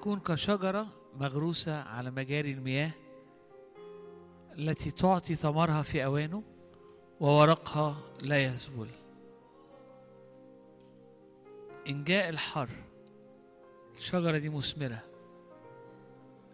فيكون 0.00 0.20
كشجرة 0.20 0.86
مغروسة 1.14 1.82
على 1.82 2.10
مجاري 2.10 2.52
المياه 2.52 2.90
التي 4.58 4.90
تعطي 4.90 5.34
ثمرها 5.34 5.82
في 5.82 6.04
أوانه 6.04 6.42
وورقها 7.20 7.96
لا 8.22 8.44
يذبل 8.44 8.88
إن 11.88 12.04
جاء 12.04 12.28
الحر. 12.28 12.68
الشجرة 13.96 14.38
دي 14.38 14.48
مثمرة. 14.48 15.02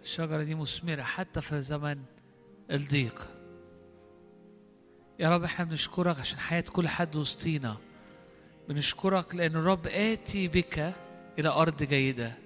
الشجرة 0.01 0.43
دي 0.43 0.55
مثمرة 0.55 1.03
حتى 1.03 1.41
في 1.41 1.63
زمن 1.63 2.03
الضيق. 2.71 3.31
يا 5.19 5.31
رب 5.31 5.45
إحنا 5.45 5.65
بنشكرك 5.65 6.21
عشان 6.21 6.39
حياة 6.39 6.65
كل 6.73 6.89
حد 6.89 7.17
وسطينا. 7.17 7.77
بنشكرك 8.69 9.35
لأن 9.35 9.57
الرب 9.57 9.87
آتي 9.87 10.49
بك 10.49 10.93
إلى 11.39 11.49
أرض 11.49 11.83
جيدة. 11.83 12.46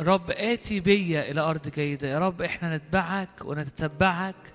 رب 0.00 0.30
آتي 0.30 0.80
بيا 0.80 1.30
إلى 1.30 1.40
أرض 1.40 1.68
جيدة. 1.68 2.08
يا 2.08 2.18
رب 2.18 2.42
إحنا 2.42 2.76
نتبعك 2.76 3.30
ونتتبعك 3.44 4.52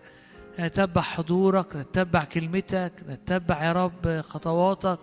نتبع 0.59 1.01
حضورك 1.01 1.75
نتبع 1.75 2.23
كلمتك 2.23 2.93
نتبع 3.09 3.63
يا 3.63 3.73
رب 3.73 4.21
خطواتك. 4.21 4.99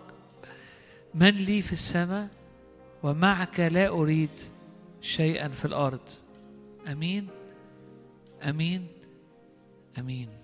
من 1.13 1.31
لي 1.31 1.61
في 1.61 1.73
السماء 1.73 2.27
ومعك 3.03 3.59
لا 3.59 3.87
أريد 3.87 4.39
شيئا 5.01 5.47
في 5.47 5.65
الأرض. 5.65 6.09
أمين 6.87 7.27
أمين 8.49 8.87
أمين. 9.99 10.40